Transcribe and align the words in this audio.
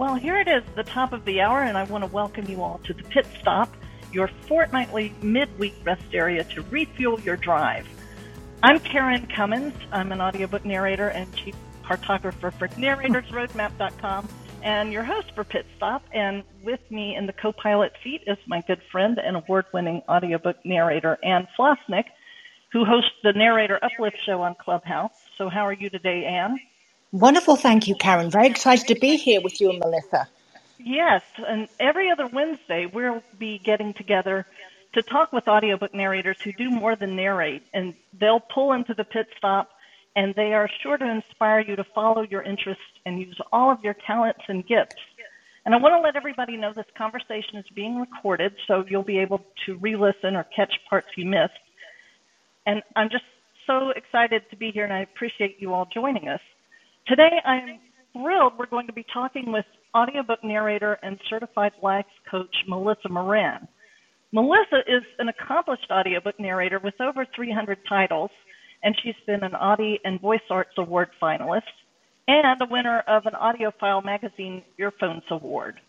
Well, 0.00 0.14
here 0.14 0.38
it 0.38 0.48
is, 0.48 0.62
the 0.76 0.82
top 0.82 1.12
of 1.12 1.26
the 1.26 1.42
hour, 1.42 1.62
and 1.62 1.76
I 1.76 1.82
want 1.82 2.04
to 2.04 2.10
welcome 2.10 2.46
you 2.46 2.62
all 2.62 2.80
to 2.84 2.94
the 2.94 3.02
Pit 3.02 3.26
Stop, 3.38 3.70
your 4.14 4.28
fortnightly 4.48 5.12
midweek 5.20 5.74
rest 5.84 6.14
area 6.14 6.42
to 6.42 6.62
refuel 6.62 7.20
your 7.20 7.36
drive. 7.36 7.86
I'm 8.62 8.80
Karen 8.80 9.28
Commins. 9.36 9.74
I'm 9.92 10.10
an 10.10 10.22
audiobook 10.22 10.64
narrator 10.64 11.08
and 11.08 11.30
chief 11.34 11.54
cartographer 11.84 12.50
for 12.50 12.68
narratorsroadmap.com 12.68 14.26
and 14.62 14.90
your 14.90 15.04
host 15.04 15.32
for 15.34 15.44
Pit 15.44 15.66
Stop. 15.76 16.02
And 16.14 16.44
with 16.64 16.80
me 16.90 17.14
in 17.14 17.26
the 17.26 17.34
co 17.34 17.52
pilot 17.52 17.92
seat 18.02 18.22
is 18.26 18.38
my 18.46 18.62
good 18.62 18.80
friend 18.90 19.18
and 19.22 19.36
award 19.36 19.66
winning 19.74 20.00
audiobook 20.08 20.56
narrator, 20.64 21.18
Anne 21.22 21.46
Flosnik, 21.58 22.06
who 22.72 22.86
hosts 22.86 23.12
the 23.22 23.34
Narrator 23.34 23.78
Uplift 23.84 24.16
show 24.24 24.40
on 24.40 24.54
Clubhouse. 24.54 25.12
So, 25.36 25.50
how 25.50 25.66
are 25.66 25.74
you 25.74 25.90
today, 25.90 26.24
Anne? 26.24 26.58
Wonderful. 27.12 27.56
Thank 27.56 27.88
you, 27.88 27.94
Karen. 27.94 28.30
Very 28.30 28.46
excited 28.46 28.86
to 28.88 28.94
be 28.94 29.16
here 29.16 29.40
with 29.40 29.60
you 29.60 29.70
and 29.70 29.78
Melissa. 29.78 30.28
Yes, 30.78 31.22
and 31.46 31.68
every 31.78 32.10
other 32.10 32.26
Wednesday 32.26 32.86
we'll 32.86 33.22
be 33.38 33.58
getting 33.58 33.92
together 33.94 34.46
to 34.94 35.02
talk 35.02 35.32
with 35.32 35.46
audiobook 35.46 35.94
narrators 35.94 36.40
who 36.40 36.52
do 36.52 36.70
more 36.70 36.96
than 36.96 37.16
narrate, 37.16 37.62
and 37.74 37.94
they'll 38.18 38.40
pull 38.40 38.72
into 38.72 38.94
the 38.94 39.04
pit 39.04 39.26
stop 39.36 39.70
and 40.16 40.34
they 40.34 40.52
are 40.52 40.68
sure 40.82 40.98
to 40.98 41.08
inspire 41.08 41.60
you 41.60 41.76
to 41.76 41.84
follow 41.94 42.22
your 42.22 42.42
interests 42.42 42.82
and 43.06 43.20
use 43.20 43.38
all 43.52 43.70
of 43.70 43.78
your 43.82 43.94
talents 44.06 44.40
and 44.48 44.66
gifts. 44.66 44.96
And 45.64 45.74
I 45.74 45.78
want 45.78 45.92
to 45.92 46.00
let 46.00 46.16
everybody 46.16 46.56
know 46.56 46.72
this 46.74 46.86
conversation 46.96 47.56
is 47.56 47.66
being 47.74 47.96
recorded, 47.96 48.52
so 48.66 48.84
you'll 48.88 49.02
be 49.02 49.18
able 49.18 49.44
to 49.66 49.76
re 49.76 49.94
listen 49.94 50.34
or 50.34 50.44
catch 50.56 50.72
parts 50.88 51.08
you 51.16 51.26
missed. 51.26 51.52
And 52.66 52.82
I'm 52.96 53.10
just 53.10 53.24
so 53.66 53.90
excited 53.90 54.42
to 54.50 54.56
be 54.56 54.70
here, 54.70 54.84
and 54.84 54.92
I 54.92 55.00
appreciate 55.00 55.56
you 55.60 55.74
all 55.74 55.86
joining 55.92 56.28
us. 56.28 56.40
Today, 57.10 57.40
I'm 57.44 57.80
thrilled 58.12 58.52
we're 58.56 58.66
going 58.66 58.86
to 58.86 58.92
be 58.92 59.04
talking 59.12 59.50
with 59.50 59.64
audiobook 59.96 60.44
narrator 60.44 60.96
and 61.02 61.18
certified 61.28 61.72
life 61.82 62.06
coach 62.30 62.54
Melissa 62.68 63.08
Moran. 63.08 63.66
Melissa 64.30 64.78
is 64.86 65.02
an 65.18 65.28
accomplished 65.28 65.90
audiobook 65.90 66.38
narrator 66.38 66.78
with 66.78 66.94
over 67.00 67.26
300 67.34 67.78
titles, 67.88 68.30
and 68.84 68.94
she's 69.02 69.16
been 69.26 69.42
an 69.42 69.56
Audie 69.56 69.98
and 70.04 70.20
Voice 70.20 70.38
Arts 70.50 70.70
Award 70.78 71.08
finalist 71.20 71.62
and 72.28 72.62
a 72.62 72.66
winner 72.70 73.00
of 73.08 73.26
an 73.26 73.32
AudioFile 73.32 74.04
Magazine 74.04 74.62
Earphones 74.78 75.24
Award. 75.30 75.80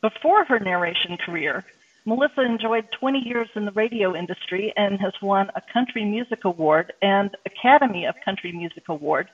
Before 0.00 0.44
her 0.44 0.60
narration 0.60 1.16
career, 1.26 1.64
Melissa 2.04 2.42
enjoyed 2.42 2.86
20 3.00 3.18
years 3.18 3.48
in 3.56 3.64
the 3.64 3.72
radio 3.72 4.14
industry 4.14 4.72
and 4.76 5.00
has 5.00 5.12
won 5.20 5.50
a 5.56 5.62
Country 5.72 6.04
Music 6.04 6.44
Award 6.44 6.92
and 7.02 7.36
Academy 7.46 8.06
of 8.06 8.14
Country 8.24 8.52
Music 8.52 8.84
Award 8.88 9.26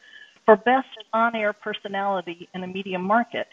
for 0.49 0.57
Best 0.57 0.89
On 1.13 1.37
Air 1.37 1.53
Personality 1.53 2.49
in 2.55 2.65
a 2.65 2.67
Media 2.67 2.99
Market. 2.99 3.49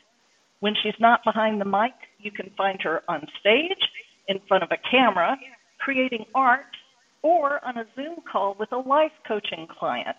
When 0.61 0.73
she's 0.81 0.93
not 0.97 1.25
behind 1.25 1.59
the 1.59 1.65
mic, 1.65 1.91
you 2.19 2.31
can 2.31 2.49
find 2.55 2.81
her 2.83 3.01
on 3.09 3.27
stage, 3.37 3.83
in 4.29 4.39
front 4.47 4.63
of 4.63 4.69
a 4.71 4.77
camera, 4.89 5.35
creating 5.77 6.23
art, 6.33 6.73
or 7.21 7.59
on 7.65 7.77
a 7.77 7.85
Zoom 7.97 8.19
call 8.31 8.55
with 8.57 8.71
a 8.71 8.77
life 8.77 9.11
coaching 9.27 9.67
client. 9.77 10.15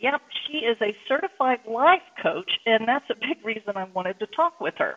Yep, 0.00 0.22
she 0.46 0.58
is 0.60 0.78
a 0.80 0.96
certified 1.06 1.58
life 1.68 2.00
coach, 2.22 2.50
and 2.64 2.88
that's 2.88 3.04
a 3.10 3.14
big 3.14 3.44
reason 3.44 3.76
I 3.76 3.84
wanted 3.92 4.18
to 4.20 4.26
talk 4.28 4.58
with 4.58 4.76
her. 4.78 4.94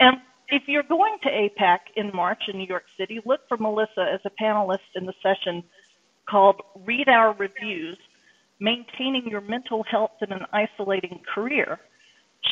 And 0.00 0.16
if 0.48 0.64
you're 0.66 0.82
going 0.82 1.16
to 1.22 1.28
APAC 1.28 1.78
in 1.94 2.10
March 2.12 2.42
in 2.48 2.58
New 2.58 2.66
York 2.66 2.86
City, 2.98 3.20
look 3.24 3.42
for 3.46 3.56
Melissa 3.56 4.10
as 4.12 4.20
a 4.24 4.42
panelist 4.42 4.96
in 4.96 5.06
the 5.06 5.14
session 5.22 5.62
called 6.28 6.60
Read 6.84 7.08
Our 7.08 7.34
Reviews 7.34 7.98
maintaining 8.64 9.28
your 9.28 9.42
mental 9.42 9.82
health 9.82 10.12
in 10.22 10.32
an 10.32 10.46
isolating 10.52 11.20
career. 11.34 11.78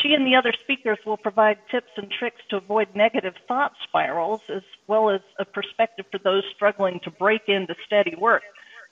She 0.01 0.15
and 0.15 0.27
the 0.27 0.37
other 0.37 0.53
speakers 0.63 0.99
will 1.05 1.17
provide 1.17 1.59
tips 1.71 1.91
and 1.97 2.11
tricks 2.11 2.41
to 2.51 2.57
avoid 2.57 2.89
negative 2.95 3.35
thought 3.49 3.73
spirals, 3.83 4.41
as 4.49 4.63
well 4.87 5.11
as 5.11 5.21
a 5.39 5.45
perspective 5.45 6.07
for 6.11 6.19
those 6.19 6.45
struggling 6.55 7.01
to 7.05 7.11
break 7.11 7.43
into 7.49 7.75
steady 7.87 8.15
work. 8.17 8.43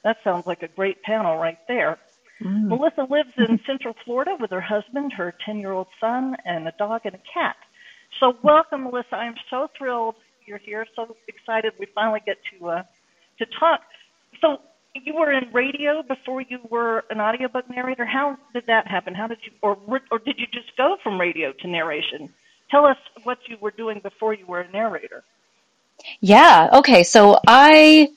That 0.05 0.17
sounds 0.25 0.47
like 0.47 0.63
a 0.63 0.69
great 0.69 1.03
panel 1.03 1.37
right 1.37 1.59
there. 1.69 1.99
Mm. 2.43 2.69
Melissa 2.69 3.07
lives 3.09 3.33
in 3.37 3.61
Central 3.67 3.95
Florida 4.05 4.37
with 4.41 4.51
her 4.51 4.61
husband, 4.61 5.13
her 5.13 5.35
10 5.45 5.59
year 5.59 5.73
old 5.73 5.89
son, 6.01 6.37
and 6.45 6.67
a 6.67 6.73
dog 6.79 7.03
and 7.05 7.15
a 7.15 7.23
cat. 7.33 7.57
So, 8.19 8.37
welcome, 8.43 8.85
Melissa. 8.85 9.17
I'm 9.17 9.37
so 9.51 9.69
thrilled 9.77 10.17
you're 10.51 10.59
here. 10.59 10.85
So 10.97 11.17
excited 11.29 11.73
we 11.79 11.87
finally 11.95 12.21
get 12.27 12.37
to 12.51 12.69
uh, 12.69 12.83
to 13.39 13.47
talk. 13.59 13.81
So, 14.41 14.61
you 14.95 15.15
were 15.15 15.33
in 15.33 15.53
radio 15.53 16.03
before 16.03 16.41
you 16.43 16.59
were 16.69 17.05
an 17.11 17.21
audiobook 17.21 17.69
narrator. 17.71 18.05
How 18.05 18.37
did 18.55 18.67
that 18.67 18.87
happen? 18.87 19.15
How 19.15 19.27
did 19.27 19.39
you, 19.45 19.53
or 19.63 19.79
or 20.11 20.19
did 20.19 20.39
you 20.39 20.47
just 20.53 20.77
go 20.77 20.97
from 21.03 21.21
radio 21.21 21.53
to 21.53 21.69
narration? 21.69 22.33
Tell 22.71 22.87
us 22.87 22.99
what 23.25 23.39
you 23.49 23.57
were 23.61 23.73
doing 23.73 24.01
before 24.01 24.35
you 24.35 24.47
were 24.47 24.61
a 24.61 24.71
narrator. 24.71 25.25
Yeah. 26.21 26.71
Okay. 26.79 27.03
So 27.03 27.39
I 27.47 28.09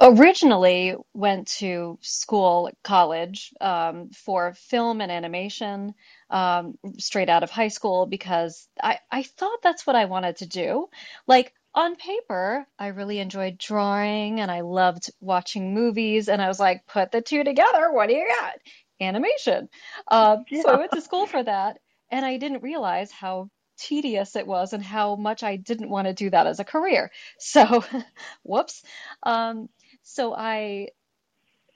originally 0.00 0.94
went 1.12 1.48
to 1.48 1.98
school, 2.02 2.70
college, 2.84 3.52
um, 3.60 4.10
for 4.10 4.54
film 4.54 5.00
and 5.00 5.10
animation, 5.10 5.94
um, 6.30 6.78
straight 6.98 7.28
out 7.28 7.42
of 7.42 7.50
high 7.50 7.68
school 7.68 8.06
because 8.06 8.68
I, 8.80 8.98
I 9.10 9.22
thought 9.24 9.58
that's 9.62 9.86
what 9.86 9.96
I 9.96 10.04
wanted 10.04 10.36
to 10.36 10.46
do. 10.46 10.88
Like, 11.26 11.52
on 11.74 11.96
paper, 11.96 12.66
I 12.78 12.88
really 12.88 13.18
enjoyed 13.18 13.58
drawing 13.58 14.40
and 14.40 14.50
I 14.50 14.62
loved 14.62 15.10
watching 15.20 15.74
movies. 15.74 16.28
And 16.28 16.40
I 16.42 16.48
was 16.48 16.58
like, 16.58 16.86
put 16.86 17.12
the 17.12 17.20
two 17.20 17.44
together. 17.44 17.92
What 17.92 18.08
do 18.08 18.14
you 18.14 18.26
got? 18.26 18.54
Animation. 19.00 19.68
Uh, 20.06 20.38
yeah. 20.50 20.62
So 20.62 20.70
I 20.70 20.76
went 20.76 20.92
to 20.92 21.00
school 21.00 21.26
for 21.26 21.42
that. 21.42 21.78
And 22.10 22.24
I 22.24 22.38
didn't 22.38 22.62
realize 22.62 23.12
how 23.12 23.50
tedious 23.76 24.34
it 24.34 24.46
was 24.46 24.72
and 24.72 24.82
how 24.82 25.14
much 25.16 25.42
I 25.42 25.56
didn't 25.56 25.90
want 25.90 26.06
to 26.06 26.14
do 26.14 26.30
that 26.30 26.46
as 26.46 26.58
a 26.58 26.64
career. 26.64 27.10
So, 27.38 27.84
whoops. 28.42 28.82
Um, 29.22 29.68
so 30.02 30.34
I 30.34 30.88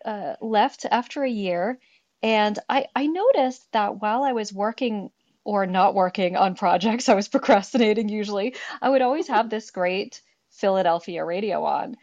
uh, 0.05 0.35
left 0.41 0.87
after 0.91 1.23
a 1.23 1.31
year. 1.31 1.79
And 2.23 2.59
I, 2.69 2.87
I 2.95 3.07
noticed 3.07 3.67
that 3.73 4.01
while 4.01 4.23
I 4.23 4.33
was 4.33 4.53
working 4.53 5.11
or 5.45 5.67
not 5.67 5.95
working 5.95 6.37
on 6.37 6.55
projects. 6.55 7.09
I 7.09 7.15
was 7.15 7.29
procrastinating 7.29 8.09
usually. 8.09 8.55
I 8.81 8.89
would 8.89 9.03
always 9.03 9.29
have 9.29 9.51
this 9.51 9.71
great 9.71 10.21
Philadelphia 10.51 11.25
radio 11.25 11.65
on. 11.65 11.97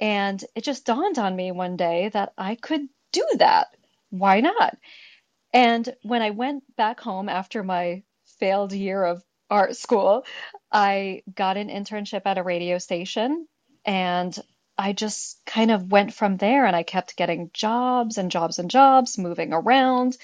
And 0.00 0.42
it 0.54 0.62
just 0.64 0.86
dawned 0.86 1.18
on 1.18 1.34
me 1.34 1.50
one 1.50 1.76
day 1.76 2.08
that 2.10 2.32
I 2.38 2.54
could 2.54 2.82
do 3.12 3.26
that. 3.38 3.68
Why 4.10 4.40
not? 4.40 4.76
And 5.52 5.88
when 6.02 6.22
I 6.22 6.30
went 6.30 6.64
back 6.76 7.00
home 7.00 7.28
after 7.28 7.62
my 7.62 8.02
failed 8.38 8.72
year 8.72 9.02
of 9.04 9.24
art 9.50 9.76
school, 9.76 10.24
I 10.70 11.22
got 11.34 11.56
an 11.56 11.68
internship 11.68 12.22
at 12.26 12.38
a 12.38 12.42
radio 12.42 12.78
station 12.78 13.48
and 13.84 14.38
I 14.76 14.92
just 14.92 15.44
kind 15.44 15.70
of 15.70 15.90
went 15.90 16.14
from 16.14 16.36
there 16.36 16.64
and 16.64 16.76
I 16.76 16.84
kept 16.84 17.16
getting 17.16 17.50
jobs 17.52 18.18
and 18.18 18.30
jobs 18.30 18.58
and 18.58 18.70
jobs, 18.70 19.18
moving 19.18 19.52
around, 19.52 20.16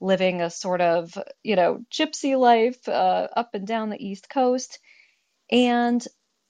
living 0.00 0.40
a 0.40 0.50
sort 0.50 0.80
of, 0.80 1.16
you 1.42 1.56
know, 1.56 1.84
gypsy 1.90 2.38
life 2.38 2.88
uh, 2.88 3.28
up 3.36 3.54
and 3.54 3.66
down 3.66 3.90
the 3.90 4.04
East 4.04 4.28
Coast. 4.28 4.78
And 5.50 6.06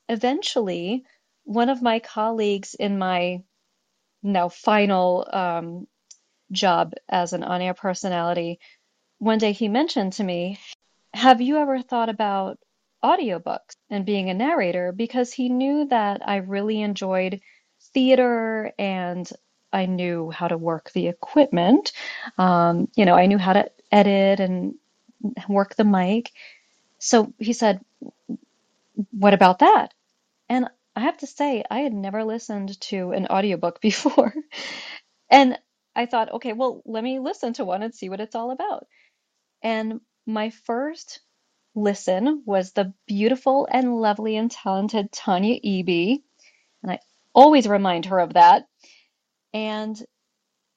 eventually, 0.09 1.05
one 1.45 1.69
of 1.69 1.83
my 1.83 1.99
colleagues 1.99 2.75
in 2.75 2.99
my 2.99 3.43
now 4.23 4.49
final 4.49 5.29
um, 5.33 5.87
job 6.53 6.95
as 7.09 7.33
an 7.33 7.43
on 7.43 7.61
air 7.63 7.75
personality, 7.75 8.61
one 9.19 9.39
day 9.39 9.53
he 9.53 9.69
mentioned 9.69 10.15
to 10.15 10.25
me, 10.25 10.59
Have 11.15 11.41
you 11.41 11.57
ever 11.59 11.83
thought 11.83 12.09
about 12.09 12.59
audiobooks 13.03 13.77
and 13.89 14.07
being 14.07 14.31
a 14.31 14.35
narrator? 14.35 14.93
Because 14.93 15.33
he 15.33 15.49
knew 15.49 15.87
that 15.87 16.27
I 16.27 16.37
really 16.37 16.83
enjoyed 16.83 17.41
theater 17.95 18.73
and 18.79 19.31
I 19.73 19.87
knew 19.87 20.31
how 20.31 20.49
to 20.49 20.59
work 20.59 20.93
the 20.93 21.09
equipment. 21.09 21.93
Um, 22.39 22.89
you 22.97 23.07
know, 23.07 23.15
I 23.17 23.27
knew 23.27 23.39
how 23.39 23.55
to 23.55 23.71
edit 23.93 24.41
and 24.41 24.75
work 25.49 25.77
the 25.77 25.85
mic. 25.85 26.33
So 26.99 27.35
he 27.39 27.53
said, 27.55 27.81
What 29.13 29.35
about 29.35 29.61
that? 29.61 29.95
And 30.51 30.69
I 30.97 31.03
have 31.03 31.19
to 31.19 31.29
say, 31.29 31.65
I 31.71 31.81
had 31.81 31.95
never 31.95 32.25
listened 32.25 32.81
to 32.83 33.13
an 33.13 33.29
audiobook 33.29 33.81
before. 33.83 34.35
and 35.31 35.59
I 35.97 36.07
thought, 36.07 36.33
okay, 36.35 36.55
well, 36.55 36.83
let 36.87 37.05
me 37.05 37.21
listen 37.21 37.55
to 37.55 37.65
one 37.67 37.83
and 37.83 37.95
see 37.95 38.09
what 38.11 38.21
it's 38.21 38.37
all 38.37 38.53
about. 38.53 38.87
And 39.63 40.01
my 40.27 40.51
first 40.51 41.21
listen 41.75 42.43
was 42.47 42.73
the 42.73 42.95
beautiful 43.07 43.69
and 43.71 43.97
lovely 43.97 44.37
and 44.37 44.51
talented 44.51 45.13
Tanya 45.13 45.61
Eby. 45.61 46.23
And 46.83 46.93
I 46.93 47.01
always 47.35 47.69
remind 47.69 48.07
her 48.07 48.21
of 48.21 48.35
that 48.35 48.67
and 49.55 50.01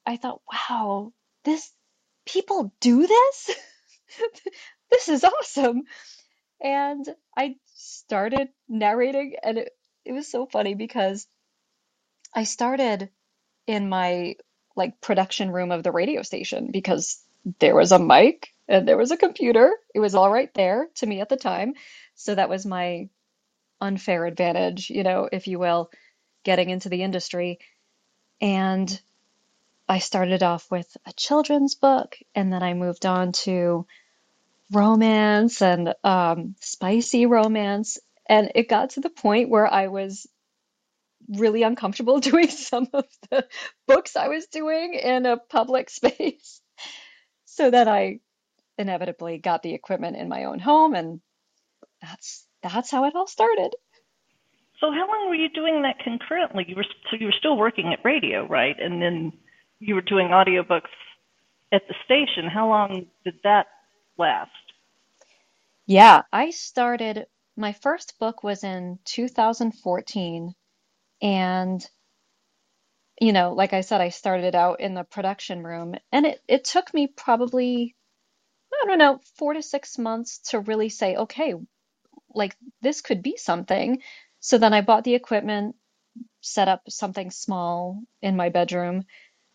I 0.06 0.16
thought, 0.16 0.40
wow, 0.52 1.12
this 1.44 1.70
people 2.26 2.72
do 2.80 3.06
this? 3.06 3.50
this 4.90 5.08
is 5.08 5.24
awesome. 5.24 5.82
And 6.62 7.06
I 7.36 7.56
started 7.74 8.48
narrating 8.68 9.36
and 9.42 9.58
it, 9.58 9.70
it 10.04 10.12
was 10.12 10.28
so 10.30 10.46
funny 10.46 10.74
because 10.74 11.26
I 12.34 12.44
started 12.44 13.10
in 13.66 13.88
my 13.88 14.36
like 14.76 15.00
production 15.00 15.52
room 15.52 15.72
of 15.72 15.82
the 15.82 15.92
radio 15.92 16.22
station 16.22 16.70
because 16.72 17.22
there 17.60 17.76
was 17.76 17.92
a 17.92 17.98
mic 17.98 18.48
and 18.68 18.88
there 18.88 18.98
was 18.98 19.12
a 19.12 19.16
computer. 19.16 19.72
It 19.94 20.00
was 20.00 20.14
all 20.14 20.30
right 20.30 20.52
there 20.54 20.88
to 20.96 21.06
me 21.06 21.20
at 21.20 21.28
the 21.30 21.36
time. 21.36 21.74
So 22.14 22.34
that 22.34 22.48
was 22.50 22.66
my 22.66 23.08
unfair 23.80 24.26
advantage, 24.26 24.90
you 24.90 25.04
know, 25.04 25.28
if 25.32 25.48
you 25.48 25.60
will, 25.60 25.90
getting 26.44 26.70
into 26.70 26.90
the 26.90 27.02
industry. 27.02 27.60
And 28.44 29.00
I 29.88 30.00
started 30.00 30.42
off 30.42 30.70
with 30.70 30.96
a 31.06 31.12
children's 31.14 31.74
book, 31.76 32.18
and 32.34 32.52
then 32.52 32.62
I 32.62 32.74
moved 32.74 33.06
on 33.06 33.32
to 33.44 33.86
romance 34.72 35.62
and 35.62 35.94
um, 36.04 36.56
spicy 36.60 37.26
romance. 37.26 37.98
And 38.28 38.52
it 38.54 38.68
got 38.68 38.90
to 38.90 39.00
the 39.00 39.10
point 39.10 39.50
where 39.50 39.66
I 39.66 39.88
was 39.88 40.26
really 41.28 41.62
uncomfortable 41.62 42.20
doing 42.20 42.48
some 42.48 42.88
of 42.92 43.06
the 43.30 43.46
books 43.88 44.16
I 44.16 44.28
was 44.28 44.46
doing 44.46 44.94
in 44.94 45.26
a 45.26 45.38
public 45.38 45.90
space. 45.90 46.60
So 47.46 47.70
then 47.70 47.88
I 47.88 48.20
inevitably 48.78 49.38
got 49.38 49.62
the 49.62 49.74
equipment 49.74 50.16
in 50.16 50.28
my 50.28 50.44
own 50.44 50.60
home, 50.60 50.94
and 50.94 51.20
that's 52.02 52.46
that's 52.62 52.90
how 52.90 53.04
it 53.06 53.16
all 53.16 53.26
started. 53.28 53.74
So 54.84 54.92
how 54.92 55.08
long 55.08 55.30
were 55.30 55.34
you 55.34 55.48
doing 55.48 55.82
that 55.82 55.98
concurrently? 56.04 56.66
You 56.68 56.76
were 56.76 56.84
so 57.10 57.16
you 57.18 57.26
were 57.26 57.34
still 57.38 57.56
working 57.56 57.94
at 57.94 58.04
radio, 58.04 58.46
right? 58.46 58.76
And 58.78 59.00
then 59.00 59.32
you 59.80 59.94
were 59.94 60.02
doing 60.02 60.28
audiobooks 60.28 60.92
at 61.72 61.82
the 61.88 61.94
station. 62.04 62.50
How 62.52 62.68
long 62.68 63.06
did 63.24 63.36
that 63.44 63.66
last? 64.18 64.50
Yeah, 65.86 66.22
I 66.32 66.50
started, 66.50 67.26
my 67.56 67.72
first 67.72 68.18
book 68.18 68.42
was 68.42 68.64
in 68.64 68.98
2014. 69.06 70.54
And, 71.22 71.86
you 73.20 73.32
know, 73.32 73.52
like 73.54 73.72
I 73.72 73.82
said, 73.82 74.02
I 74.02 74.10
started 74.10 74.54
out 74.54 74.80
in 74.80 74.94
the 74.94 75.04
production 75.04 75.64
room, 75.64 75.94
and 76.12 76.26
it, 76.26 76.40
it 76.48 76.64
took 76.64 76.92
me 76.92 77.06
probably, 77.06 77.96
I 78.72 78.86
don't 78.86 78.98
know, 78.98 79.20
four 79.38 79.54
to 79.54 79.62
six 79.62 79.98
months 79.98 80.38
to 80.50 80.60
really 80.60 80.90
say, 80.90 81.16
okay, 81.16 81.54
like 82.34 82.56
this 82.82 83.00
could 83.00 83.22
be 83.22 83.36
something. 83.36 84.02
So 84.44 84.58
then 84.58 84.74
I 84.74 84.82
bought 84.82 85.04
the 85.04 85.16
equipment, 85.16 85.76
set 86.42 86.68
up 86.68 86.82
something 86.90 87.30
small 87.32 88.02
in 88.22 88.36
my 88.36 88.50
bedroom. 88.50 89.04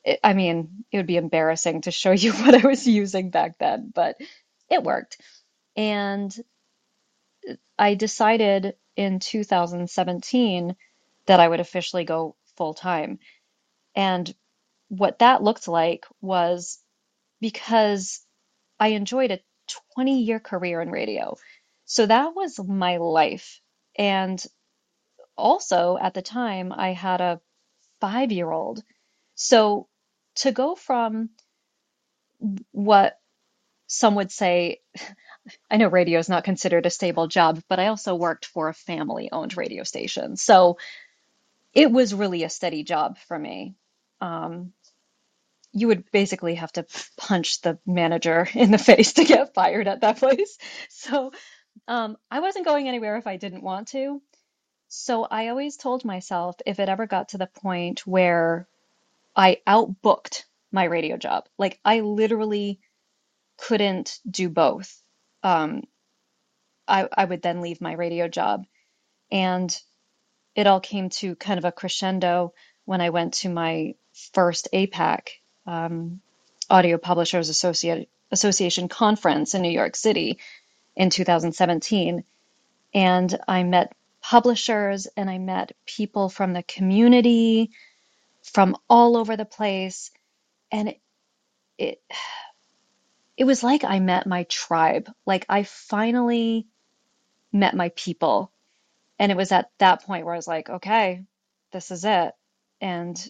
It, 0.06 0.19
I 0.24 0.33
mean, 0.33 0.86
it 0.91 0.97
would 0.97 1.07
be 1.07 1.18
embarrassing 1.18 1.81
to 1.83 1.91
show 1.91 2.12
you 2.12 2.33
what 2.36 2.56
I 2.56 2.68
was 2.68 2.88
using 2.88 3.31
back 3.31 3.57
then, 3.59 3.91
but 3.95 4.18
it 4.69 4.83
worked. 4.83 5.21
And 5.77 6.36
I 7.80 7.95
decided 7.95 8.75
in 8.95 9.19
2017 9.19 10.75
that 11.27 11.39
I 11.39 11.47
would 11.47 11.59
officially 11.62 12.06
go 12.06 12.35
full 12.57 12.74
time. 12.74 13.19
And 13.95 14.33
what 14.89 15.19
that 15.19 15.44
looked 15.44 15.68
like 15.68 16.06
was 16.21 16.80
because 17.42 18.21
I 18.80 18.89
enjoyed 18.89 19.31
a 19.31 19.42
20 19.95 20.21
year 20.24 20.39
career 20.42 20.81
in 20.81 20.92
radio. 20.92 21.38
So 21.85 22.06
that 22.07 22.35
was 22.35 22.59
my 22.59 22.97
life. 22.97 23.62
And 23.97 24.44
also 25.39 25.97
at 26.01 26.15
the 26.15 26.24
time, 26.24 26.74
I 26.74 26.94
had 26.94 27.21
a 27.21 27.41
five 28.01 28.31
year 28.31 28.51
old. 28.51 28.83
So 29.36 29.88
to 30.38 30.51
go 30.51 30.75
from 30.75 31.31
what 32.71 33.19
some 33.88 34.15
would 34.15 34.31
say, 34.31 34.81
I 35.71 35.77
know 35.77 35.88
radio 35.89 36.19
is 36.19 36.30
not 36.30 36.44
considered 36.45 36.86
a 36.86 36.91
stable 36.91 37.27
job, 37.27 37.62
but 37.69 37.80
I 37.80 37.88
also 37.88 38.15
worked 38.15 38.45
for 38.45 38.69
a 38.69 38.74
family 38.74 39.30
owned 39.31 39.57
radio 39.57 39.83
station. 39.83 40.38
So 40.38 40.77
it 41.74 41.92
was 41.92 42.13
really 42.13 42.44
a 42.44 42.50
steady 42.50 42.83
job 42.83 43.18
for 43.27 43.38
me. 43.39 43.75
Um, 44.21 44.74
you 45.74 45.88
would 45.88 46.09
basically 46.12 46.56
have 46.56 46.71
to 46.74 46.85
punch 47.18 47.62
the 47.62 47.80
manager 47.85 48.47
in 48.56 48.71
the 48.71 48.77
face 48.77 49.13
to 49.13 49.25
get 49.25 49.53
fired 49.53 49.88
at 49.88 50.01
that 50.01 50.18
place. 50.18 50.57
So 50.89 51.31
um, 51.88 52.18
I 52.31 52.42
wasn't 52.42 52.65
going 52.65 52.88
anywhere 52.88 53.18
if 53.18 53.27
I 53.27 53.38
didn't 53.38 53.63
want 53.63 53.89
to. 53.89 54.21
So 54.89 55.24
I 55.24 55.50
always 55.50 55.77
told 55.77 56.03
myself 56.03 56.56
if 56.65 56.80
it 56.80 56.89
ever 56.89 57.06
got 57.06 57.30
to 57.30 57.38
the 57.38 57.47
point 57.47 58.07
where 58.07 58.68
I 59.36 59.62
outbooked 59.68 60.45
my 60.71 60.86
radio 60.86 61.15
job, 61.15 61.47
like 61.59 61.80
I 61.86 62.00
literally 62.01 62.80
couldn't 63.57 64.19
do 64.30 64.50
both, 64.50 65.01
um, 65.44 65.83
I, 66.88 67.07
I 67.15 67.25
would 67.25 67.44
then 67.44 67.62
leave 67.62 67.81
my 67.81 67.94
radio 67.94 68.27
job. 68.27 68.65
And 69.31 69.75
it 70.56 70.65
all 70.65 70.80
came 70.80 71.09
to 71.09 71.35
kind 71.35 71.59
of 71.59 71.65
a 71.65 71.71
crescendo 71.71 72.53
when 72.85 73.00
I 73.00 73.12
went 73.12 73.35
to 73.35 73.50
my 73.50 73.94
first 74.33 74.69
APAC, 74.74 75.30
um, 75.68 76.19
Audio 76.68 76.97
Publishers 76.97 77.50
Associate, 77.50 78.09
Association 78.31 78.88
conference 78.88 79.53
in 79.53 79.62
New 79.62 79.69
York 79.69 79.95
City 79.95 80.39
in 80.95 81.12
2017. 81.12 82.24
And 82.95 83.39
I 83.47 83.62
met 83.62 83.94
publishers 84.30 85.08
and 85.18 85.30
I 85.30 85.40
met 85.40 85.74
people 85.88 86.30
from 86.30 86.54
the 86.54 86.64
community 86.64 87.72
from 88.44 88.78
all 88.90 89.18
over 89.18 89.38
the 89.38 89.46
place. 89.46 90.12
And 90.72 90.90
it, 90.90 91.02
it, 91.78 92.02
it 93.38 93.46
was 93.46 93.64
like 93.64 93.84
I 93.86 94.00
met 94.00 94.28
my 94.28 94.44
tribe. 94.46 95.12
Like 95.26 95.46
I 95.50 95.64
finally 95.64 96.68
met 97.54 97.76
my 97.76 97.90
people. 97.96 98.52
And 99.20 99.31
it 99.31 99.38
was 99.38 99.52
at 99.52 99.72
that 99.80 100.04
point 100.06 100.26
where 100.26 100.36
I 100.36 100.38
was 100.40 100.48
like, 100.48 100.70
okay, 100.70 101.24
this 101.74 101.92
is 101.92 102.06
it. 102.06 102.34
And 102.81 103.22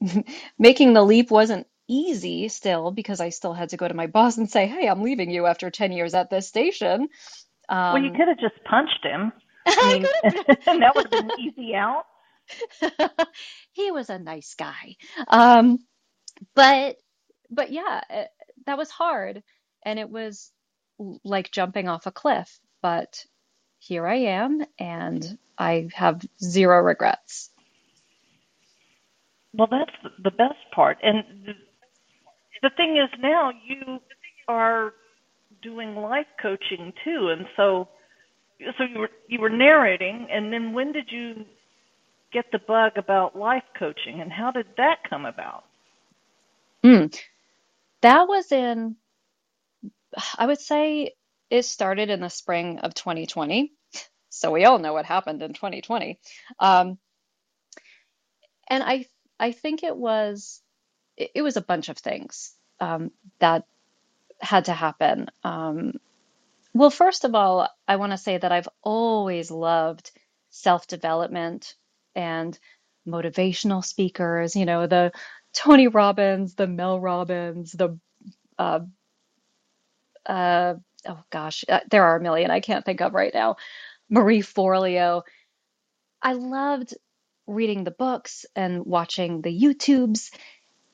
making 0.58 0.94
the 0.94 1.02
leap 1.04 1.30
wasn't 1.30 1.66
easy 1.88 2.48
still 2.48 2.90
because 2.92 3.20
I 3.20 3.30
still 3.30 3.54
had 3.54 3.70
to 3.70 3.78
go 3.78 3.88
to 3.88 3.94
my 3.94 4.08
boss 4.08 4.38
and 4.38 4.50
say, 4.50 4.66
hey, 4.66 4.88
I'm 4.88 5.02
leaving 5.02 5.30
you 5.30 5.46
after 5.46 5.70
10 5.70 5.92
years 5.92 6.14
at 6.14 6.30
this 6.30 6.48
station. 6.48 7.08
Well, 7.92 8.02
you 8.02 8.10
Um, 8.10 8.16
could 8.16 8.28
have 8.28 8.40
just 8.40 8.62
punched 8.68 9.04
him. 9.04 9.32
I 9.76 9.82
I 9.82 9.84
mean, 9.86 10.08
that 10.80 10.94
would 10.96 11.06
have 11.06 11.12
been 11.12 11.32
easy 11.38 11.74
out. 11.74 12.04
He 13.72 13.90
was 13.92 14.10
a 14.10 14.18
nice 14.18 14.54
guy. 14.56 14.96
Um, 15.28 15.78
but 16.54 16.96
but 17.50 17.72
yeah, 17.72 18.02
it, 18.10 18.28
that 18.66 18.78
was 18.78 18.90
hard, 18.90 19.42
and 19.84 19.98
it 19.98 20.10
was 20.10 20.52
like 21.24 21.52
jumping 21.52 21.88
off 21.88 22.06
a 22.06 22.12
cliff. 22.12 22.60
But 22.82 23.24
here 23.80 24.06
I 24.06 24.16
am, 24.16 24.62
and 24.78 25.38
I 25.58 25.88
have 25.94 26.22
zero 26.42 26.82
regrets. 26.82 27.50
Well, 29.54 29.68
that's 29.70 29.92
the 30.02 30.10
the 30.24 30.36
best 30.36 30.60
part. 30.74 30.98
And 31.02 31.24
the, 31.46 31.52
the 32.62 32.70
thing 32.76 32.96
is 32.98 33.10
now 33.20 33.50
you 33.66 34.00
are 34.48 34.92
doing 35.62 35.96
life 35.96 36.26
coaching 36.42 36.92
too. 37.04 37.30
And 37.36 37.46
so 37.56 37.88
so 38.76 38.84
you 38.84 38.98
were 38.98 39.10
you 39.28 39.40
were 39.40 39.50
narrating 39.50 40.28
and 40.30 40.52
then 40.52 40.72
when 40.72 40.92
did 40.92 41.10
you 41.10 41.44
get 42.32 42.46
the 42.52 42.58
bug 42.58 42.92
about 42.96 43.36
life 43.36 43.64
coaching 43.78 44.20
and 44.20 44.32
how 44.32 44.50
did 44.50 44.66
that 44.76 44.98
come 45.08 45.24
about? 45.24 45.64
Mm. 46.84 47.18
That 48.02 48.28
was 48.28 48.52
in, 48.52 48.96
I 50.36 50.46
would 50.46 50.60
say 50.60 51.14
it 51.50 51.64
started 51.64 52.10
in 52.10 52.20
the 52.20 52.28
spring 52.28 52.78
of 52.80 52.94
2020. 52.94 53.72
So 54.30 54.52
we 54.52 54.64
all 54.64 54.78
know 54.78 54.92
what 54.92 55.06
happened 55.06 55.42
in 55.42 55.52
2020. 55.52 56.20
Um, 56.60 56.98
and 58.68 58.82
I 58.82 59.06
I 59.40 59.52
think 59.52 59.82
it 59.82 59.96
was 59.96 60.60
it, 61.16 61.30
it 61.36 61.42
was 61.42 61.56
a 61.56 61.62
bunch 61.62 61.88
of 61.88 61.98
things 61.98 62.52
um, 62.80 63.10
that 63.40 63.64
had 64.40 64.66
to 64.66 64.72
happen. 64.72 65.28
Um, 65.42 65.94
well, 66.78 66.90
first 66.90 67.24
of 67.24 67.34
all, 67.34 67.68
I 67.88 67.96
want 67.96 68.12
to 68.12 68.18
say 68.18 68.38
that 68.38 68.52
I've 68.52 68.68
always 68.82 69.50
loved 69.50 70.12
self-development 70.50 71.74
and 72.14 72.58
motivational 73.06 73.84
speakers, 73.84 74.54
you 74.54 74.66
know, 74.66 74.86
the 74.86 75.12
Tony 75.52 75.88
Robbins, 75.88 76.54
the 76.54 76.68
Mel 76.68 77.00
Robbins, 77.00 77.72
the 77.72 77.98
uh, 78.58 78.80
uh, 80.26 80.74
oh 81.06 81.22
gosh, 81.30 81.64
uh, 81.68 81.80
there 81.90 82.04
are 82.04 82.16
a 82.16 82.22
million 82.22 82.50
I 82.50 82.60
can't 82.60 82.84
think 82.84 83.00
of 83.00 83.14
right 83.14 83.34
now. 83.34 83.56
Marie 84.08 84.42
Forleo. 84.42 85.22
I 86.22 86.34
loved 86.34 86.94
reading 87.46 87.84
the 87.84 87.90
books 87.90 88.46
and 88.54 88.84
watching 88.84 89.42
the 89.42 89.50
YouTubes, 89.56 90.32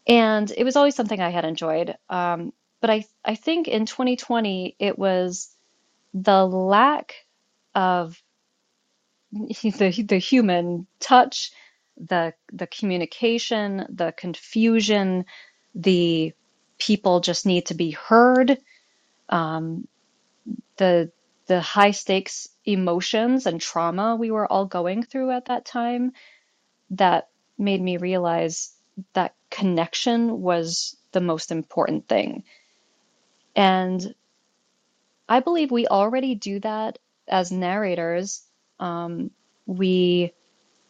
and 0.06 0.50
it 0.56 0.64
was 0.64 0.76
always 0.76 0.94
something 0.94 1.20
I 1.20 1.30
had 1.30 1.44
enjoyed. 1.44 1.96
Um, 2.08 2.52
but 2.80 2.90
I 2.90 3.04
I 3.24 3.34
think 3.34 3.68
in 3.68 3.86
2020 3.86 4.76
it 4.78 4.98
was 4.98 5.53
the 6.14 6.46
lack 6.46 7.14
of 7.74 8.22
the 9.32 10.04
the 10.08 10.18
human 10.18 10.86
touch, 11.00 11.52
the 11.98 12.34
the 12.52 12.66
communication, 12.68 13.86
the 13.90 14.14
confusion, 14.16 15.26
the 15.74 16.32
people 16.78 17.20
just 17.20 17.46
need 17.46 17.66
to 17.66 17.74
be 17.74 17.92
heard, 17.92 18.58
um, 19.30 19.88
the 20.78 21.12
the 21.46 21.60
high 21.60 21.92
stakes 21.92 22.48
emotions 22.64 23.46
and 23.46 23.60
trauma 23.60 24.16
we 24.16 24.30
were 24.30 24.50
all 24.50 24.66
going 24.66 25.02
through 25.02 25.30
at 25.30 25.46
that 25.46 25.64
time 25.66 26.12
that 26.90 27.28
made 27.58 27.80
me 27.82 27.96
realize 27.96 28.72
that 29.14 29.34
connection 29.50 30.40
was 30.40 30.96
the 31.12 31.20
most 31.20 31.50
important 31.52 32.08
thing. 32.08 32.44
And 33.56 34.14
I 35.28 35.40
believe 35.40 35.70
we 35.70 35.86
already 35.88 36.34
do 36.34 36.60
that 36.60 36.98
as 37.28 37.52
narrators. 37.52 38.42
Um, 38.80 39.30
we 39.66 40.32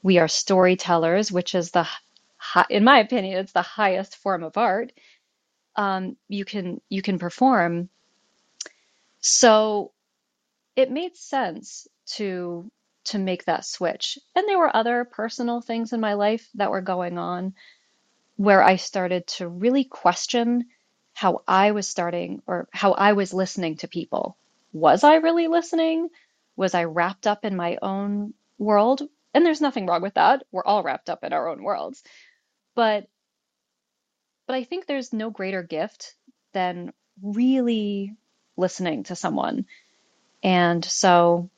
we 0.02 0.18
are 0.18 0.28
storytellers, 0.28 1.32
which 1.32 1.54
is 1.54 1.72
the 1.72 1.88
in 2.70 2.84
my 2.84 3.00
opinion, 3.00 3.38
it's 3.38 3.52
the 3.52 3.62
highest 3.62 4.16
form 4.16 4.44
of 4.44 4.56
art. 4.58 4.92
Um, 5.76 6.16
you 6.28 6.44
can 6.44 6.80
you 6.90 7.02
can 7.02 7.18
perform. 7.18 7.90
So 9.20 9.92
it 10.76 10.90
made 10.90 11.16
sense 11.16 11.86
to 12.16 12.70
to 13.06 13.18
make 13.18 13.44
that 13.46 13.64
switch. 13.64 14.18
And 14.34 14.48
there 14.48 14.58
were 14.58 14.74
other 14.74 15.04
personal 15.04 15.60
things 15.60 15.92
in 15.92 16.00
my 16.00 16.14
life 16.14 16.48
that 16.54 16.70
were 16.70 16.80
going 16.82 17.18
on 17.18 17.54
where 18.36 18.62
I 18.62 18.76
started 18.76 19.26
to 19.28 19.48
really 19.48 19.84
question 19.84 20.66
how 21.14 21.42
I 21.48 21.70
was 21.70 21.88
starting 21.88 22.42
or 22.46 22.68
how 22.72 22.92
I 22.92 23.12
was 23.12 23.32
listening 23.32 23.76
to 23.78 23.88
people. 23.88 24.36
Was 24.72 25.04
I 25.04 25.16
really 25.16 25.46
listening? 25.46 26.10
Was 26.56 26.74
I 26.74 26.84
wrapped 26.84 27.26
up 27.26 27.44
in 27.44 27.56
my 27.56 27.78
own 27.80 28.34
world? 28.58 29.02
And 29.32 29.46
there's 29.46 29.60
nothing 29.60 29.86
wrong 29.86 30.02
with 30.02 30.14
that. 30.14 30.42
We're 30.52 30.64
all 30.64 30.82
wrapped 30.82 31.08
up 31.08 31.24
in 31.24 31.32
our 31.32 31.48
own 31.48 31.62
worlds. 31.62 32.02
But 32.74 33.08
but 34.46 34.56
I 34.56 34.64
think 34.64 34.86
there's 34.86 35.12
no 35.12 35.30
greater 35.30 35.62
gift 35.62 36.14
than 36.52 36.92
really 37.22 38.14
listening 38.56 39.04
to 39.04 39.16
someone. 39.16 39.66
And 40.42 40.84
so 40.84 41.48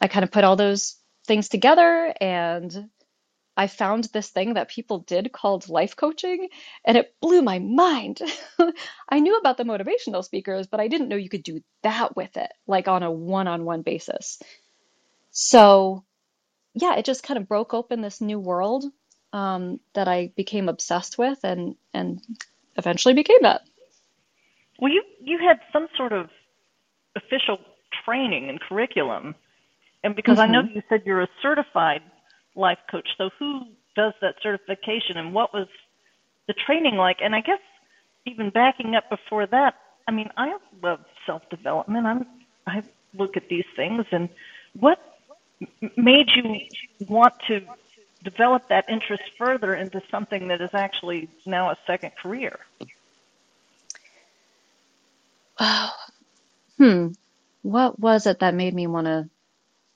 I 0.00 0.08
kind 0.08 0.24
of 0.24 0.32
put 0.32 0.44
all 0.44 0.56
those 0.56 0.96
things 1.26 1.48
together 1.48 2.12
and 2.20 2.90
I 3.56 3.68
found 3.68 4.04
this 4.04 4.30
thing 4.30 4.54
that 4.54 4.68
people 4.68 5.00
did 5.00 5.32
called 5.32 5.68
life 5.68 5.94
coaching, 5.96 6.48
and 6.84 6.96
it 6.96 7.14
blew 7.20 7.40
my 7.40 7.60
mind. 7.60 8.20
I 9.08 9.20
knew 9.20 9.36
about 9.36 9.56
the 9.56 9.64
motivational 9.64 10.24
speakers, 10.24 10.66
but 10.66 10.80
I 10.80 10.88
didn't 10.88 11.08
know 11.08 11.16
you 11.16 11.28
could 11.28 11.44
do 11.44 11.62
that 11.82 12.16
with 12.16 12.36
it, 12.36 12.52
like 12.66 12.88
on 12.88 13.02
a 13.02 13.10
one 13.10 13.46
on 13.46 13.64
one 13.64 13.82
basis. 13.82 14.40
So, 15.30 16.04
yeah, 16.74 16.96
it 16.96 17.04
just 17.04 17.22
kind 17.22 17.38
of 17.38 17.48
broke 17.48 17.74
open 17.74 18.00
this 18.00 18.20
new 18.20 18.40
world 18.40 18.84
um, 19.32 19.80
that 19.94 20.08
I 20.08 20.32
became 20.36 20.68
obsessed 20.68 21.18
with 21.18 21.38
and, 21.44 21.76
and 21.92 22.20
eventually 22.76 23.14
became 23.14 23.42
that. 23.42 23.62
Well, 24.80 24.92
you, 24.92 25.02
you 25.20 25.38
had 25.38 25.60
some 25.72 25.88
sort 25.96 26.12
of 26.12 26.28
official 27.16 27.58
training 28.04 28.48
and 28.48 28.60
curriculum. 28.60 29.34
And 30.02 30.16
because 30.16 30.38
mm-hmm. 30.38 30.50
I 30.50 30.52
know 30.52 30.62
mm-hmm. 30.62 30.76
you 30.76 30.82
said 30.88 31.02
you're 31.04 31.22
a 31.22 31.28
certified 31.40 32.02
life 32.54 32.78
coach. 32.90 33.08
So 33.16 33.30
who 33.38 33.66
does 33.96 34.12
that 34.20 34.36
certification 34.42 35.16
and 35.16 35.32
what 35.32 35.52
was 35.52 35.68
the 36.46 36.54
training 36.54 36.96
like? 36.96 37.18
And 37.22 37.34
I 37.34 37.40
guess 37.40 37.60
even 38.26 38.50
backing 38.50 38.94
up 38.94 39.08
before 39.10 39.46
that, 39.46 39.74
I 40.06 40.12
mean, 40.12 40.30
I 40.36 40.56
love 40.82 41.00
self-development. 41.26 42.06
I'm 42.06 42.26
I 42.66 42.82
look 43.14 43.36
at 43.36 43.48
these 43.48 43.66
things 43.76 44.06
and 44.10 44.28
what 44.78 44.98
made 45.96 46.30
you 46.34 46.60
want 47.06 47.34
to 47.46 47.60
develop 48.24 48.68
that 48.68 48.88
interest 48.88 49.22
further 49.38 49.74
into 49.74 50.02
something 50.10 50.48
that 50.48 50.60
is 50.60 50.70
actually 50.72 51.28
now 51.46 51.70
a 51.70 51.76
second 51.86 52.12
career? 52.16 52.58
Oh, 55.60 55.90
hmm. 56.78 57.08
What 57.62 58.00
was 58.00 58.26
it 58.26 58.40
that 58.40 58.54
made 58.54 58.74
me 58.74 58.86
want 58.86 59.06
to 59.06 59.28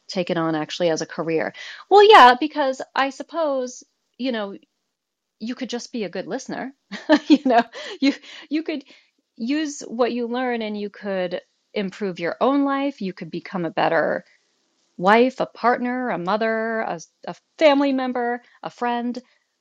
take 0.09 0.31
it 0.31 0.37
on 0.37 0.55
actually 0.55 0.91
as 0.91 1.03
a 1.03 1.07
career? 1.07 1.55
Well, 1.91 2.09
yeah, 2.09 2.35
because 2.39 2.83
I 2.95 3.11
suppose, 3.11 3.85
you 4.19 4.33
know, 4.33 4.57
you 5.41 5.55
could 5.55 5.71
just 5.71 5.93
be 5.93 6.05
a 6.05 6.09
good 6.09 6.27
listener. 6.27 6.75
you 7.29 7.41
know, 7.45 7.63
you 8.01 8.15
you 8.51 8.63
could 8.63 8.85
use 9.37 9.81
what 9.81 10.13
you 10.13 10.27
learn 10.27 10.63
and 10.63 10.79
you 10.79 10.91
could 10.91 11.41
improve 11.75 12.19
your 12.19 12.37
own 12.41 12.65
life. 12.65 13.01
You 13.01 13.13
could 13.13 13.31
become 13.31 13.65
a 13.65 13.71
better 13.71 14.25
wife, 14.97 15.41
a 15.41 15.47
partner, 15.47 16.11
a 16.11 16.19
mother, 16.19 16.81
a, 16.81 17.01
a 17.27 17.35
family 17.59 17.93
member, 17.93 18.43
a 18.63 18.71
friend, 18.71 19.19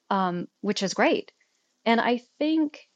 um, 0.09 0.47
which 0.61 0.83
is 0.83 0.93
great. 0.95 1.31
And 1.85 2.01
I 2.01 2.21
think 2.39 2.89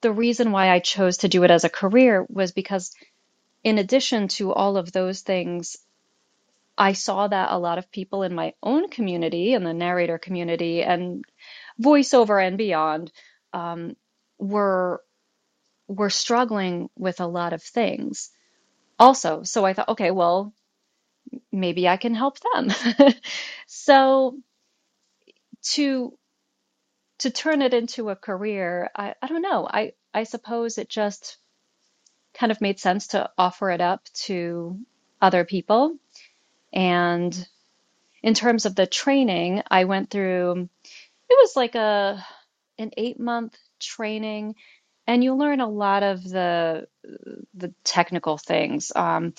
the 0.00 0.12
reason 0.12 0.50
why 0.50 0.70
I 0.70 0.80
chose 0.80 1.18
to 1.18 1.28
do 1.28 1.44
it 1.44 1.50
as 1.50 1.64
a 1.64 1.70
career 1.70 2.26
was 2.28 2.52
because 2.52 2.92
in 3.64 3.78
addition 3.78 4.28
to 4.28 4.52
all 4.52 4.78
of 4.78 4.92
those 4.92 5.22
things, 5.22 5.78
I 6.78 6.94
saw 6.94 7.28
that 7.28 7.52
a 7.52 7.58
lot 7.58 7.78
of 7.78 7.90
people 7.92 8.22
in 8.24 8.34
my 8.34 8.54
own 8.62 8.88
community, 8.90 9.54
in 9.54 9.64
the 9.64 9.74
narrator 9.74 10.18
community, 10.18 10.82
and 10.82 11.24
voiceover 11.82 12.44
and 12.46 12.58
beyond, 12.58 13.12
um, 13.52 13.96
were 14.38 15.02
were 15.88 16.10
struggling 16.10 16.90
with 16.98 17.20
a 17.20 17.26
lot 17.26 17.52
of 17.52 17.62
things. 17.62 18.30
Also, 18.98 19.42
so 19.44 19.64
I 19.66 19.74
thought, 19.74 19.90
okay, 19.90 20.10
well, 20.12 20.54
maybe 21.52 21.88
I 21.88 21.96
can 21.98 22.14
help 22.14 22.38
them. 22.40 22.70
so 23.68 24.38
to 25.74 26.18
to 27.20 27.30
turn 27.30 27.62
it 27.62 27.74
into 27.74 28.10
a 28.10 28.16
career, 28.16 28.90
I, 28.96 29.14
I 29.22 29.28
don't 29.28 29.42
know. 29.42 29.68
I, 29.70 29.94
I 30.14 30.24
suppose 30.24 30.78
it 30.78 30.88
just 30.90 31.38
kind 32.34 32.52
of 32.52 32.60
made 32.60 32.80
sense 32.80 33.08
to 33.08 33.30
offer 33.38 33.70
it 33.70 33.80
up 33.82 34.04
to 34.26 34.78
other 35.22 35.44
people. 35.44 35.96
And 36.72 37.48
in 38.22 38.34
terms 38.34 38.66
of 38.66 38.76
the 38.76 38.86
training, 38.86 39.62
I 39.70 39.84
went 39.84 40.10
through 40.10 40.68
it 41.30 41.38
was 41.40 41.56
like 41.56 41.74
a 41.76 42.24
an 42.78 42.92
8 42.96 43.20
month 43.20 43.58
training 43.80 44.56
and 45.06 45.24
you 45.24 45.34
learn 45.36 45.60
a 45.60 45.68
lot 45.68 46.02
of 46.04 46.24
the 46.24 46.88
the 47.54 47.74
technical 47.84 48.38
things 48.38 48.92
um, 48.96 49.34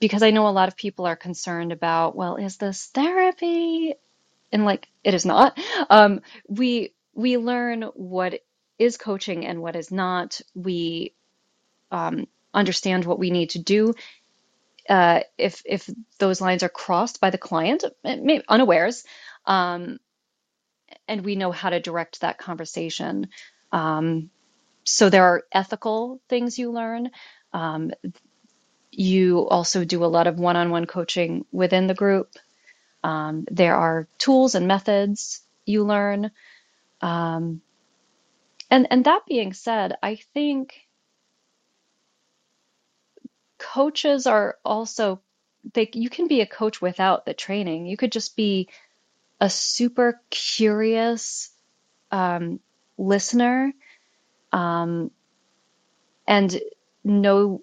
because 0.00 0.22
I 0.22 0.30
know 0.30 0.48
a 0.48 0.50
lot 0.50 0.68
of 0.68 0.76
people 0.76 1.06
are 1.06 1.16
concerned 1.16 1.72
about 1.72 2.16
well 2.16 2.36
is 2.36 2.58
this 2.58 2.86
therapy? 2.94 3.94
And 4.52 4.64
like 4.64 4.88
it 5.04 5.14
is 5.14 5.26
not. 5.26 5.58
Um, 5.90 6.22
we 6.48 6.94
we 7.14 7.38
learn 7.38 7.82
what 7.94 8.40
is 8.78 8.96
coaching 8.98 9.46
and 9.46 9.62
what 9.62 9.76
is 9.76 9.92
not. 9.92 10.40
We 10.54 11.14
um, 11.94 12.26
understand 12.52 13.04
what 13.04 13.20
we 13.20 13.30
need 13.30 13.50
to 13.50 13.60
do. 13.60 13.94
Uh, 14.88 15.20
if 15.38 15.62
if 15.64 15.88
those 16.18 16.40
lines 16.40 16.62
are 16.62 16.68
crossed 16.68 17.20
by 17.20 17.30
the 17.30 17.38
client, 17.38 17.84
unawares, 18.48 19.04
um, 19.46 19.98
and 21.08 21.24
we 21.24 21.36
know 21.36 21.52
how 21.52 21.70
to 21.70 21.80
direct 21.80 22.20
that 22.20 22.38
conversation. 22.38 23.28
Um, 23.72 24.30
so 24.84 25.08
there 25.10 25.24
are 25.24 25.44
ethical 25.52 26.20
things 26.28 26.58
you 26.58 26.72
learn. 26.72 27.10
Um, 27.52 27.92
you 28.90 29.48
also 29.48 29.84
do 29.84 30.04
a 30.04 30.06
lot 30.16 30.26
of 30.26 30.38
one-on-one 30.38 30.86
coaching 30.86 31.46
within 31.52 31.86
the 31.86 31.94
group. 31.94 32.30
Um, 33.02 33.46
there 33.50 33.76
are 33.76 34.08
tools 34.18 34.54
and 34.54 34.68
methods 34.68 35.42
you 35.66 35.84
learn. 35.84 36.30
Um, 37.00 37.62
and 38.70 38.88
and 38.90 39.04
that 39.04 39.22
being 39.26 39.52
said, 39.52 39.96
I 40.02 40.16
think 40.34 40.74
coaches 43.72 44.26
are 44.26 44.58
also 44.64 45.20
they 45.72 45.88
you 45.94 46.10
can 46.10 46.28
be 46.28 46.42
a 46.42 46.46
coach 46.46 46.82
without 46.82 47.24
the 47.24 47.34
training. 47.34 47.86
You 47.86 47.96
could 47.96 48.12
just 48.12 48.36
be 48.36 48.68
a 49.40 49.48
super 49.48 50.20
curious 50.30 51.50
um, 52.10 52.60
listener 52.98 53.72
um, 54.52 55.10
and 56.28 56.60
know 57.02 57.62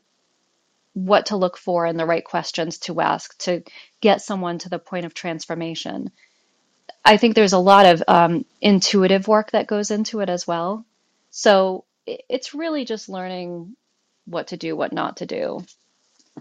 what 0.93 1.27
to 1.27 1.37
look 1.37 1.57
for 1.57 1.85
and 1.85 1.97
the 1.97 2.05
right 2.05 2.25
questions 2.25 2.79
to 2.79 2.99
ask 2.99 3.37
to 3.37 3.63
get 4.01 4.21
someone 4.21 4.57
to 4.59 4.69
the 4.69 4.79
point 4.79 5.05
of 5.05 5.13
transformation. 5.13 6.11
I 7.05 7.17
think 7.17 7.35
there's 7.35 7.53
a 7.53 7.59
lot 7.59 7.85
of 7.85 8.03
um, 8.07 8.45
intuitive 8.59 9.27
work 9.27 9.51
that 9.51 9.67
goes 9.67 9.91
into 9.91 10.19
it 10.19 10.29
as 10.29 10.45
well. 10.45 10.85
So 11.29 11.85
it's 12.05 12.53
really 12.53 12.83
just 12.85 13.07
learning 13.07 13.75
what 14.25 14.47
to 14.47 14.57
do, 14.57 14.75
what 14.75 14.91
not 14.91 15.17
to 15.17 15.25
do 15.25 15.63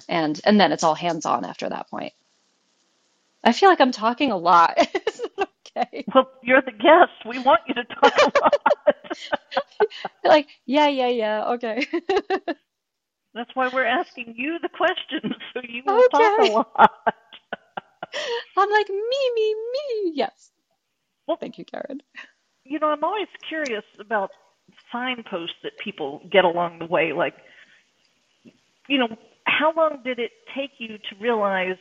and 0.09 0.41
and 0.45 0.61
then 0.61 0.73
it's 0.73 0.85
all 0.85 0.95
hands 0.95 1.27
on 1.27 1.45
after 1.45 1.69
that 1.69 1.89
point. 1.91 2.13
I 3.43 3.53
feel 3.53 3.69
like 3.69 3.81
I'm 3.81 3.93
talking 3.93 4.31
a 4.31 4.37
lot. 4.37 4.77
okay? 5.77 6.05
Well, 6.15 6.31
you're 6.43 6.63
the 6.63 6.73
guest. 6.73 7.27
We 7.27 7.39
want 7.39 7.61
you 7.67 7.75
to 7.75 7.85
talk 7.85 8.13
a 8.19 8.41
lot. 8.41 8.55
like, 10.25 10.49
yeah, 10.67 10.89
yeah, 10.89 11.09
yeah. 11.09 11.45
Okay. 11.53 11.87
That's 13.35 13.51
why 13.55 13.69
we're 13.73 13.87
asking 13.87 14.35
you 14.37 14.59
the 14.61 14.69
questions, 14.69 15.35
so 15.55 15.61
you 15.67 15.83
will 15.87 16.05
okay. 16.13 16.19
talk 16.19 16.39
a 16.41 16.53
lot. 16.53 17.15
I'm 18.57 18.71
like 18.71 18.89
me, 18.89 19.31
me, 19.35 19.55
me. 19.55 20.13
Yes. 20.15 20.51
Well, 21.27 21.37
thank 21.37 21.59
you, 21.59 21.65
Karen. 21.65 22.03
You 22.65 22.81
know, 22.81 22.89
I'm 22.89 23.05
always 23.05 23.29
curious 23.49 23.85
about 24.01 24.31
signposts 24.93 25.57
that 25.63 25.73
people 25.83 26.21
get 26.31 26.45
along 26.45 26.81
the 26.81 26.87
way. 26.87 27.13
Like, 27.13 27.35
you 28.89 28.99
know, 28.99 29.09
how 29.45 29.73
long 29.75 30.01
did 30.05 30.19
it 30.19 30.33
take 30.55 30.73
you 30.79 30.99
to 30.99 31.17
realize 31.21 31.79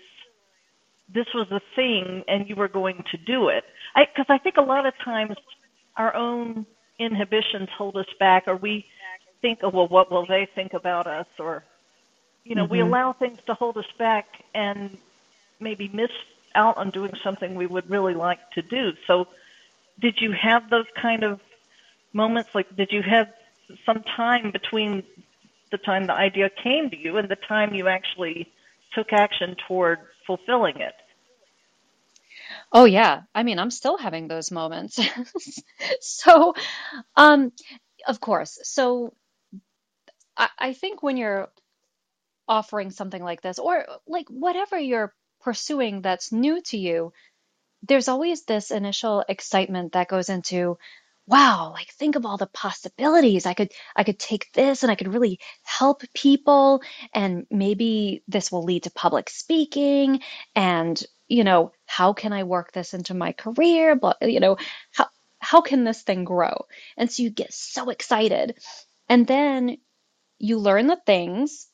this 1.14 1.28
was 1.34 1.48
a 1.52 1.62
thing 1.76 2.24
and 2.28 2.48
you 2.48 2.56
were 2.56 2.68
going 2.68 3.04
to 3.12 3.18
do 3.18 3.50
it? 3.50 3.64
Because 3.96 4.26
I, 4.30 4.36
I 4.36 4.38
think 4.38 4.58
a 4.58 4.62
lot 4.62 4.86
of 4.86 4.94
times 5.04 5.36
our 5.98 6.16
own 6.16 6.66
inhibitions 6.98 7.70
hold 7.78 7.96
us 7.98 8.08
back, 8.20 8.44
or 8.48 8.56
we 8.56 8.86
think, 9.42 9.60
oh, 9.64 9.70
well, 9.70 9.88
what 9.88 10.12
will 10.12 10.26
they 10.26 10.48
think 10.54 10.74
about 10.74 11.08
us? 11.08 11.28
Or, 11.40 11.64
you 12.44 12.56
know, 12.56 12.64
mm-hmm. 12.64 12.74
we 12.74 12.80
allow 12.82 13.14
things 13.14 13.40
to 13.48 13.54
hold 13.54 13.78
us 13.78 13.92
back 13.98 14.28
and 14.54 14.98
maybe 15.60 15.90
miss 15.94 16.12
out 16.56 16.78
on 16.78 16.90
doing 16.90 17.14
something 17.24 17.56
we 17.56 17.68
would 17.68 17.90
really 17.90 18.14
like 18.14 18.40
to 18.52 18.62
do. 18.62 18.94
So, 19.08 19.28
did 20.00 20.22
you 20.22 20.32
have 20.32 20.70
those 20.70 20.86
kind 21.00 21.24
of 21.24 21.40
moments? 22.14 22.50
Like, 22.54 22.74
did 22.76 22.92
you 22.92 23.02
have 23.02 23.30
some 23.86 24.04
time 24.04 24.52
between 24.52 25.04
the 25.72 25.78
time 25.78 26.06
the 26.06 26.14
idea 26.14 26.50
came 26.64 26.90
to 26.90 26.98
you 26.98 27.18
and 27.18 27.30
the 27.30 27.38
time 27.48 27.74
you 27.74 27.88
actually 27.88 28.52
took 28.94 29.14
action 29.14 29.56
toward 29.68 30.00
fulfilling 30.26 30.78
it? 30.78 30.94
Oh 32.72 32.86
yeah. 32.86 33.22
I 33.34 33.44
mean, 33.44 33.60
I'm 33.60 33.72
still 33.72 33.98
having 33.98 34.28
those 34.28 34.52
moments. 34.52 35.00
so, 36.02 36.54
um, 37.16 37.52
of 38.08 38.20
course. 38.20 38.60
So 38.64 39.14
I, 40.38 40.50
I 40.58 40.74
think 40.74 41.04
when 41.04 41.18
you're 41.18 41.50
offering 42.48 42.90
something 42.92 43.24
like 43.24 43.42
this, 43.42 43.60
or 43.60 43.86
like 44.08 44.28
whatever 44.30 44.80
you're 44.80 45.14
pursuing 45.42 46.02
that's 46.02 46.32
new 46.32 46.62
to 46.64 46.78
you, 46.78 47.14
there's 47.84 48.08
always 48.08 48.44
this 48.44 48.72
initial 48.72 49.24
excitement 49.28 49.94
that 49.94 50.10
goes 50.10 50.30
into, 50.30 50.78
wow, 51.30 51.72
like 51.74 51.90
think 51.94 52.18
of 52.18 52.26
all 52.26 52.38
the 52.38 52.48
possibilities. 52.48 53.46
I 53.48 53.56
could 53.56 53.72
I 53.96 54.04
could 54.04 54.20
take 54.20 54.52
this 54.54 54.84
and 54.84 54.92
I 54.92 54.96
could 54.96 55.14
really 55.14 55.40
help 55.64 56.04
people 56.16 56.82
and 57.14 57.48
maybe 57.52 58.24
this 58.28 58.52
will 58.52 58.64
lead 58.66 58.84
to 58.84 58.92
public 58.92 59.30
speaking 59.30 60.22
and 60.56 61.02
you 61.30 61.44
know, 61.46 61.74
how 61.88 62.14
can 62.14 62.34
I 62.34 62.44
work 62.44 62.74
this 62.74 62.94
into 62.96 63.14
my 63.14 63.34
career? 63.34 63.96
But 63.96 64.18
you 64.24 64.42
know, 64.42 64.58
how 64.94 65.08
how 65.40 65.62
can 65.62 65.86
this 65.86 66.04
thing 66.04 66.26
grow? 66.26 66.66
And 66.98 67.12
so 67.12 67.24
you 67.24 67.32
get 67.32 67.54
so 67.54 67.90
excited. 67.92 68.60
And 69.10 69.28
then 69.28 69.78
you 70.40 70.60
learn 70.60 70.88
the 70.88 71.00
things 71.06 71.68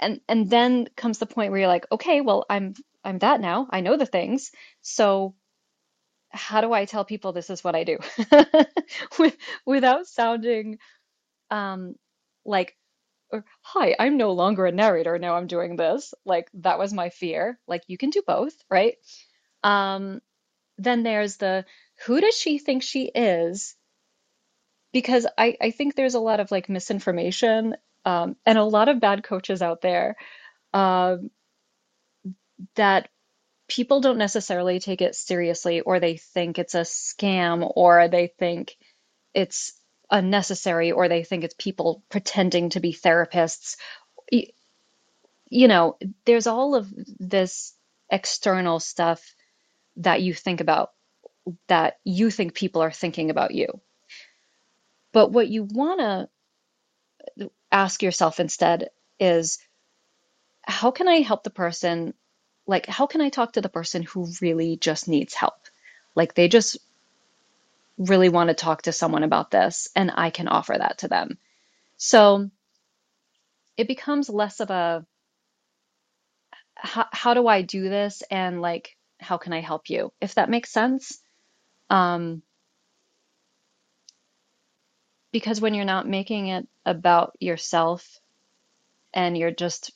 and 0.00 0.20
and 0.28 0.50
then 0.50 0.88
comes 0.96 1.18
the 1.18 1.26
point 1.26 1.50
where 1.50 1.60
you're 1.60 1.68
like, 1.68 1.86
okay, 1.92 2.20
well, 2.20 2.44
I'm 2.50 2.74
I'm 3.04 3.18
that 3.20 3.40
now. 3.40 3.68
I 3.70 3.80
know 3.80 3.96
the 3.96 4.06
things. 4.06 4.50
So 4.82 5.34
how 6.30 6.60
do 6.60 6.72
I 6.72 6.84
tell 6.84 7.04
people 7.04 7.32
this 7.32 7.50
is 7.50 7.62
what 7.64 7.74
I 7.74 7.84
do 7.84 7.98
without 9.66 10.06
sounding 10.06 10.78
um, 11.50 11.94
like, 12.44 12.76
or, 13.30 13.44
hi, 13.62 13.96
I'm 13.98 14.16
no 14.16 14.32
longer 14.32 14.66
a 14.66 14.72
narrator. 14.72 15.18
Now 15.18 15.36
I'm 15.36 15.46
doing 15.46 15.76
this. 15.76 16.14
Like 16.24 16.48
that 16.54 16.78
was 16.78 16.92
my 16.92 17.10
fear. 17.10 17.58
Like 17.66 17.82
you 17.88 17.98
can 17.98 18.10
do 18.10 18.22
both, 18.26 18.54
right? 18.70 18.96
Um, 19.62 20.20
then 20.78 21.02
there's 21.02 21.36
the 21.36 21.64
who 22.06 22.20
does 22.20 22.36
she 22.36 22.58
think 22.58 22.82
she 22.82 23.04
is? 23.04 23.74
Because 24.92 25.26
I, 25.36 25.56
I 25.60 25.70
think 25.70 25.94
there's 25.94 26.14
a 26.14 26.20
lot 26.20 26.40
of 26.40 26.50
like 26.50 26.68
misinformation 26.68 27.76
um, 28.04 28.36
and 28.46 28.58
a 28.58 28.64
lot 28.64 28.88
of 28.88 29.00
bad 29.00 29.24
coaches 29.24 29.62
out 29.62 29.80
there 29.80 30.16
um, 30.72 31.30
that 32.76 33.08
people 33.68 34.00
don't 34.00 34.18
necessarily 34.18 34.80
take 34.80 35.02
it 35.02 35.14
seriously 35.14 35.80
or 35.80 36.00
they 36.00 36.16
think 36.16 36.58
it's 36.58 36.74
a 36.74 36.82
scam 36.82 37.70
or 37.76 38.08
they 38.08 38.28
think 38.28 38.76
it's 39.34 39.72
unnecessary 40.10 40.92
or 40.92 41.08
they 41.08 41.24
think 41.24 41.44
it's 41.44 41.54
people 41.58 42.02
pretending 42.10 42.70
to 42.70 42.80
be 42.80 42.92
therapists. 42.92 43.76
You, 45.50 45.68
know 45.68 45.98
there's 46.24 46.46
all 46.46 46.74
of 46.74 46.88
this 47.18 47.74
external 48.10 48.80
stuff 48.80 49.34
that 49.96 50.22
you 50.22 50.34
think 50.34 50.60
about 50.60 50.90
that 51.68 51.98
you 52.04 52.30
think 52.30 52.54
people 52.54 52.82
are 52.82 52.92
thinking 52.92 53.30
about 53.30 53.54
you. 53.54 53.68
But 55.12 55.32
what 55.32 55.48
you 55.48 55.64
want 55.64 56.00
to 56.00 56.28
ask 57.72 58.02
yourself 58.02 58.40
instead 58.40 58.90
is 59.20 59.58
how 60.62 60.90
can 60.90 61.08
i 61.08 61.16
help 61.16 61.44
the 61.44 61.50
person 61.50 62.14
like 62.66 62.86
how 62.86 63.06
can 63.06 63.20
I 63.20 63.28
talk 63.30 63.52
to 63.52 63.60
the 63.60 63.68
person 63.68 64.02
who 64.02 64.28
really 64.40 64.76
just 64.76 65.08
needs 65.08 65.34
help? 65.34 65.54
Like 66.14 66.34
they 66.34 66.48
just 66.48 66.78
really 67.98 68.28
want 68.28 68.48
to 68.48 68.54
talk 68.54 68.82
to 68.82 68.92
someone 68.92 69.22
about 69.22 69.50
this 69.50 69.88
and 69.96 70.10
I 70.14 70.30
can 70.30 70.48
offer 70.48 70.74
that 70.76 70.98
to 70.98 71.08
them. 71.08 71.38
So 71.96 72.50
it 73.76 73.88
becomes 73.88 74.28
less 74.28 74.60
of 74.60 74.70
a 74.70 75.06
how, 76.74 77.06
how 77.12 77.34
do 77.34 77.46
I 77.46 77.62
do 77.62 77.88
this 77.88 78.22
and 78.30 78.60
like 78.60 78.96
how 79.18 79.38
can 79.38 79.52
I 79.52 79.60
help 79.60 79.88
you? 79.88 80.12
If 80.20 80.34
that 80.34 80.50
makes 80.50 80.70
sense. 80.70 81.20
Um 81.90 82.42
because 85.32 85.60
when 85.60 85.74
you're 85.74 85.84
not 85.84 86.08
making 86.08 86.48
it 86.48 86.66
about 86.84 87.36
yourself 87.40 88.20
and 89.12 89.36
you're 89.36 89.50
just 89.50 89.92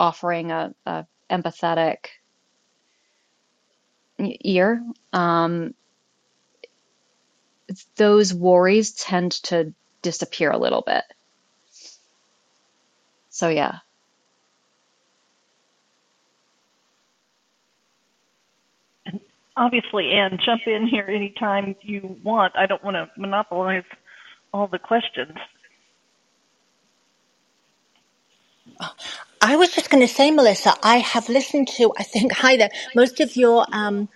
offering 0.00 0.50
a, 0.50 0.74
a 0.86 1.06
empathetic 1.30 2.06
ear, 4.18 4.82
um, 5.12 5.74
those 7.96 8.34
worries 8.34 8.92
tend 8.92 9.32
to 9.32 9.72
disappear 10.02 10.50
a 10.50 10.58
little 10.58 10.82
bit. 10.82 11.04
So 13.28 13.48
yeah. 13.48 13.78
obviously, 19.60 20.12
Anne, 20.12 20.38
jump 20.44 20.62
in 20.66 20.86
here 20.86 21.06
anytime 21.06 21.76
you 21.82 22.16
want. 22.24 22.56
I 22.56 22.66
don't 22.66 22.82
want 22.82 22.96
to 22.96 23.08
monopolize 23.20 23.84
all 24.52 24.66
the 24.66 24.78
questions. 24.78 25.36
I 29.40 29.56
was 29.56 29.72
just 29.72 29.90
going 29.90 30.06
to 30.06 30.12
say, 30.12 30.30
Melissa, 30.30 30.74
I 30.82 30.98
have 30.98 31.28
listened 31.28 31.68
to, 31.76 31.92
I 31.98 32.02
think, 32.02 32.32
hi 32.44 32.56
there, 32.56 32.70
most 32.94 33.20
of 33.20 33.36
your 33.36 33.66
um, 33.72 34.08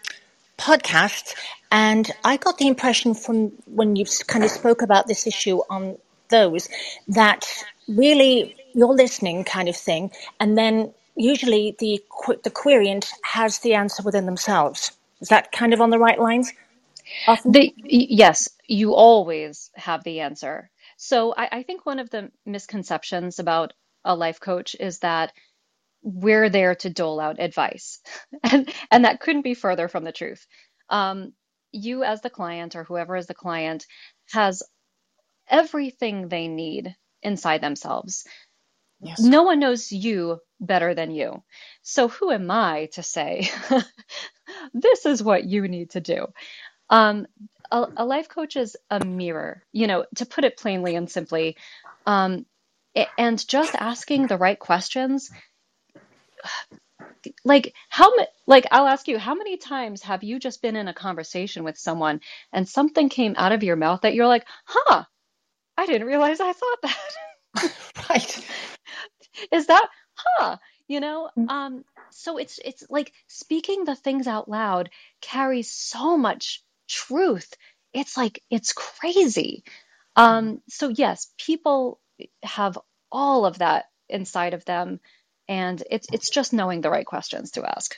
podcasts, 0.58 1.34
and 1.72 2.10
I 2.24 2.36
got 2.36 2.58
the 2.58 2.68
impression 2.68 3.14
from 3.14 3.52
when 3.66 3.96
you 3.96 4.04
kind 4.26 4.44
of 4.44 4.50
spoke 4.50 4.82
about 4.82 5.06
this 5.06 5.26
issue 5.26 5.60
on 5.70 5.98
those 6.28 6.68
that 7.08 7.46
really 7.88 8.56
you're 8.74 8.94
listening, 8.94 9.44
kind 9.44 9.68
of 9.68 9.76
thing, 9.76 10.10
and 10.40 10.58
then 10.58 10.92
usually 11.16 11.76
the 11.78 12.02
the 12.42 12.50
querent 12.50 13.08
has 13.22 13.60
the 13.60 13.74
answer 13.74 14.02
within 14.02 14.26
themselves. 14.26 14.92
Is 15.20 15.28
that 15.28 15.52
kind 15.52 15.72
of 15.72 15.80
on 15.80 15.90
the 15.90 15.98
right 15.98 16.18
lines? 16.18 16.52
Often? 17.26 17.52
The, 17.52 17.74
yes, 17.84 18.48
you 18.66 18.94
always 18.94 19.70
have 19.74 20.04
the 20.04 20.20
answer. 20.20 20.70
So 20.96 21.34
I, 21.36 21.48
I 21.58 21.62
think 21.62 21.86
one 21.86 21.98
of 21.98 22.10
the 22.10 22.30
misconceptions 22.46 23.38
about 23.38 23.74
a 24.04 24.14
life 24.14 24.40
coach 24.40 24.76
is 24.78 25.00
that 25.00 25.32
we're 26.02 26.50
there 26.50 26.74
to 26.74 26.90
dole 26.90 27.18
out 27.18 27.40
advice. 27.40 28.00
And, 28.42 28.72
and 28.90 29.04
that 29.04 29.20
couldn't 29.20 29.42
be 29.42 29.54
further 29.54 29.88
from 29.88 30.04
the 30.04 30.12
truth. 30.12 30.46
Um, 30.90 31.32
you, 31.72 32.04
as 32.04 32.20
the 32.20 32.30
client, 32.30 32.76
or 32.76 32.84
whoever 32.84 33.16
is 33.16 33.26
the 33.26 33.34
client, 33.34 33.86
has 34.32 34.62
everything 35.48 36.28
they 36.28 36.46
need 36.46 36.94
inside 37.22 37.62
themselves. 37.62 38.24
Yes. 39.00 39.20
No 39.20 39.42
one 39.42 39.60
knows 39.60 39.90
you 39.92 40.40
better 40.60 40.94
than 40.94 41.10
you. 41.10 41.42
So 41.82 42.08
who 42.08 42.30
am 42.30 42.50
I 42.50 42.90
to 42.92 43.02
say, 43.02 43.48
this 44.74 45.06
is 45.06 45.22
what 45.22 45.44
you 45.44 45.68
need 45.68 45.90
to 45.90 46.00
do? 46.00 46.26
Um, 46.90 47.26
a, 47.70 47.86
a, 47.96 48.04
life 48.04 48.28
coach 48.28 48.56
is 48.56 48.76
a 48.90 49.04
mirror. 49.04 49.62
You 49.72 49.86
know, 49.86 50.06
to 50.16 50.26
put 50.26 50.44
it 50.44 50.56
plainly 50.56 50.96
and 50.96 51.10
simply, 51.10 51.56
um, 52.06 52.46
and 53.18 53.46
just 53.46 53.74
asking 53.74 54.26
the 54.26 54.38
right 54.38 54.58
questions 54.58 55.30
like 57.44 57.74
how 57.88 58.12
like 58.46 58.66
I'll 58.70 58.86
ask 58.86 59.08
you 59.08 59.18
how 59.18 59.34
many 59.34 59.56
times 59.56 60.02
have 60.02 60.22
you 60.22 60.38
just 60.38 60.62
been 60.62 60.76
in 60.76 60.88
a 60.88 60.94
conversation 60.94 61.64
with 61.64 61.78
someone 61.78 62.20
and 62.52 62.68
something 62.68 63.08
came 63.08 63.34
out 63.36 63.52
of 63.52 63.62
your 63.62 63.76
mouth 63.76 64.02
that 64.02 64.14
you're 64.14 64.26
like, 64.26 64.46
"Huh, 64.64 65.04
I 65.76 65.86
didn't 65.86 66.06
realize 66.06 66.40
I 66.40 66.52
thought 66.52 66.82
that." 66.82 67.72
right. 68.10 68.48
Is 69.52 69.66
that 69.66 69.88
huh, 70.14 70.56
you 70.88 71.00
know? 71.00 71.30
Mm. 71.38 71.50
Um 71.50 71.84
so 72.10 72.38
it's 72.38 72.60
it's 72.64 72.84
like 72.90 73.12
speaking 73.26 73.84
the 73.84 73.96
things 73.96 74.26
out 74.26 74.48
loud 74.48 74.90
carries 75.20 75.70
so 75.70 76.16
much 76.16 76.62
truth. 76.88 77.52
It's 77.92 78.16
like 78.16 78.42
it's 78.50 78.72
crazy. 78.72 79.64
Um 80.16 80.62
so 80.68 80.88
yes, 80.88 81.32
people 81.38 82.00
have 82.42 82.78
all 83.10 83.46
of 83.46 83.58
that 83.58 83.86
inside 84.08 84.54
of 84.54 84.64
them. 84.64 85.00
And 85.48 85.82
it's 85.90 86.06
it's 86.12 86.30
just 86.30 86.52
knowing 86.52 86.80
the 86.80 86.90
right 86.90 87.06
questions 87.06 87.52
to 87.52 87.64
ask. 87.64 87.96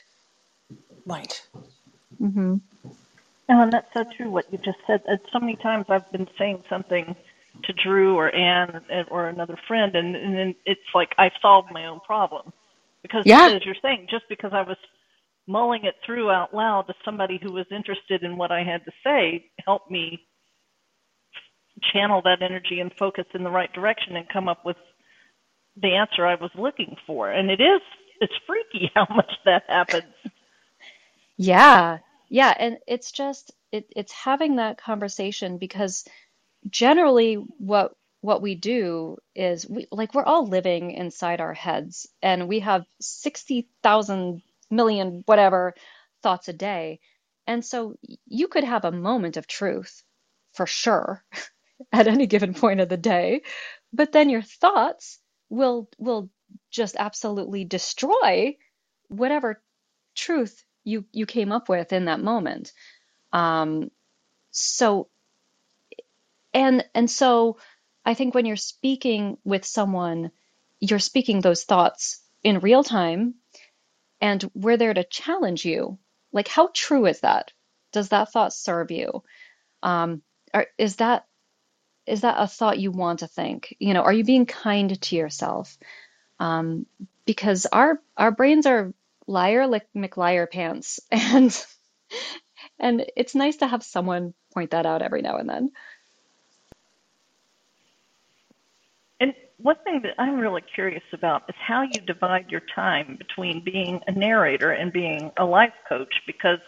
Right. 1.05 1.41
Mm-hmm. 2.21 2.55
no, 3.49 3.61
and 3.61 3.71
that's 3.71 3.93
so 3.93 4.03
true 4.17 4.29
what 4.29 4.51
you 4.51 4.57
just 4.57 4.79
said. 4.85 5.01
So 5.31 5.39
many 5.39 5.55
times 5.55 5.85
i've 5.89 6.11
been 6.11 6.27
saying 6.37 6.63
something 6.69 7.15
to 7.63 7.73
drew 7.73 8.15
or 8.15 8.33
anne 8.33 8.81
or 9.09 9.27
another 9.27 9.57
friend 9.67 9.95
and, 9.95 10.15
and 10.15 10.35
then 10.35 10.55
it's 10.65 10.81
like 10.93 11.13
i've 11.17 11.31
solved 11.41 11.69
my 11.71 11.85
own 11.85 11.99
problem. 12.01 12.51
Because 13.01 13.23
yeah. 13.25 13.49
as 13.53 13.65
you're 13.65 13.75
saying 13.81 14.07
just 14.09 14.25
because 14.27 14.51
i 14.53 14.61
was 14.61 14.77
mulling 15.47 15.85
it 15.85 15.95
through 16.05 16.29
out 16.29 16.53
loud 16.53 16.87
to 16.87 16.93
somebody 17.05 17.39
who 17.41 17.53
was 17.53 17.65
interested 17.71 18.23
in 18.23 18.35
what 18.37 18.51
i 18.51 18.63
had 18.63 18.83
to 18.85 18.91
say 19.03 19.45
helped 19.65 19.89
me 19.89 20.27
channel 21.93 22.21
that 22.23 22.41
energy 22.41 22.79
and 22.79 22.91
focus 22.99 23.25
in 23.33 23.43
the 23.43 23.51
right 23.51 23.71
direction 23.73 24.15
and 24.15 24.27
come 24.29 24.47
up 24.47 24.65
with 24.65 24.77
the 25.81 25.95
answer 25.95 26.25
I 26.25 26.35
was 26.35 26.51
looking 26.55 26.95
for. 27.07 27.31
And 27.31 27.51
it 27.51 27.61
is, 27.61 27.81
it's 28.21 28.33
freaky 28.47 28.91
how 28.95 29.07
much 29.15 29.31
that 29.45 29.63
happens. 29.67 30.13
Yeah. 31.37 31.99
Yeah. 32.29 32.53
And 32.57 32.77
it's 32.87 33.11
just, 33.11 33.51
it, 33.71 33.87
it's 33.95 34.13
having 34.13 34.57
that 34.57 34.79
conversation 34.81 35.57
because 35.57 36.05
generally 36.69 37.35
what 37.35 37.93
what 38.21 38.41
we 38.41 38.55
do 38.55 39.17
is 39.35 39.67
we 39.69 39.87
like 39.91 40.13
we're 40.13 40.25
all 40.25 40.47
living 40.47 40.91
inside 40.91 41.41
our 41.41 41.53
heads 41.53 42.07
and 42.21 42.47
we 42.47 42.59
have 42.59 42.85
60,000 42.99 44.41
million 44.71 45.23
whatever 45.25 45.73
thoughts 46.23 46.47
a 46.47 46.53
day. 46.53 46.99
And 47.45 47.63
so 47.63 47.95
you 48.27 48.47
could 48.49 48.65
have 48.65 48.85
a 48.85 48.91
moment 48.91 49.37
of 49.37 49.47
truth 49.47 50.03
for 50.53 50.65
sure 50.65 51.23
at 51.91 52.07
any 52.07 52.27
given 52.27 52.53
point 52.53 52.79
of 52.79 52.89
the 52.89 52.97
day, 52.97 53.41
but 53.93 54.11
then 54.11 54.29
your 54.29 54.41
thoughts 54.41 55.19
will 55.49 55.89
will 55.97 56.29
just 56.71 56.95
absolutely 56.97 57.65
destroy 57.65 58.55
whatever 59.09 59.61
truth 60.15 60.63
you 60.83 61.05
you 61.11 61.25
came 61.25 61.51
up 61.51 61.69
with 61.69 61.93
in 61.93 62.05
that 62.05 62.21
moment. 62.21 62.73
Um, 63.33 63.91
so 64.51 65.09
and 66.53 66.85
and 66.95 67.09
so 67.09 67.57
I 68.05 68.13
think 68.15 68.35
when 68.35 68.45
you're 68.45 68.55
speaking 68.57 69.37
with 69.45 69.65
someone, 69.65 70.31
you're 70.79 70.99
speaking 70.99 71.41
those 71.41 71.63
thoughts 71.65 72.21
in 72.43 72.59
real 72.59 72.83
time 72.83 73.35
and 74.21 74.49
we're 74.53 74.77
there 74.77 74.93
to 74.93 75.03
challenge 75.03 75.65
you. 75.65 75.99
Like, 76.31 76.47
how 76.47 76.69
true 76.73 77.05
is 77.05 77.21
that? 77.21 77.51
Does 77.91 78.09
that 78.09 78.31
thought 78.31 78.53
serve 78.53 78.91
you? 78.91 79.23
Um, 79.83 80.23
is 80.77 80.97
that 80.97 81.26
is 82.07 82.21
that 82.21 82.35
a 82.37 82.47
thought 82.47 82.79
you 82.79 82.91
want 82.91 83.19
to 83.19 83.27
think? 83.27 83.75
You 83.79 83.93
know, 83.93 84.01
are 84.01 84.13
you 84.13 84.23
being 84.23 84.45
kind 84.45 84.99
to 84.99 85.15
yourself? 85.15 85.77
Um, 86.39 86.85
because 87.25 87.65
our 87.65 87.99
our 88.15 88.31
brains 88.31 88.65
are 88.65 88.93
liar 89.27 89.67
like 89.67 89.87
McLiar 89.95 90.49
pants, 90.49 90.99
and 91.11 91.65
and 92.79 93.05
it's 93.15 93.35
nice 93.35 93.57
to 93.57 93.67
have 93.67 93.83
someone 93.83 94.33
point 94.53 94.71
that 94.71 94.85
out 94.85 95.01
every 95.01 95.21
now 95.21 95.37
and 95.37 95.49
then. 95.49 95.71
And 99.19 99.33
one 99.57 99.75
thing 99.83 100.01
that 100.03 100.13
I'm 100.17 100.39
really 100.39 100.63
curious 100.75 101.03
about 101.11 101.43
is 101.49 101.55
how 101.59 101.81
you 101.81 101.99
divide 102.01 102.51
your 102.51 102.61
time 102.73 103.15
between 103.17 103.63
being 103.63 104.01
a 104.07 104.11
narrator 104.11 104.71
and 104.71 104.93
being 104.93 105.31
a 105.37 105.45
life 105.45 105.73
coach, 105.89 106.21
because 106.25 106.59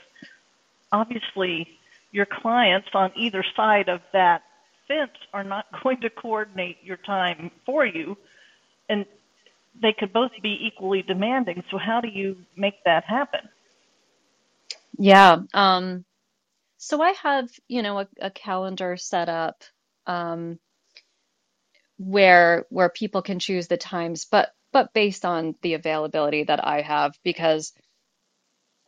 obviously 0.91 1.67
your 2.12 2.25
clients 2.25 2.89
on 2.93 3.12
either 3.15 3.45
side 3.56 3.88
of 3.88 4.02
that 4.13 4.41
fence 4.89 5.12
are 5.34 5.45
not 5.45 5.67
going 5.84 6.02
to 6.02 6.10
coordinate 6.10 6.78
your 6.84 6.97
time 6.97 7.52
for 7.65 7.86
you, 7.86 8.17
and 8.89 9.06
they 9.82 9.93
could 9.97 10.12
both 10.12 10.32
be 10.43 10.58
equally 10.62 11.02
demanding. 11.02 11.63
So 11.71 11.78
how 11.78 12.02
do 12.02 12.10
you 12.10 12.36
make 12.58 12.84
that 12.84 13.06
happen? 13.06 13.47
Yeah. 14.97 15.38
Um, 15.54 16.04
so 16.78 17.02
I 17.02 17.13
have, 17.23 17.49
you 17.69 17.82
know, 17.82 17.99
a, 17.99 18.08
a 18.19 18.32
calendar 18.32 18.97
set 18.97 19.30
up. 19.30 19.63
Um, 20.06 20.60
where 21.99 22.65
where 22.69 22.89
people 22.89 23.21
can 23.21 23.39
choose 23.39 23.67
the 23.67 23.78
times, 23.78 24.25
but 24.25 24.52
but 24.71 24.93
based 24.93 25.25
on 25.25 25.56
the 25.62 25.73
availability 25.73 26.43
that 26.43 26.65
I 26.65 26.82
have, 26.82 27.13
because 27.23 27.73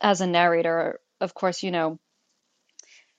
as 0.00 0.20
a 0.20 0.26
narrator, 0.26 1.00
of 1.20 1.34
course, 1.34 1.62
you 1.62 1.70
know, 1.70 1.98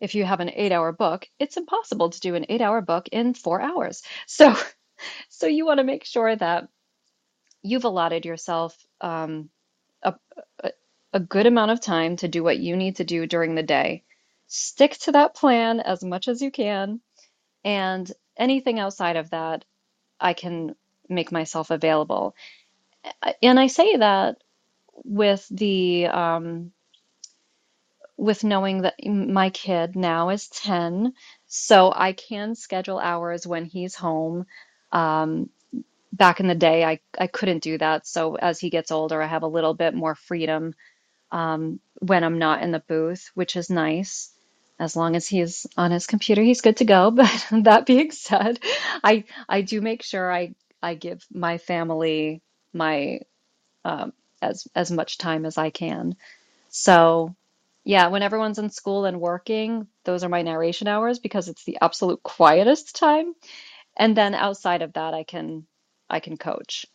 if 0.03 0.15
you 0.15 0.25
have 0.25 0.41
an 0.41 0.51
eight 0.53 0.73
hour 0.73 0.91
book, 0.91 1.29
it's 1.39 1.55
impossible 1.55 2.09
to 2.09 2.19
do 2.19 2.35
an 2.35 2.45
eight 2.49 2.59
hour 2.59 2.81
book 2.81 3.07
in 3.11 3.33
four 3.33 3.61
hours. 3.61 4.03
So 4.27 4.53
so 5.29 5.47
you 5.47 5.65
want 5.65 5.79
to 5.79 5.83
make 5.85 6.05
sure 6.05 6.35
that 6.35 6.67
you've 7.61 7.85
allotted 7.85 8.25
yourself 8.25 8.77
um, 9.01 9.49
a, 10.03 10.13
a, 11.13 11.19
good 11.19 11.45
amount 11.45 11.71
of 11.71 11.81
time 11.81 12.17
to 12.17 12.27
do 12.27 12.43
what 12.43 12.59
you 12.59 12.75
need 12.75 12.97
to 12.97 13.03
do 13.03 13.25
during 13.25 13.55
the 13.55 13.63
day. 13.63 14.03
Stick 14.47 14.97
to 14.99 15.13
that 15.13 15.35
plan 15.35 15.79
as 15.79 16.03
much 16.03 16.27
as 16.27 16.41
you 16.41 16.51
can. 16.51 16.99
And 17.63 18.11
anything 18.37 18.79
outside 18.79 19.15
of 19.15 19.29
that, 19.29 19.65
I 20.19 20.33
can 20.33 20.75
make 21.09 21.31
myself 21.31 21.71
available. 21.71 22.35
And 23.41 23.59
I 23.59 23.67
say 23.67 23.97
that 23.97 24.43
with 25.03 25.47
the 25.49 26.07
um, 26.07 26.71
with 28.23 28.43
knowing 28.43 28.81
that 28.83 28.95
my 29.05 29.49
kid 29.49 29.95
now 29.95 30.29
is 30.29 30.47
10, 30.47 31.13
so 31.47 31.91
I 31.95 32.13
can 32.13 32.55
schedule 32.55 32.99
hours 32.99 33.45
when 33.45 33.65
he's 33.65 33.95
home. 33.95 34.45
Um, 34.91 35.49
back 36.13 36.39
in 36.39 36.47
the 36.47 36.55
day, 36.55 36.83
I, 36.85 36.99
I 37.17 37.27
couldn't 37.27 37.63
do 37.63 37.77
that. 37.77 38.07
So 38.07 38.35
as 38.35 38.59
he 38.59 38.69
gets 38.69 38.91
older, 38.91 39.21
I 39.21 39.27
have 39.27 39.43
a 39.43 39.47
little 39.47 39.73
bit 39.73 39.93
more 39.93 40.15
freedom 40.15 40.73
um, 41.31 41.79
when 41.99 42.23
I'm 42.23 42.39
not 42.39 42.61
in 42.61 42.71
the 42.71 42.79
booth, 42.87 43.31
which 43.33 43.55
is 43.55 43.69
nice 43.69 44.29
as 44.79 44.95
long 44.95 45.15
as 45.15 45.27
he's 45.27 45.67
on 45.77 45.91
his 45.91 46.07
computer, 46.07 46.41
he's 46.41 46.61
good 46.61 46.77
to 46.77 46.85
go. 46.85 47.11
But 47.15 47.47
that 47.51 47.85
being 47.85 48.11
said, 48.11 48.59
I 49.03 49.25
I 49.47 49.61
do 49.61 49.81
make 49.81 50.03
sure 50.03 50.31
I 50.31 50.55
I 50.81 50.95
give 50.95 51.25
my 51.31 51.57
family 51.57 52.41
my 52.73 53.21
um, 53.85 54.13
as 54.41 54.67
as 54.75 54.91
much 54.91 55.17
time 55.17 55.45
as 55.45 55.57
I 55.57 55.69
can. 55.69 56.15
So 56.69 57.35
yeah, 57.85 58.07
when 58.07 58.23
everyone's 58.23 58.59
in 58.59 58.69
school 58.69 59.05
and 59.05 59.21
working, 59.21 59.87
those 60.05 60.23
are 60.23 60.29
my 60.29 60.43
narration 60.43 60.87
hours 60.87 61.19
because 61.19 61.49
it's 61.49 61.65
the 61.65 61.79
absolute 61.81 62.23
quietest 62.23 62.95
time. 62.95 63.33
And 63.97 64.17
then 64.17 64.35
outside 64.35 64.81
of 64.83 64.93
that, 64.93 65.13
I 65.13 65.23
can 65.23 65.67
I 66.09 66.19
can 66.21 66.37
coach. 66.37 66.85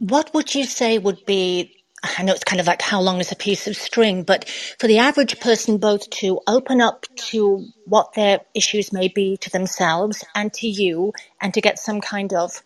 What 0.00 0.34
would 0.34 0.54
you 0.54 0.64
say 0.64 0.98
would 0.98 1.24
be 1.26 1.74
I 2.18 2.22
know 2.22 2.34
it's 2.34 2.44
kind 2.44 2.60
of 2.60 2.68
like 2.68 2.82
how 2.82 3.00
long 3.00 3.20
is 3.20 3.32
a 3.32 3.36
piece 3.36 3.66
of 3.66 3.76
string, 3.76 4.22
but 4.24 4.48
for 4.78 4.86
the 4.86 4.98
average 4.98 5.40
person, 5.40 5.78
both 5.78 6.08
to 6.10 6.40
open 6.46 6.80
up 6.80 7.06
to 7.30 7.66
what 7.86 8.14
their 8.14 8.40
issues 8.54 8.92
may 8.92 9.08
be 9.08 9.36
to 9.38 9.50
themselves 9.50 10.24
and 10.34 10.52
to 10.54 10.68
you, 10.68 11.12
and 11.40 11.54
to 11.54 11.60
get 11.62 11.78
some 11.80 12.00
kind 12.00 12.34
of 12.34 12.62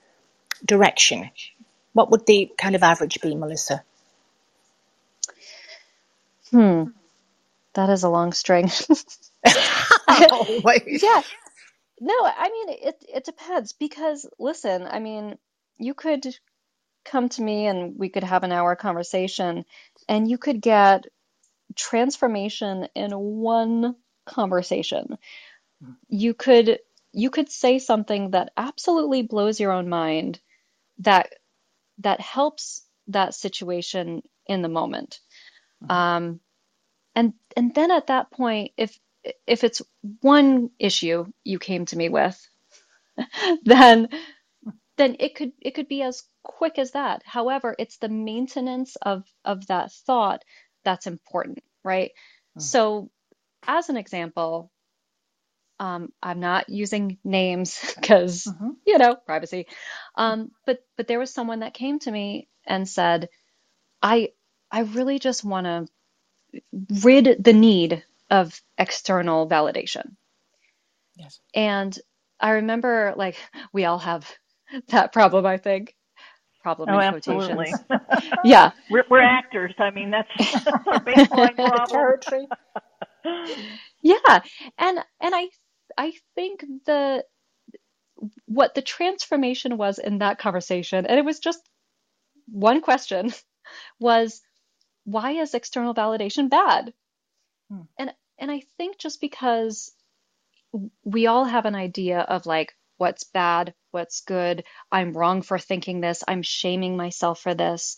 direction, 0.64 1.30
what 1.94 2.10
would 2.10 2.26
the 2.26 2.50
kind 2.58 2.76
of 2.76 2.82
average 2.82 3.20
be, 3.22 3.34
Melissa? 3.36 3.84
Hmm, 6.50 6.84
that 7.74 7.90
is 7.90 8.04
a 8.04 8.08
long 8.10 8.32
string. 8.32 8.70
Always. 10.30 11.02
Yeah. 11.02 11.22
No, 12.00 12.14
I 12.24 12.50
mean 12.50 12.68
it. 12.80 13.04
It 13.08 13.24
depends 13.24 13.72
because 13.74 14.28
listen, 14.38 14.86
I 14.90 15.00
mean, 15.00 15.38
you 15.78 15.94
could 15.94 16.26
come 17.04 17.28
to 17.30 17.42
me 17.42 17.66
and 17.66 17.98
we 17.98 18.08
could 18.08 18.24
have 18.24 18.44
an 18.44 18.52
hour 18.52 18.76
conversation 18.76 19.64
and 20.08 20.30
you 20.30 20.38
could 20.38 20.60
get 20.60 21.06
transformation 21.76 22.88
in 22.94 23.12
one 23.12 23.96
conversation. 24.26 25.18
You 26.08 26.34
could 26.34 26.80
you 27.12 27.30
could 27.30 27.50
say 27.50 27.78
something 27.78 28.32
that 28.32 28.52
absolutely 28.56 29.22
blows 29.22 29.60
your 29.60 29.72
own 29.72 29.88
mind 29.88 30.40
that 30.98 31.32
that 31.98 32.20
helps 32.20 32.84
that 33.08 33.34
situation 33.34 34.22
in 34.46 34.62
the 34.62 34.68
moment. 34.68 35.20
Um, 35.88 36.40
and 37.14 37.34
and 37.56 37.74
then 37.74 37.90
at 37.90 38.08
that 38.08 38.30
point, 38.30 38.72
if 38.76 38.98
if 39.46 39.64
it's 39.64 39.82
one 40.20 40.70
issue 40.78 41.26
you 41.44 41.58
came 41.58 41.86
to 41.86 41.96
me 41.96 42.08
with, 42.08 42.38
then 43.64 44.08
then 44.96 45.16
it 45.18 45.34
could 45.34 45.52
it 45.60 45.74
could 45.74 45.88
be 45.88 46.02
as 46.02 46.22
quick 46.42 46.78
as 46.78 46.92
that. 46.92 47.22
However, 47.24 47.74
it's 47.78 47.98
the 47.98 48.08
maintenance 48.08 48.96
of 48.96 49.24
of 49.44 49.66
that 49.66 49.92
thought 49.92 50.44
that's 50.84 51.06
important, 51.06 51.62
right? 51.84 52.10
Mm. 52.58 52.62
So, 52.62 53.10
as 53.66 53.88
an 53.88 53.96
example, 53.96 54.70
um, 55.78 56.12
I'm 56.22 56.40
not 56.40 56.68
using 56.68 57.18
names 57.24 57.80
because 58.00 58.44
mm-hmm. 58.44 58.70
you 58.86 58.98
know 58.98 59.16
privacy, 59.16 59.66
um, 60.14 60.50
but 60.66 60.80
but 60.96 61.08
there 61.08 61.18
was 61.18 61.32
someone 61.32 61.60
that 61.60 61.74
came 61.74 61.98
to 62.00 62.10
me 62.10 62.48
and 62.66 62.88
said, 62.88 63.28
I 64.02 64.30
I 64.70 64.80
really 64.80 65.18
just 65.18 65.44
want 65.44 65.66
to 65.66 65.86
rid 67.02 67.42
the 67.42 67.52
need 67.52 68.04
of 68.30 68.60
external 68.78 69.48
validation. 69.48 70.16
Yes. 71.16 71.40
And 71.54 71.98
I 72.38 72.50
remember 72.50 73.14
like 73.16 73.36
we 73.72 73.84
all 73.84 73.98
have 73.98 74.30
that 74.88 75.12
problem, 75.12 75.46
I 75.46 75.58
think. 75.58 75.94
Problem 76.62 76.90
oh, 76.90 76.98
in 76.98 77.14
absolutely. 77.14 77.72
yeah. 78.44 78.72
We're, 78.90 79.04
we're 79.08 79.22
actors. 79.22 79.74
I 79.78 79.90
mean, 79.90 80.10
that's, 80.10 80.66
our 80.66 81.00
baseline 81.00 81.54
problem. 81.90 82.46
yeah. 84.02 84.40
And, 84.78 84.98
and 85.20 85.34
I, 85.34 85.48
I 85.96 86.12
think 86.34 86.64
the, 86.84 87.24
what 88.44 88.74
the 88.74 88.82
transformation 88.82 89.78
was 89.78 89.98
in 89.98 90.18
that 90.18 90.38
conversation, 90.38 91.06
and 91.06 91.18
it 91.18 91.24
was 91.24 91.38
just 91.38 91.60
one 92.46 92.82
question, 92.82 93.32
was 93.98 94.42
why 95.10 95.32
is 95.32 95.54
external 95.54 95.94
validation 95.94 96.50
bad? 96.50 96.92
Hmm. 97.70 97.82
And 97.98 98.14
and 98.38 98.50
I 98.50 98.60
think 98.78 98.98
just 98.98 99.20
because 99.20 99.92
we 101.04 101.26
all 101.26 101.44
have 101.44 101.66
an 101.66 101.74
idea 101.74 102.20
of 102.20 102.46
like 102.46 102.74
what's 102.96 103.24
bad, 103.24 103.74
what's 103.90 104.20
good. 104.20 104.64
I'm 104.92 105.12
wrong 105.12 105.42
for 105.42 105.58
thinking 105.58 106.00
this. 106.00 106.22
I'm 106.26 106.42
shaming 106.42 106.96
myself 106.96 107.40
for 107.40 107.54
this. 107.54 107.96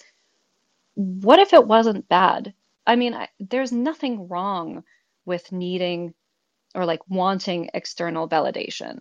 What 0.94 1.38
if 1.38 1.52
it 1.52 1.66
wasn't 1.66 2.08
bad? 2.08 2.54
I 2.86 2.96
mean, 2.96 3.14
I, 3.14 3.28
there's 3.38 3.72
nothing 3.72 4.28
wrong 4.28 4.84
with 5.24 5.52
needing 5.52 6.14
or 6.74 6.86
like 6.86 7.00
wanting 7.08 7.70
external 7.74 8.28
validation. 8.28 8.98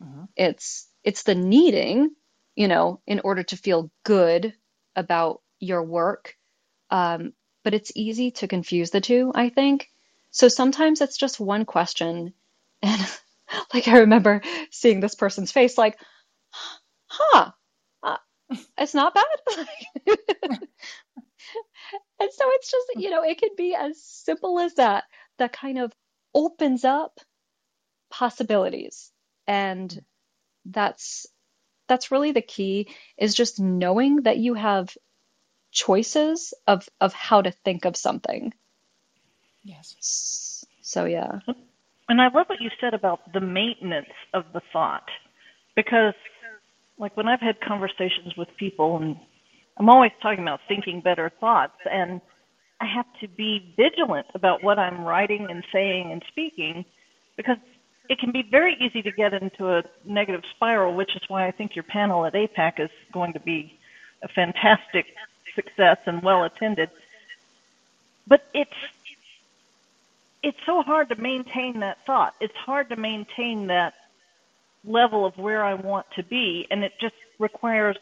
Uh-huh. 0.00 0.26
It's 0.36 0.88
it's 1.02 1.22
the 1.22 1.34
needing, 1.34 2.10
you 2.56 2.68
know, 2.68 3.00
in 3.06 3.20
order 3.20 3.42
to 3.44 3.56
feel 3.56 3.90
good 4.04 4.54
about 4.96 5.40
your 5.60 5.82
work. 5.82 6.36
Um, 6.90 7.32
but 7.64 7.74
it's 7.74 7.92
easy 7.94 8.30
to 8.32 8.46
confuse 8.48 8.90
the 8.90 9.00
two, 9.00 9.32
I 9.34 9.48
think. 9.48 9.90
So 10.30 10.48
sometimes 10.48 11.00
it's 11.00 11.16
just 11.16 11.40
one 11.40 11.64
question 11.64 12.34
and 12.82 13.18
like 13.74 13.88
I 13.88 13.98
remember 13.98 14.42
seeing 14.70 15.00
this 15.00 15.14
person's 15.14 15.50
face 15.52 15.76
like, 15.78 15.98
huh, 17.06 17.50
uh, 18.02 18.18
it's 18.78 18.94
not 18.94 19.14
bad. 19.14 19.24
and 22.20 22.30
so 22.30 22.44
it's 22.46 22.70
just, 22.70 22.86
you 22.96 23.10
know, 23.10 23.22
it 23.22 23.40
could 23.40 23.56
be 23.56 23.74
as 23.74 24.02
simple 24.02 24.60
as 24.60 24.74
that, 24.74 25.04
that 25.38 25.52
kind 25.52 25.78
of 25.78 25.92
opens 26.34 26.84
up 26.84 27.20
possibilities. 28.10 29.10
And 29.46 30.04
that's 30.64 31.26
that's 31.86 32.10
really 32.10 32.32
the 32.32 32.42
key 32.42 32.88
is 33.18 33.34
just 33.34 33.60
knowing 33.60 34.22
that 34.22 34.38
you 34.38 34.54
have 34.54 34.96
choices 35.74 36.54
of 36.66 36.88
of 37.00 37.12
how 37.12 37.42
to 37.42 37.50
think 37.50 37.84
of 37.84 37.96
something. 37.96 38.54
Yes. 39.62 40.64
So 40.80 41.04
yeah. 41.04 41.40
And 42.08 42.20
I 42.20 42.28
love 42.28 42.46
what 42.46 42.60
you 42.60 42.70
said 42.80 42.94
about 42.94 43.32
the 43.32 43.40
maintenance 43.40 44.14
of 44.32 44.44
the 44.54 44.60
thought 44.72 45.08
because 45.74 46.14
like 46.98 47.16
when 47.16 47.28
I've 47.28 47.40
had 47.40 47.60
conversations 47.60 48.34
with 48.36 48.48
people 48.58 48.96
and 48.96 49.16
I'm 49.76 49.90
always 49.90 50.12
talking 50.22 50.42
about 50.42 50.60
thinking 50.68 51.00
better 51.00 51.32
thoughts 51.40 51.80
and 51.90 52.20
I 52.80 52.86
have 52.86 53.06
to 53.20 53.28
be 53.28 53.74
vigilant 53.76 54.26
about 54.34 54.62
what 54.62 54.78
I'm 54.78 55.04
writing 55.04 55.46
and 55.50 55.64
saying 55.72 56.12
and 56.12 56.22
speaking 56.28 56.84
because 57.36 57.56
it 58.08 58.18
can 58.18 58.32
be 58.32 58.44
very 58.48 58.76
easy 58.80 59.02
to 59.02 59.10
get 59.10 59.32
into 59.32 59.68
a 59.68 59.82
negative 60.04 60.42
spiral, 60.54 60.94
which 60.94 61.16
is 61.16 61.22
why 61.28 61.48
I 61.48 61.50
think 61.50 61.74
your 61.74 61.84
panel 61.84 62.26
at 62.26 62.34
APAC 62.34 62.78
is 62.78 62.90
going 63.12 63.32
to 63.32 63.40
be 63.40 63.78
a 64.22 64.28
fantastic 64.28 65.06
success 65.54 65.98
and 66.06 66.22
well 66.22 66.44
attended. 66.44 66.90
But 68.26 68.44
it's 68.54 68.72
it's 70.42 70.58
so 70.66 70.82
hard 70.82 71.08
to 71.10 71.16
maintain 71.16 71.80
that 71.80 71.98
thought. 72.06 72.34
It's 72.40 72.54
hard 72.56 72.90
to 72.90 72.96
maintain 72.96 73.68
that 73.68 73.94
level 74.84 75.26
of 75.26 75.38
where 75.38 75.64
I 75.64 75.74
want 75.74 76.06
to 76.16 76.22
be, 76.24 76.66
and 76.70 76.84
it 76.84 76.92
just 77.00 77.14
requires, 77.38 77.96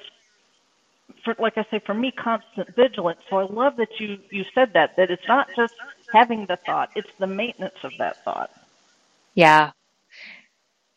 for, 1.24 1.36
like 1.38 1.58
I 1.58 1.66
say, 1.70 1.80
for 1.80 1.94
me, 1.94 2.12
constant 2.12 2.74
vigilance. 2.76 3.20
So 3.30 3.38
I 3.38 3.44
love 3.44 3.76
that 3.76 4.00
you 4.00 4.18
you 4.30 4.44
said 4.54 4.72
that 4.74 4.96
that 4.96 5.10
it's 5.10 5.28
not 5.28 5.48
just 5.56 5.74
having 6.12 6.46
the 6.46 6.56
thought; 6.56 6.90
it's 6.96 7.12
the 7.18 7.28
maintenance 7.28 7.84
of 7.84 7.92
that 7.98 8.24
thought. 8.24 8.50
Yeah, 9.34 9.72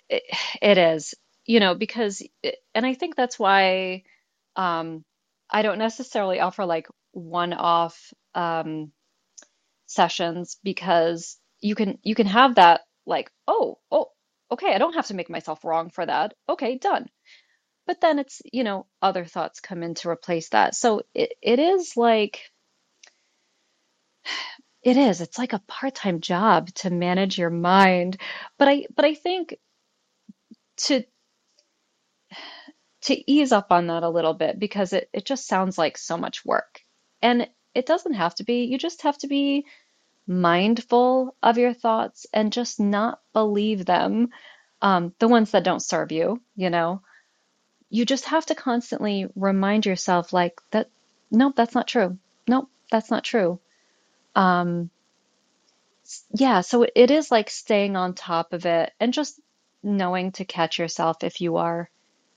it, 0.10 0.24
it 0.62 0.78
is. 0.78 1.16
You 1.46 1.60
know, 1.60 1.76
because, 1.76 2.24
it, 2.44 2.58
and 2.76 2.86
I 2.86 2.94
think 2.96 3.16
that's 3.16 3.40
why 3.40 4.04
um, 4.56 5.06
I 5.56 5.64
don't 5.64 5.80
necessarily 5.80 6.42
offer 6.42 6.66
like 6.66 6.88
one-off. 7.14 8.14
Um, 8.36 8.92
sessions 9.88 10.58
because 10.64 11.38
you 11.62 11.76
can 11.76 11.98
you 12.04 12.16
can 12.16 12.28
have 12.28 12.56
that 12.56 12.82
like 13.06 13.32
oh 13.48 13.80
oh 13.92 14.08
okay 14.52 14.74
I 14.74 14.78
don't 14.78 14.96
have 14.96 15.08
to 15.08 15.14
make 15.16 15.30
myself 15.30 15.64
wrong 15.64 15.90
for 15.90 16.06
that. 16.06 16.34
Okay 16.50 16.78
done. 16.78 17.08
But 17.88 18.02
then 18.02 18.20
it's 18.20 18.42
you 18.52 18.64
know 18.64 18.88
other 19.02 19.26
thoughts 19.26 19.60
come 19.60 19.84
in 19.84 19.96
to 19.96 20.10
replace 20.10 20.50
that. 20.50 20.76
So 20.76 21.04
it, 21.14 21.34
it 21.42 21.60
is 21.60 21.94
like 21.96 22.42
it 24.84 24.98
is. 24.98 25.22
It's 25.22 25.38
like 25.40 25.54
a 25.54 25.64
part-time 25.68 26.22
job 26.22 26.70
to 26.76 26.90
manage 26.92 27.38
your 27.38 27.50
mind. 27.50 28.18
But 28.60 28.68
i 28.70 28.86
but 28.96 29.06
i 29.06 29.14
think 29.16 29.58
to 30.78 31.04
to 33.06 33.32
ease 33.32 33.52
up 33.52 33.72
on 33.72 33.88
that 33.88 34.04
a 34.04 34.10
little 34.10 34.34
bit 34.34 34.60
because 34.60 34.94
it, 34.94 35.10
it 35.14 35.26
just 35.26 35.48
sounds 35.48 35.78
like 35.78 35.98
so 35.98 36.18
much 36.18 36.46
work 36.46 36.82
and 37.22 37.48
it 37.74 37.86
doesn't 37.86 38.14
have 38.14 38.36
to 38.36 38.44
be 38.44 38.66
you 38.66 38.78
just 38.78 39.04
have 39.04 39.18
to 39.18 39.28
be 39.28 39.66
mindful 40.28 41.36
of 41.44 41.58
your 41.58 41.74
thoughts 41.74 42.26
and 42.34 42.52
just 42.52 42.80
not 42.80 43.20
believe 43.34 43.86
them, 43.86 44.30
um, 44.82 45.14
the 45.20 45.28
ones 45.28 45.52
that 45.52 45.64
don't 45.64 45.82
serve 45.82 46.12
you, 46.12 46.42
you 46.56 46.70
know. 46.70 47.02
You 47.90 48.06
just 48.06 48.26
have 48.26 48.46
to 48.48 48.56
constantly 48.56 49.28
remind 49.36 49.86
yourself, 49.86 50.34
like, 50.34 50.60
that, 50.72 50.90
nope, 51.32 51.54
that's 51.56 51.76
not 51.76 51.88
true. 51.88 52.18
Nope, 52.48 52.70
that's 52.92 53.12
not 53.12 53.24
true. 53.24 53.60
Um, 54.36 54.90
yeah, 56.34 56.62
so 56.62 56.86
it 56.96 57.12
is 57.12 57.32
like 57.32 57.50
staying 57.50 57.96
on 57.96 58.14
top 58.14 58.54
of 58.54 58.66
it 58.66 58.92
and 59.00 59.14
just 59.14 59.40
knowing 59.82 60.32
to 60.34 60.46
catch 60.46 60.80
yourself 60.80 61.24
if 61.24 61.42
you 61.42 61.58
are 61.58 61.90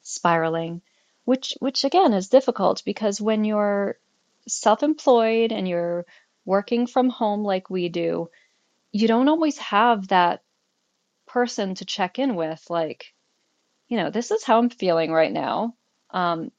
spiraling, 0.09 0.83
which, 1.25 1.55
which 1.61 1.85
again 1.85 2.13
is 2.15 2.29
difficult 2.29 2.83
because 2.85 3.21
when 3.21 3.45
you're 3.45 3.99
self-employed 4.47 5.53
and 5.53 5.69
you're 5.69 6.07
working 6.45 6.87
from 6.87 7.11
home 7.11 7.45
like 7.45 7.69
we 7.69 7.89
do, 7.89 8.31
you 8.91 9.07
don't 9.07 9.29
always 9.29 9.59
have 9.59 10.09
that 10.09 10.43
person 11.27 11.75
to 11.75 11.85
check 11.85 12.19
in 12.19 12.35
with, 12.35 12.65
like, 12.71 13.13
you 13.89 13.99
know, 13.99 14.11
this 14.11 14.31
is 14.31 14.43
how 14.43 14.59
I'm 14.59 14.71
feeling 14.71 15.13
right 15.13 15.33
now. 15.33 15.75
Um, 16.11 16.51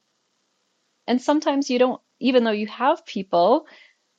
and 1.08 1.20
sometimes 1.20 1.70
you 1.70 1.80
don't, 1.80 2.02
even 2.20 2.44
though 2.44 2.52
you 2.52 2.68
have 2.68 3.06
people, 3.06 3.66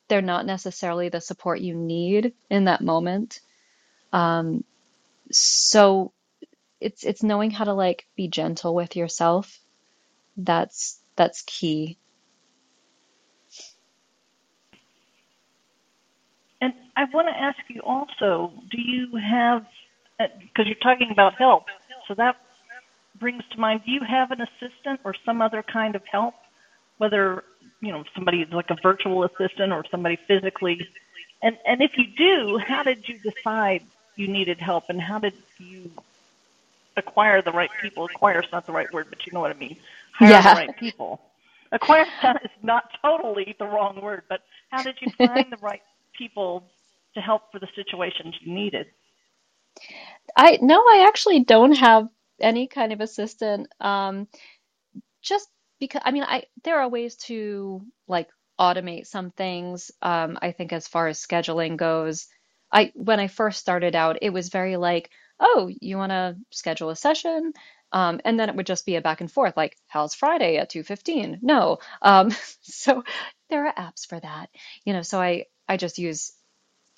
they're 0.09 0.21
not 0.21 0.45
necessarily 0.45 1.07
the 1.07 1.21
support 1.21 1.61
you 1.61 1.73
need 1.73 2.33
in 2.49 2.65
that 2.65 2.81
moment. 2.81 3.39
Um, 4.11 4.65
so 5.31 6.11
it's 6.81 7.03
it's 7.03 7.23
knowing 7.23 7.51
how 7.51 7.65
to 7.65 7.73
like 7.73 8.07
be 8.15 8.27
gentle 8.27 8.75
with 8.75 8.95
yourself. 8.95 9.59
That's 10.37 10.99
that's 11.15 11.43
key. 11.43 11.97
And 16.61 16.73
I 16.95 17.05
want 17.13 17.27
to 17.27 17.35
ask 17.35 17.57
you 17.69 17.81
also, 17.81 18.53
do 18.69 18.79
you 18.79 19.15
have, 19.17 19.65
because 20.19 20.65
uh, 20.65 20.69
you're 20.69 20.75
talking 20.75 21.09
about 21.11 21.33
help, 21.33 21.63
so 22.07 22.13
that 22.15 22.35
brings 23.19 23.43
to 23.51 23.59
mind, 23.59 23.81
do 23.85 23.91
you 23.91 24.01
have 24.07 24.29
an 24.31 24.41
assistant 24.41 24.99
or 25.03 25.15
some 25.25 25.41
other 25.41 25.63
kind 25.63 25.95
of 25.95 26.03
help, 26.11 26.35
whether, 26.99 27.43
you 27.81 27.91
know, 27.91 28.03
somebody 28.13 28.45
like 28.51 28.69
a 28.69 28.77
virtual 28.81 29.23
assistant 29.23 29.73
or 29.73 29.83
somebody 29.89 30.19
physically? 30.27 30.87
And, 31.41 31.57
and 31.65 31.81
if 31.81 31.91
you 31.97 32.05
do, 32.15 32.59
how 32.59 32.83
did 32.83 33.09
you 33.09 33.17
decide 33.17 33.83
you 34.15 34.27
needed 34.27 34.59
help 34.59 34.85
and 34.89 35.01
how 35.01 35.17
did 35.17 35.33
you 35.57 35.91
acquire 36.97 37.41
the 37.41 37.51
right 37.51 37.69
people? 37.81 38.05
Acquire 38.05 38.41
is 38.41 38.51
not 38.51 38.65
the 38.65 38.71
right 38.71 38.91
word, 38.93 39.07
but 39.09 39.25
you 39.25 39.33
know 39.33 39.39
what 39.39 39.51
I 39.51 39.59
mean. 39.59 39.77
Hire 40.13 40.29
yeah. 40.29 40.53
the 40.53 40.59
right 40.59 40.77
people. 40.77 41.21
Acquire 41.71 42.05
is 42.43 42.51
not 42.63 42.83
totally 43.01 43.55
the 43.59 43.65
wrong 43.65 44.01
word, 44.01 44.23
but 44.29 44.41
how 44.69 44.83
did 44.83 44.95
you 45.01 45.11
find 45.17 45.51
the 45.51 45.57
right 45.57 45.81
people 46.17 46.69
to 47.15 47.21
help 47.21 47.51
for 47.51 47.59
the 47.59 47.67
situations 47.75 48.35
you 48.41 48.53
needed? 48.53 48.87
I 50.35 50.59
no, 50.61 50.77
I 50.79 51.05
actually 51.07 51.43
don't 51.43 51.73
have 51.73 52.07
any 52.39 52.67
kind 52.67 52.91
of 52.93 53.01
assistant. 53.01 53.67
Um, 53.79 54.27
just 55.21 55.49
because 55.79 56.01
I 56.05 56.11
mean, 56.11 56.23
I 56.23 56.43
there 56.63 56.79
are 56.79 56.89
ways 56.89 57.15
to 57.27 57.81
like 58.07 58.29
automate 58.59 59.07
some 59.07 59.31
things. 59.31 59.91
Um, 60.01 60.37
I 60.41 60.51
think 60.51 60.73
as 60.73 60.87
far 60.87 61.07
as 61.07 61.25
scheduling 61.25 61.77
goes, 61.77 62.27
I 62.71 62.91
when 62.95 63.19
I 63.19 63.27
first 63.27 63.59
started 63.59 63.95
out, 63.95 64.19
it 64.21 64.31
was 64.31 64.49
very 64.49 64.77
like, 64.77 65.09
oh, 65.41 65.69
you 65.81 65.97
want 65.97 66.11
to 66.11 66.37
schedule 66.51 66.89
a 66.89 66.95
session. 66.95 67.53
Um, 67.91 68.21
and 68.23 68.39
then 68.39 68.49
it 68.49 68.55
would 68.55 68.67
just 68.67 68.85
be 68.85 68.95
a 68.95 69.01
back 69.01 69.19
and 69.19 69.29
forth, 69.31 69.57
like, 69.57 69.77
how's 69.87 70.15
Friday 70.15 70.57
at 70.57 70.71
2.15? 70.71 71.39
No. 71.41 71.79
Um, 72.01 72.31
so 72.61 73.03
there 73.49 73.67
are 73.67 73.73
apps 73.73 74.07
for 74.07 74.19
that, 74.19 74.49
you 74.85 74.93
know, 74.93 75.01
so 75.01 75.19
I, 75.19 75.47
I 75.67 75.75
just 75.77 75.97
use 75.97 76.31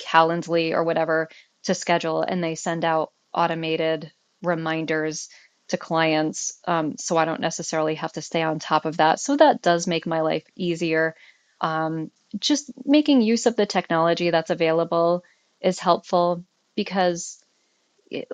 Calendly 0.01 0.73
or 0.73 0.83
whatever 0.83 1.29
to 1.63 1.73
schedule, 1.73 2.21
and 2.21 2.43
they 2.43 2.55
send 2.55 2.85
out 2.85 3.11
automated 3.33 4.11
reminders 4.43 5.29
to 5.69 5.77
clients. 5.77 6.59
Um, 6.67 6.97
so 6.97 7.17
I 7.17 7.25
don't 7.25 7.41
necessarily 7.41 7.95
have 7.95 8.13
to 8.13 8.21
stay 8.21 8.41
on 8.41 8.59
top 8.59 8.85
of 8.85 8.97
that. 8.97 9.19
So 9.19 9.37
that 9.37 9.61
does 9.61 9.87
make 9.87 10.05
my 10.05 10.21
life 10.21 10.43
easier. 10.55 11.15
Um, 11.61 12.11
just 12.37 12.71
making 12.85 13.21
use 13.21 13.45
of 13.45 13.55
the 13.55 13.65
technology 13.65 14.29
that's 14.29 14.49
available 14.49 15.23
is 15.61 15.79
helpful 15.79 16.43
because, 16.75 17.42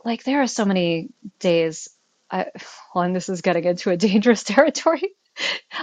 like, 0.06 0.24
there 0.24 0.42
are 0.42 0.48
so 0.48 0.66
many 0.66 1.10
days. 1.40 1.90
I, 2.32 2.48
well, 2.94 3.04
and 3.06 3.16
this 3.16 3.30
is 3.30 3.42
getting 3.42 3.64
into 3.64 3.90
a 3.90 3.98
dangerous 3.98 4.44
territory. 4.46 5.16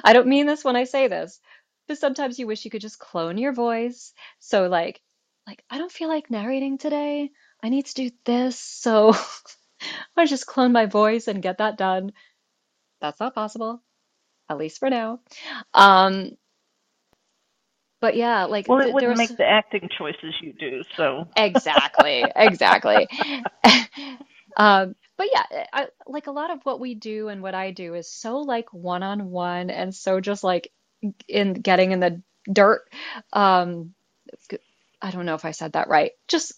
I 0.04 0.12
don't 0.12 0.28
mean 0.28 0.46
this 0.46 0.64
when 0.64 0.76
I 0.76 0.84
say 0.84 1.08
this, 1.08 1.40
but 1.88 1.98
sometimes 1.98 2.38
you 2.38 2.46
wish 2.46 2.64
you 2.64 2.70
could 2.70 2.80
just 2.82 2.98
clone 2.98 3.38
your 3.38 3.52
voice. 3.52 4.12
So 4.38 4.68
like 4.68 5.00
like 5.46 5.64
I 5.70 5.78
don't 5.78 5.92
feel 5.92 6.08
like 6.08 6.30
narrating 6.30 6.78
today. 6.78 7.30
I 7.62 7.68
need 7.68 7.86
to 7.86 7.94
do 7.94 8.10
this. 8.24 8.58
So 8.58 9.14
to 10.18 10.26
just 10.26 10.46
clone 10.46 10.72
my 10.72 10.86
voice 10.86 11.28
and 11.28 11.42
get 11.42 11.58
that 11.58 11.78
done. 11.78 12.12
That's 13.00 13.20
not 13.20 13.34
possible, 13.34 13.82
at 14.48 14.58
least 14.58 14.78
for 14.78 14.90
now. 14.90 15.20
Um, 15.74 16.32
but 18.06 18.16
yeah, 18.16 18.44
like 18.44 18.68
Well, 18.68 18.80
it 18.80 18.92
th 18.94 18.94
wouldn't 18.94 19.16
was 19.18 19.18
make 19.18 19.36
the 19.36 19.44
acting 19.44 19.88
choices 19.98 20.34
you 20.40 20.52
do, 20.52 20.82
so. 20.96 21.28
exactly, 21.36 22.32
exactly. 22.34 23.08
Um, 24.56 24.94
but 25.18 25.28
yeah, 25.32 25.64
I, 25.72 25.86
like 26.06 26.28
a 26.28 26.32
lot 26.32 26.50
of 26.50 26.60
what 26.64 26.80
we 26.80 26.94
do 26.94 27.28
and 27.28 27.42
what 27.42 27.54
I 27.54 27.72
do 27.72 27.94
is 27.94 28.10
so 28.10 28.38
like 28.38 28.72
one 28.72 29.02
on 29.02 29.30
one 29.30 29.70
and 29.70 29.94
so 29.94 30.20
just 30.20 30.44
like 30.44 30.72
in 31.28 31.54
getting 31.54 31.92
in 31.92 32.00
the 32.00 32.22
dirt. 32.52 32.82
Um, 33.32 33.94
I 35.02 35.10
don't 35.10 35.26
know 35.26 35.34
if 35.34 35.44
I 35.44 35.50
said 35.52 35.72
that 35.72 35.88
right. 35.88 36.12
Just, 36.28 36.54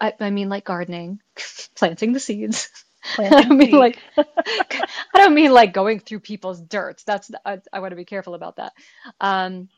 I, 0.00 0.12
I 0.20 0.30
mean 0.30 0.48
like 0.48 0.64
gardening, 0.64 1.20
planting 1.76 2.12
the 2.12 2.20
seeds. 2.20 2.68
I 3.18 3.28
don't 3.30 3.56
mean 3.56 3.72
like 3.72 3.98
I 4.16 5.18
don't 5.18 5.34
mean 5.34 5.52
like 5.52 5.72
going 5.72 6.00
through 6.00 6.20
people's 6.20 6.60
dirt. 6.60 7.02
That's 7.06 7.30
I, 7.44 7.60
I 7.72 7.80
want 7.80 7.92
to 7.92 7.96
be 7.96 8.04
careful 8.04 8.34
about 8.34 8.56
that. 8.56 8.72
Um, 9.20 9.68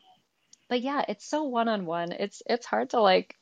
but 0.73 0.81
yeah, 0.81 1.05
it's 1.07 1.23
so 1.29 1.43
one 1.43 1.67
on 1.69 1.85
one. 1.85 2.11
It's 2.13 2.41
it's 2.47 2.65
hard 2.65 2.89
to 2.91 2.99
like 2.99 3.35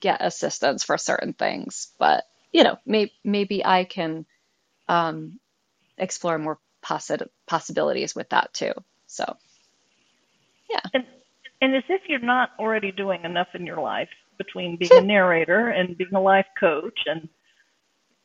get 0.00 0.24
assistance 0.24 0.82
for 0.82 0.98
certain 0.98 1.34
things, 1.34 1.88
but 1.98 2.24
you 2.52 2.64
know, 2.64 2.78
may, 2.86 3.12
maybe 3.22 3.64
I 3.66 3.84
can 3.84 4.24
um, 4.88 5.38
explore 5.98 6.38
more 6.38 6.58
possi 6.84 7.26
possibilities 7.46 8.14
with 8.14 8.30
that 8.30 8.54
too. 8.54 8.72
So 9.08 9.36
yeah, 10.70 10.90
And, 10.94 11.04
and 11.60 11.76
as 11.76 11.84
if 11.88 12.02
you're 12.08 12.20
not 12.20 12.50
already 12.58 12.92
doing 12.92 13.24
enough 13.24 13.48
in 13.54 13.66
your 13.66 13.80
life 13.80 14.08
between 14.38 14.76
being 14.78 14.96
a 14.96 15.02
narrator 15.02 15.68
and 15.70 15.98
being 15.98 16.14
a 16.14 16.20
life 16.22 16.46
coach 16.58 16.98
and 17.06 17.28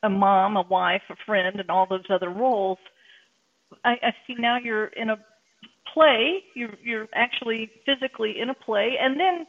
a 0.04 0.10
mom, 0.10 0.58
a 0.58 0.64
wife, 0.64 1.04
a 1.10 1.16
friend, 1.26 1.60
and 1.60 1.70
all 1.72 1.88
those 1.90 2.06
other 2.10 2.30
roles, 2.30 2.80
I, 3.86 3.92
I 4.04 4.12
see 4.28 4.36
now 4.40 4.58
you're 4.64 4.88
in 4.88 5.10
a 5.12 5.18
play. 5.94 6.44
You're 6.56 6.76
you're 6.84 7.08
actually 7.14 7.72
physically 7.86 8.40
in 8.40 8.50
a 8.50 8.54
play, 8.54 8.98
and 9.00 9.20
then 9.20 9.46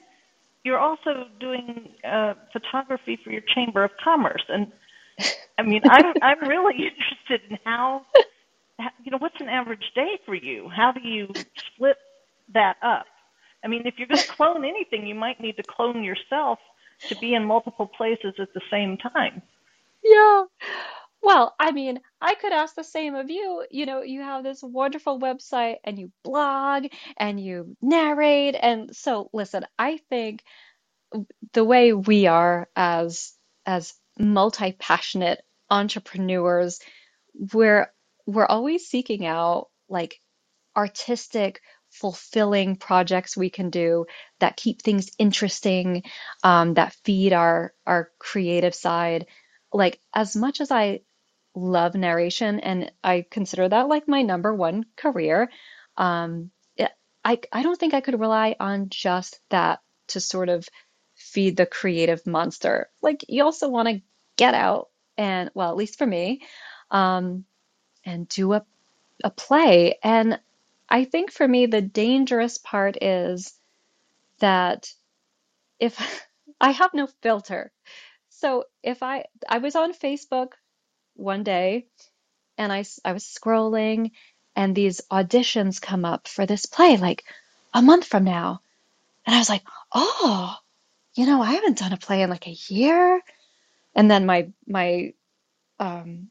you're 0.65 0.79
also 0.79 1.27
doing 1.41 1.91
uh, 2.05 2.35
photography 2.53 3.19
for 3.23 3.31
your 3.31 3.43
chamber 3.55 3.85
of 3.85 3.91
commerce. 4.03 4.45
And 4.49 4.73
I 5.59 5.63
mean, 5.63 5.83
I'm 5.89 6.15
I'm 6.23 6.49
really 6.49 6.75
interested 6.75 7.51
in 7.51 7.59
how, 7.65 8.07
how 8.79 8.91
you 9.05 9.11
know 9.11 9.19
what's 9.19 9.41
an 9.41 9.49
average 9.49 9.93
day 9.95 10.19
for 10.25 10.35
you. 10.35 10.69
How 10.69 10.93
do 10.93 11.01
you 11.07 11.29
split 11.57 11.97
that 12.55 12.77
up? 12.83 13.07
I 13.65 13.69
mean, 13.69 13.87
if 13.87 13.95
you're 13.99 14.09
going 14.09 14.21
to 14.27 14.29
clone 14.29 14.65
anything, 14.65 15.07
you 15.07 15.15
might 15.15 15.41
need 15.41 15.57
to 15.57 15.63
clone 15.63 16.03
yourself 16.03 16.59
to 17.09 17.17
be 17.17 17.35
in 17.35 17.45
multiple 17.45 17.87
places 17.87 18.35
at 18.39 18.53
the 18.55 18.61
same 18.71 18.97
time. 18.97 19.43
yeah. 20.05 20.45
Well, 21.23 21.55
I 21.61 21.73
mean, 21.73 22.01
I 22.21 22.35
could 22.35 22.53
ask 22.53 22.75
the 22.75 22.85
same 22.85 23.15
of 23.15 23.31
you. 23.31 23.65
You 23.71 23.87
know, 23.87 24.03
you 24.03 24.23
have 24.23 24.43
this 24.45 24.63
wonderful 24.63 25.21
website 25.21 25.77
and 25.85 25.99
you 25.99 26.13
blog 26.25 26.87
and 27.17 27.41
you 27.41 27.77
narrate. 27.83 28.57
And 28.61 28.95
so, 28.95 29.31
listen, 29.33 29.65
I 29.79 29.99
think 30.11 30.43
the 31.53 31.65
way 31.65 31.93
we 31.93 32.27
are 32.27 32.69
as 32.77 33.35
as 33.67 33.95
multi-passionate 34.19 35.43
entrepreneurs, 35.71 36.81
we're 37.55 37.93
we're 38.27 38.47
always 38.47 38.87
seeking 38.89 39.27
out 39.27 39.69
like 39.89 40.21
artistic, 40.77 41.61
fulfilling 41.91 42.77
projects 42.77 43.37
we 43.37 43.51
can 43.51 43.71
do 43.71 44.07
that 44.41 44.57
keep 44.57 44.83
things 44.83 45.11
interesting, 45.19 46.03
um, 46.45 46.75
that 46.75 46.97
feed 47.05 47.33
our 47.33 47.75
our 47.87 48.11
creative 48.19 48.75
side. 48.75 49.27
Like 49.73 50.01
as 50.15 50.37
much 50.37 50.61
as 50.61 50.71
I 50.71 51.01
love 51.55 51.95
narration 51.95 52.61
and 52.61 52.93
I 53.05 53.27
consider 53.31 53.69
that 53.69 53.89
like 53.89 54.09
my 54.09 54.23
number 54.23 54.55
one 54.55 54.87
career, 54.97 55.51
um, 55.97 56.51
I 57.25 57.41
I 57.53 57.63
don't 57.63 57.79
think 57.79 57.95
I 57.95 58.01
could 58.01 58.19
rely 58.21 58.57
on 58.59 58.89
just 58.89 59.41
that 59.51 59.81
to 60.09 60.21
sort 60.21 60.49
of 60.49 60.69
feed 61.17 61.57
the 61.57 61.67
creative 61.67 62.27
monster. 62.27 62.91
Like 63.03 63.25
you 63.29 63.45
also 63.45 63.69
want 63.69 63.89
to 63.89 64.03
get 64.37 64.55
out 64.55 64.91
and 65.17 65.51
well, 65.55 65.71
at 65.71 65.77
least 65.77 65.99
for 65.99 66.07
me, 66.07 66.43
um, 66.91 67.45
and 68.05 68.29
do 68.29 68.55
a 68.55 68.65
a 69.25 69.31
play. 69.31 69.99
And 70.03 70.41
I 70.89 71.05
think 71.05 71.33
for 71.33 71.47
me, 71.47 71.67
the 71.67 71.83
dangerous 71.83 72.59
part 72.59 73.03
is 73.03 73.55
that 74.41 74.93
if 75.81 75.99
I 76.61 76.73
have 76.73 76.95
no 76.95 77.09
filter. 77.23 77.73
So 78.31 78.65
if 78.83 79.03
I 79.03 79.27
I 79.49 79.59
was 79.59 79.77
on 79.77 79.95
Facebook 79.95 80.53
one 81.23 81.45
day 81.45 81.87
and 82.59 82.73
I, 82.73 82.85
I 83.05 83.13
was 83.13 83.25
scrolling 83.25 84.13
and 84.57 84.75
these 84.75 85.01
auditions 85.11 85.81
come 85.81 86.05
up 86.05 86.29
for 86.29 86.47
this 86.47 86.67
play 86.67 86.97
like 86.97 87.25
a 87.75 87.83
month 87.83 88.07
from 88.07 88.25
now. 88.25 88.61
And 89.27 89.35
I 89.35 89.39
was 89.39 89.49
like, 89.49 89.63
"Oh, 89.95 90.57
you 91.15 91.27
know, 91.27 91.43
I 91.43 91.53
haven't 91.53 91.79
done 91.79 91.93
a 91.93 91.97
play 91.97 92.23
in 92.23 92.31
like 92.31 92.47
a 92.49 92.59
year." 92.69 93.21
And 93.95 94.11
then 94.11 94.27
my 94.27 94.51
my 94.67 95.15
um 95.79 96.31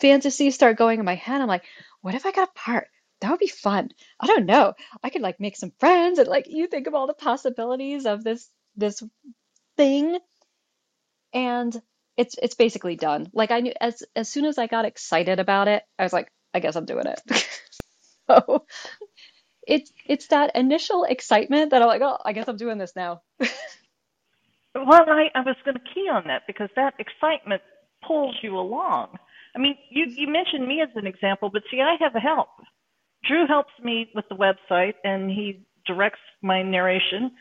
fantasies 0.00 0.54
start 0.54 0.76
going 0.78 0.98
in 0.98 1.04
my 1.04 1.14
head. 1.14 1.40
I'm 1.40 1.48
like, 1.48 1.64
what 2.00 2.14
if 2.14 2.26
I 2.26 2.32
got 2.32 2.48
a 2.48 2.58
part? 2.58 2.88
That 3.20 3.30
would 3.30 3.40
be 3.40 3.48
fun. 3.48 3.90
I 4.18 4.26
don't 4.26 4.46
know. 4.46 4.74
I 5.02 5.10
could 5.10 5.22
like 5.22 5.40
make 5.40 5.56
some 5.56 5.72
friends 5.78 6.18
and 6.18 6.28
like 6.28 6.46
you 6.48 6.66
think 6.66 6.86
of 6.86 6.94
all 6.94 7.06
the 7.06 7.14
possibilities 7.14 8.06
of 8.06 8.24
this 8.24 8.48
this 8.76 9.02
thing 9.76 10.18
and 11.32 11.80
it's 12.20 12.36
it's 12.42 12.56
basically 12.56 12.96
done. 12.96 13.28
Like 13.34 13.52
I 13.52 13.60
knew 13.62 13.74
as 13.80 14.04
as 14.16 14.30
soon 14.30 14.46
as 14.46 14.58
I 14.58 14.68
got 14.68 14.86
excited 14.86 15.40
about 15.40 15.68
it, 15.68 15.84
I 15.98 16.04
was 16.04 16.14
like, 16.14 16.30
I 16.54 16.60
guess 16.60 16.76
I'm 16.76 16.86
doing 16.86 17.06
it. 17.08 17.20
So 18.30 18.66
it's 19.66 19.92
it's 20.06 20.28
that 20.28 20.56
initial 20.56 21.04
excitement 21.04 21.72
that 21.72 21.82
I'm 21.82 21.88
like, 21.88 22.02
oh, 22.02 22.18
I 22.24 22.32
guess 22.32 22.48
I'm 22.48 22.56
doing 22.58 22.78
this 22.78 22.92
now. 22.96 23.22
Well, 24.76 25.04
I, 25.08 25.30
I 25.34 25.40
was 25.42 25.56
going 25.66 25.76
to 25.76 25.94
key 25.94 26.08
on 26.12 26.24
that 26.28 26.42
because 26.46 26.70
that 26.76 26.94
excitement 27.00 27.62
pulls 28.06 28.36
you 28.42 28.58
along. 28.58 29.18
I 29.56 29.60
mean, 29.60 29.76
you, 29.90 30.06
you 30.08 30.28
mentioned 30.28 30.68
me 30.68 30.82
as 30.82 30.90
an 30.96 31.08
example, 31.08 31.50
but 31.52 31.64
see, 31.70 31.80
I 31.82 31.96
have 32.00 32.14
help. 32.22 32.48
Drew 33.24 33.46
helps 33.48 33.72
me 33.82 34.10
with 34.14 34.26
the 34.30 34.36
website 34.36 34.94
and 35.04 35.30
he 35.30 35.66
directs 35.86 36.20
my 36.42 36.62
narration. 36.62 37.32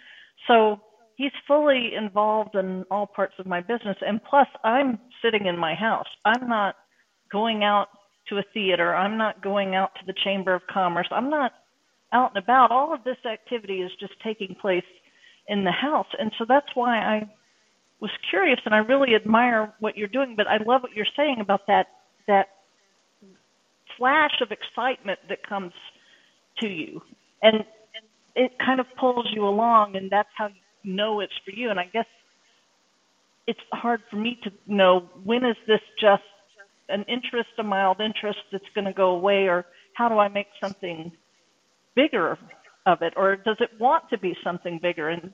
So 0.47 0.81
he's 1.19 1.31
fully 1.45 1.91
involved 1.95 2.55
in 2.55 2.85
all 2.89 3.05
parts 3.05 3.33
of 3.39 3.45
my 3.45 3.59
business. 3.59 3.97
And 4.01 4.23
plus, 4.23 4.47
I'm 4.63 4.97
sitting 5.21 5.47
in 5.47 5.57
my 5.57 5.75
house. 5.75 6.07
I'm 6.23 6.47
not 6.47 6.75
going 7.29 7.61
out 7.61 7.89
to 8.29 8.37
a 8.37 8.43
theater. 8.53 8.95
I'm 8.95 9.17
not 9.17 9.43
going 9.43 9.75
out 9.75 9.91
to 9.99 10.05
the 10.07 10.13
Chamber 10.23 10.55
of 10.55 10.61
Commerce. 10.71 11.09
I'm 11.11 11.29
not 11.29 11.51
out 12.13 12.31
and 12.33 12.41
about. 12.41 12.71
All 12.71 12.93
of 12.93 13.03
this 13.03 13.17
activity 13.29 13.81
is 13.81 13.91
just 13.99 14.13
taking 14.23 14.55
place 14.61 14.85
in 15.49 15.65
the 15.65 15.73
house. 15.73 16.07
And 16.17 16.31
so 16.39 16.45
that's 16.47 16.73
why 16.73 16.99
I 16.99 17.29
was 17.99 18.11
curious 18.29 18.61
and 18.63 18.73
I 18.73 18.77
really 18.77 19.13
admire 19.13 19.73
what 19.81 19.97
you're 19.97 20.07
doing, 20.07 20.35
but 20.37 20.47
I 20.47 20.57
love 20.65 20.83
what 20.83 20.93
you're 20.95 21.05
saying 21.17 21.39
about 21.41 21.67
that 21.67 21.87
that 22.27 22.47
flash 23.97 24.39
of 24.41 24.51
excitement 24.51 25.19
that 25.27 25.45
comes 25.45 25.73
to 26.61 26.67
you. 26.67 27.01
And 27.41 27.65
it 28.35 28.53
kind 28.65 28.79
of 28.79 28.85
pulls 28.97 29.27
you 29.33 29.45
along 29.45 29.97
and 29.97 30.09
that's 30.09 30.29
how 30.37 30.47
you 30.47 30.61
know 30.83 31.19
it's 31.19 31.33
for 31.45 31.51
you. 31.51 31.69
And 31.69 31.79
I 31.79 31.85
guess 31.85 32.05
it's 33.47 33.59
hard 33.71 34.01
for 34.09 34.15
me 34.17 34.39
to 34.43 34.51
know 34.67 35.09
when 35.23 35.43
is 35.45 35.57
this 35.67 35.81
just 35.99 36.23
an 36.89 37.03
interest, 37.07 37.49
a 37.57 37.63
mild 37.63 37.99
interest 38.01 38.39
that's 38.51 38.69
going 38.73 38.85
to 38.85 38.93
go 38.93 39.11
away, 39.11 39.47
or 39.47 39.65
how 39.93 40.09
do 40.09 40.17
I 40.17 40.27
make 40.27 40.47
something 40.61 41.11
bigger 41.95 42.37
of 42.85 43.01
it, 43.01 43.13
or 43.15 43.35
does 43.35 43.57
it 43.59 43.69
want 43.79 44.09
to 44.09 44.17
be 44.17 44.35
something 44.43 44.79
bigger? 44.81 45.09
And 45.09 45.33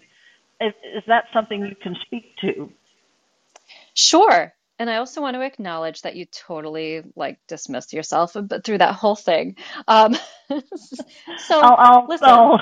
is, 0.60 0.74
is 0.96 1.04
that 1.08 1.26
something 1.34 1.66
you 1.66 1.76
can 1.82 1.96
speak 2.06 2.36
to? 2.42 2.72
Sure. 3.94 4.54
And 4.80 4.90
I 4.90 4.98
also 4.98 5.22
want 5.22 5.36
to 5.36 5.42
acknowledge 5.42 6.02
that 6.02 6.16
you 6.16 6.26
totally 6.26 7.04
like 7.16 7.40
dismissed 7.48 7.94
yourself 7.94 8.36
but 8.44 8.64
through 8.66 8.80
that 8.80 8.96
whole 8.96 9.16
thing. 9.16 9.56
Um, 9.88 10.16
so 11.38 11.60
I'll, 11.62 11.76
I'll, 11.78 12.08
listen, 12.10 12.30
I'll 12.30 12.62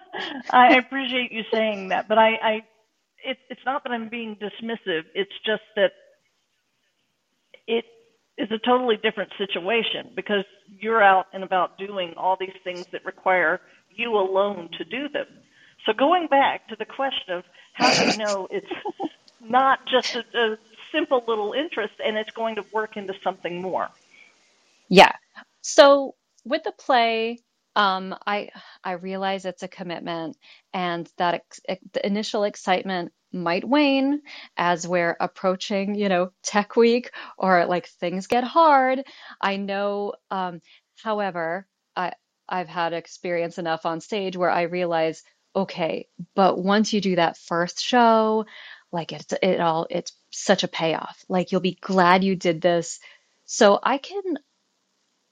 I 0.50 0.76
appreciate 0.76 1.32
you 1.32 1.42
saying 1.52 1.88
that, 1.88 2.08
but 2.08 2.18
I, 2.18 2.30
I 2.42 2.52
it, 3.24 3.38
it's 3.50 3.60
not 3.66 3.84
that 3.84 3.92
I'm 3.92 4.08
being 4.10 4.36
dismissive. 4.36 5.02
It's 5.14 5.32
just 5.46 5.62
that 5.76 5.92
it 7.66 7.84
is 8.38 8.50
a 8.52 8.58
totally 8.66 8.96
different 9.02 9.32
situation 9.38 10.12
because 10.16 10.44
you're 10.80 11.02
out 11.02 11.26
and 11.32 11.44
about 11.44 11.78
doing 11.78 12.14
all 12.16 12.36
these 12.38 12.56
things 12.64 12.86
that 12.92 13.04
require 13.04 13.60
you 13.90 14.14
alone 14.16 14.70
to 14.78 14.84
do 14.84 15.08
them. 15.08 15.26
So 15.86 15.92
going 15.92 16.28
back 16.28 16.68
to 16.68 16.76
the 16.78 16.84
question 16.86 17.34
of 17.34 17.44
how 17.74 17.94
do 17.94 18.02
you 18.04 18.14
know 18.14 18.48
it's 18.50 18.66
not 19.40 19.80
just 19.86 20.16
a, 20.16 20.20
a 20.38 20.56
simple 20.94 21.24
little 21.28 21.54
interest 21.54 21.94
and 22.06 22.16
it's 22.18 22.32
going 22.32 22.56
to 22.56 22.64
work 22.72 22.96
into 22.98 23.14
something 23.24 23.62
more? 23.62 23.90
yeah. 24.88 25.12
So 25.62 26.14
with 26.44 26.64
the 26.64 26.72
play, 26.72 27.38
Um, 27.76 28.14
I 28.26 28.50
I 28.84 28.92
realize 28.94 29.46
it's 29.46 29.64
a 29.64 29.68
commitment, 29.68 30.36
and 30.74 31.10
that 31.18 31.34
ex 31.36 31.60
the 31.94 32.06
initial 32.06 32.44
excitement 32.44 33.12
might 33.32 33.64
wane 33.68 34.22
as 34.56 34.86
we're 34.88 35.16
approaching, 35.20 35.96
you 35.96 36.08
know, 36.10 36.32
tech 36.42 36.76
week 36.76 37.12
or 37.38 37.66
like 37.66 37.88
things 38.00 38.28
get 38.28 38.44
hard. 38.44 39.04
I 39.40 39.56
know, 39.58 40.14
um, 40.30 40.60
however, 41.04 41.66
I 41.96 42.12
I've 42.48 42.68
had 42.68 42.94
experience 42.94 43.58
enough 43.58 43.86
on 43.86 44.00
stage 44.02 44.36
where 44.38 44.50
I 44.50 44.62
realize, 44.64 45.22
okay, 45.56 46.08
but 46.36 46.58
once 46.58 46.92
you 46.94 47.00
do 47.02 47.16
that 47.16 47.38
first 47.38 47.80
show, 47.82 48.46
like 48.92 49.12
it's 49.12 49.32
it 49.42 49.60
all 49.60 49.86
it's 49.90 50.12
such 50.34 50.64
a 50.64 50.68
payoff. 50.68 51.24
Like 51.28 51.52
you'll 51.52 51.60
be 51.60 51.78
glad 51.80 52.24
you 52.24 52.36
did 52.36 52.60
this. 52.60 53.00
So 53.44 53.78
I 53.82 53.98
can 53.98 54.22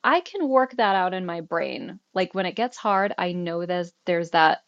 I 0.05 0.21
can 0.21 0.49
work 0.49 0.73
that 0.77 0.97
out 0.97 1.15
in 1.15 1.27
my 1.27 1.41
brain. 1.41 2.01
Like 2.15 2.35
when 2.35 2.47
it 2.47 2.57
gets 2.57 2.77
hard, 2.77 3.15
I 3.19 3.33
know 3.33 3.67
there's 3.67 3.93
there's 4.07 4.31
that 4.31 4.63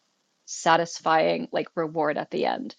satisfying 0.47 1.49
like 1.53 1.69
reward 1.77 2.19
at 2.19 2.31
the 2.31 2.47
end. 2.47 2.75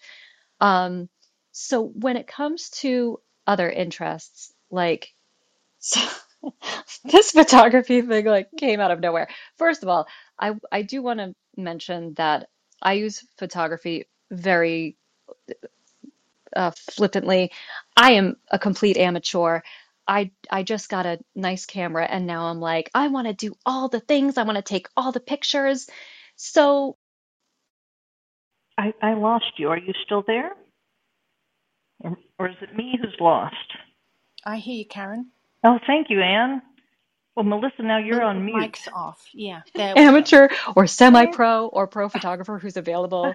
Um, 0.60 1.08
so 1.52 1.86
when 1.86 2.16
it 2.16 2.26
comes 2.26 2.70
to 2.82 3.20
other 3.46 3.70
interests, 3.70 4.52
like 4.70 5.14
so 5.78 6.00
this 7.04 7.32
photography 7.32 8.02
thing 8.02 8.26
like 8.26 8.50
came 8.58 8.80
out 8.80 8.90
of 8.90 9.00
nowhere. 9.00 9.28
First 9.56 9.82
of 9.82 9.88
all, 9.88 10.08
I 10.38 10.54
I 10.72 10.82
do 10.82 11.02
want 11.02 11.20
to 11.20 11.34
mention 11.56 12.14
that 12.14 12.48
I 12.82 12.94
use 12.94 13.24
photography 13.38 14.06
very 14.30 14.98
uh, 16.56 16.72
flippantly. 16.92 17.52
I 17.96 18.12
am 18.14 18.36
a 18.50 18.60
complete 18.60 18.98
amateur. 18.98 19.62
I 20.08 20.32
I 20.50 20.64
just 20.64 20.90
got 20.90 21.06
a 21.06 21.20
nice 21.36 21.66
camera 21.66 22.06
and 22.06 22.26
now 22.26 22.46
I'm 22.46 22.60
like, 22.60 22.90
I 22.94 23.08
want 23.08 23.28
to 23.28 23.34
do 23.34 23.54
all 23.66 23.88
the 23.90 24.00
things. 24.00 24.38
I 24.38 24.44
want 24.44 24.56
to 24.58 24.62
take 24.62 24.88
all 24.96 25.12
the 25.12 25.20
pictures. 25.20 25.88
So 26.36 26.98
I, 28.78 28.94
I 29.02 29.14
lost 29.14 29.46
you. 29.58 29.68
Are 29.70 29.78
you 29.78 29.94
still 30.04 30.24
there? 30.26 30.52
Or, 32.00 32.16
or 32.38 32.48
is 32.50 32.56
it 32.62 32.76
me 32.76 32.98
who's 33.00 33.16
lost? 33.20 33.56
I 34.44 34.58
hear 34.58 34.76
you, 34.76 34.86
Karen. 34.86 35.30
Oh, 35.64 35.78
thank 35.86 36.10
you, 36.10 36.20
Anne. 36.22 36.62
Well, 37.36 37.44
Melissa, 37.44 37.82
now 37.82 37.98
you're 37.98 38.22
on 38.22 38.44
mute. 38.44 38.56
Mic's 38.60 38.88
off. 38.94 39.26
Yeah. 39.34 39.62
Amateur 39.76 40.48
or 40.76 40.86
semi-pro 40.86 41.66
or 41.68 41.86
pro 41.86 42.08
photographer 42.08 42.58
who's 42.58 42.76
available 42.76 43.34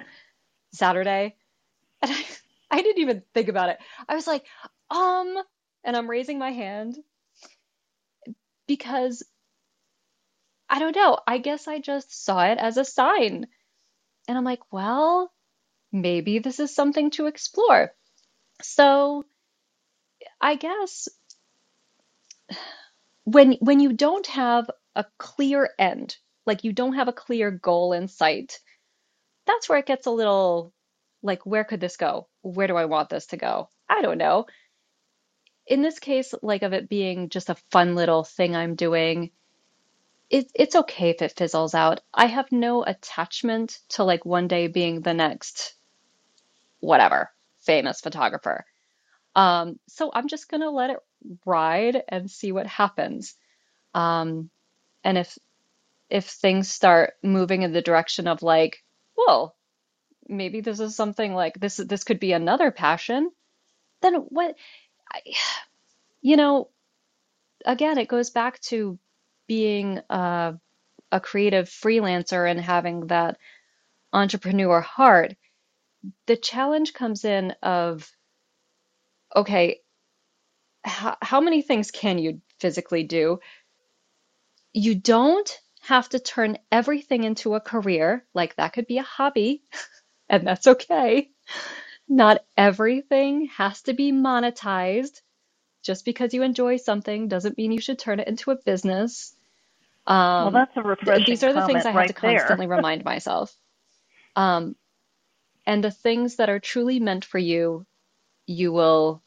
Saturday. 0.74 1.36
And 2.02 2.12
I, 2.12 2.26
I 2.72 2.82
didn't 2.82 3.02
even 3.02 3.24
think 3.34 3.50
about 3.50 3.70
it. 3.70 3.80
I 4.08 4.16
was 4.16 4.28
like, 4.28 4.46
um, 4.90 5.38
and 5.84 5.96
I'm 5.98 6.10
raising 6.10 6.40
my 6.40 6.52
hand 6.52 6.98
because 8.68 9.24
I 10.70 10.80
don't 10.80 10.96
know. 10.96 11.20
I 11.28 11.38
guess 11.38 11.68
I 11.68 11.80
just 11.80 12.26
saw 12.26 12.46
it 12.46 12.58
as 12.58 12.78
a 12.78 12.86
sign. 12.86 13.48
And 14.28 14.38
I'm 14.38 14.46
like, 14.46 14.72
well, 14.72 15.32
maybe 15.92 16.40
this 16.40 16.60
is 16.60 16.74
something 16.74 17.12
to 17.12 17.28
explore. 17.28 17.94
So 18.62 19.26
I 20.42 20.56
guess 20.56 21.10
when 23.24 23.54
when 23.62 23.80
you 23.80 23.94
don't 23.94 24.28
have 24.28 24.70
a 24.96 25.06
clear 25.18 25.70
end, 25.80 26.18
like 26.46 26.64
you 26.64 26.74
don't 26.74 26.94
have 26.94 27.08
a 27.08 27.14
clear 27.14 27.52
goal 27.52 27.94
in 27.94 28.08
sight, 28.08 28.60
that's 29.46 29.70
where 29.70 29.80
it 29.80 29.86
gets 29.86 30.08
a 30.08 30.12
little 30.12 30.74
like, 31.22 31.46
where 31.46 31.64
could 31.64 31.80
this 31.80 31.98
go? 31.98 32.28
Where 32.42 32.68
do 32.68 32.76
I 32.76 32.86
want 32.86 33.10
this 33.10 33.28
to 33.28 33.38
go? 33.38 33.70
I 33.90 34.02
don't 34.02 34.18
know. 34.18 34.46
In 35.68 35.82
this 35.82 36.00
case, 36.00 36.34
like 36.42 36.64
of 36.64 36.74
it 36.74 36.90
being 36.90 37.30
just 37.30 37.50
a 37.50 37.56
fun 37.72 37.96
little 37.96 38.24
thing 38.24 38.56
I'm 38.56 38.76
doing, 38.76 39.32
it, 40.30 40.50
it's 40.56 40.76
okay 40.76 41.10
if 41.10 41.22
it 41.22 41.34
fizzles 41.38 41.76
out. 41.76 42.02
I 42.14 42.26
have 42.26 42.52
no 42.52 42.84
attachment 42.84 43.80
to 43.90 44.04
like 44.04 44.26
one 44.26 44.48
day 44.48 44.68
being 44.68 45.02
the 45.02 45.14
next 45.14 45.76
whatever 46.80 47.30
famous 47.60 48.02
photographer. 48.02 48.66
Um, 49.36 49.80
so 49.88 50.12
I'm 50.14 50.28
just 50.28 50.50
gonna 50.50 50.70
let 50.70 50.90
it 50.90 51.00
ride 51.46 52.04
and 52.08 52.30
see 52.30 52.52
what 52.52 52.68
happens. 52.68 53.36
Um, 53.94 54.50
and 55.04 55.18
if 55.18 55.38
if 56.10 56.26
things 56.26 56.70
start 56.70 57.14
moving 57.24 57.62
in 57.62 57.72
the 57.72 57.82
direction 57.82 58.28
of 58.28 58.42
like, 58.42 58.84
well, 59.16 59.56
maybe 60.32 60.62
this 60.62 60.80
is 60.80 60.96
something 60.96 61.34
like 61.34 61.60
this 61.60 61.78
this 61.78 62.04
could 62.04 62.20
be 62.20 62.34
another 62.34 62.72
passion, 62.72 63.32
then 64.02 64.16
what 64.16 64.56
I, 65.12 65.22
you 66.22 66.38
know, 66.38 66.70
again, 67.66 67.98
it 67.98 68.08
goes 68.08 68.30
back 68.30 68.60
to 68.62 68.98
being 69.48 70.00
a, 70.10 70.56
a 71.12 71.20
creative 71.20 71.68
freelancer 71.68 72.50
and 72.50 72.60
having 72.60 73.08
that 73.08 73.38
entrepreneur 74.14 74.82
heart. 74.82 75.36
The 76.26 76.38
challenge 76.38 76.94
comes 76.94 77.26
in 77.26 77.54
of, 77.62 78.10
okay, 79.36 79.82
how, 80.84 81.18
how 81.22 81.42
many 81.42 81.62
things 81.62 81.92
can 81.92 82.18
you 82.18 82.42
physically 82.60 83.04
do? 83.04 83.40
You 84.74 84.96
don't 84.96 85.60
have 85.82 86.10
to 86.10 86.20
turn 86.20 86.58
everything 86.72 87.24
into 87.24 87.56
a 87.56 87.62
career. 87.62 88.26
Like 88.34 88.56
that 88.56 88.74
could 88.74 88.88
be 88.88 88.98
a 88.98 89.04
hobby, 89.04 89.64
and 90.32 90.48
that's 90.48 90.68
okay. 90.68 91.32
Not 92.10 92.46
everything 92.58 93.48
has 93.58 93.84
to 93.84 93.94
be 93.94 94.14
monetized. 94.14 95.22
Just 95.84 96.06
because 96.06 96.34
you 96.34 96.44
enjoy 96.44 96.78
something 96.78 97.30
doesn't 97.30 97.58
mean 97.58 97.72
you 97.72 97.82
should 97.82 98.00
turn 98.00 98.20
it 98.22 98.28
into 98.30 98.52
a 98.52 98.58
business. 98.58 99.36
Um, 100.08 100.18
well, 100.40 100.52
that's 100.52 100.78
a 100.78 100.84
refreshing 100.84 101.26
These 101.26 101.44
are 101.44 101.54
the 101.54 101.64
things 101.64 101.86
I 101.86 101.92
right 101.94 101.94
have 101.94 102.08
to 102.08 102.14
constantly 102.14 102.68
remind 102.68 103.06
myself. 103.06 103.56
Um, 104.36 104.76
and 105.68 105.84
the 105.84 105.92
things 105.92 106.38
that 106.38 106.50
are 106.50 106.60
truly 106.60 107.00
meant 107.00 107.26
for 107.26 107.40
you, 107.40 107.86
you 108.48 108.72
will 108.74 109.24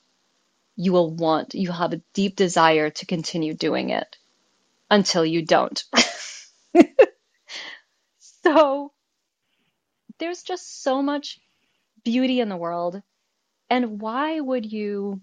you 0.76 0.92
will 0.92 1.11
want, 1.14 1.55
you 1.55 1.72
have 1.72 1.92
a 1.92 2.02
deep 2.14 2.36
desire 2.36 2.90
to 2.90 3.07
continue 3.07 3.55
doing 3.55 3.90
it 3.90 4.16
until 4.90 5.26
you 5.26 5.44
don't. 5.44 5.84
so 8.44 8.93
there's 10.20 10.42
just 10.42 10.82
so 10.82 11.02
much 11.02 11.40
beauty 12.04 12.40
in 12.40 12.48
the 12.50 12.56
world. 12.56 13.02
And 13.70 14.00
why 14.00 14.40
would 14.40 14.70
you 14.70 15.22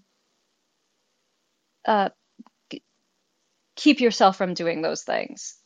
uh, 1.86 2.10
keep 3.76 4.00
yourself 4.00 4.38
from 4.38 4.54
doing 4.54 4.82
those 4.82 5.02
things? 5.02 5.56